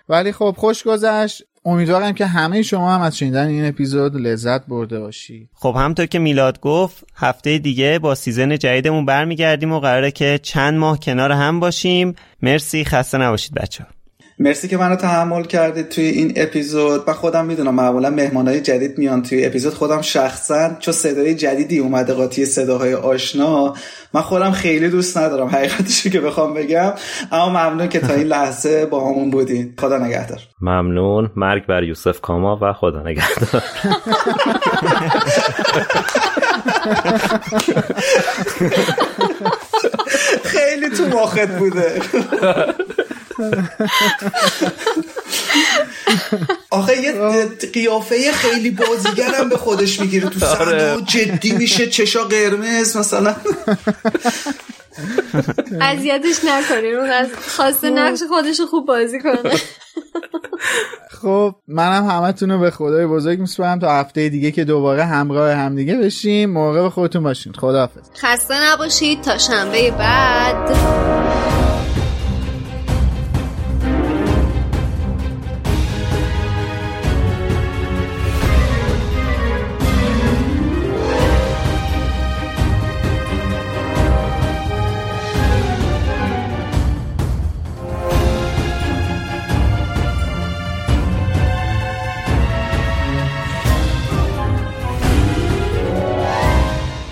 [0.09, 1.43] ولی خب خوش گذشت.
[1.65, 5.49] امیدوارم که همه شما هم از شنیدن این اپیزود لذت برده باشید.
[5.53, 10.77] خب همطور که میلاد گفت هفته دیگه با سیزن جدیدمون برمیگردیم و قراره که چند
[10.77, 12.15] ماه کنار هم باشیم.
[12.41, 13.85] مرسی خسته نباشید بچه
[14.41, 17.03] مرسی که منو تحمل کردید توی این اپیزود.
[17.07, 19.73] من خودم می‌دونم معمولا مهمانهای جدید میان توی اپیزود.
[19.73, 23.73] خودم شخصا چون صدای جدیدی اومده قاطی صداهای آشنا
[24.13, 26.93] من خودم خیلی دوست ندارم حقیقتشو که بخوام بگم.
[27.31, 29.73] اما ممنون که تا این لحظه با همون بودین.
[29.79, 30.39] خدا نگهدار.
[30.61, 31.31] ممنون.
[31.35, 33.63] مرگ بر یوسف کاما و خدا نگهدار.
[40.43, 42.01] خیلی تو ماخت بوده.
[46.71, 47.13] آخه یه
[47.73, 53.35] قیافه خیلی بازیگرم به خودش می‌گیره تو صحنه و جدی میشه چشا قرمز مثلا.
[55.81, 59.51] اذیتش نکنین اون از خواسته نقش خودش خوب بازی کنه.
[61.21, 65.95] خب منم همتون رو به خدای بزرگ میسپارم تا هفته دیگه که دوباره همراه همدیگه
[65.95, 66.49] بشیم.
[66.49, 67.53] موقع به خودتون باشین.
[67.53, 68.09] خداحافظ.
[68.21, 69.21] خسته نباشید.
[69.21, 71.58] تا شنبه بعد.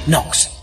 [0.08, 0.57] Knox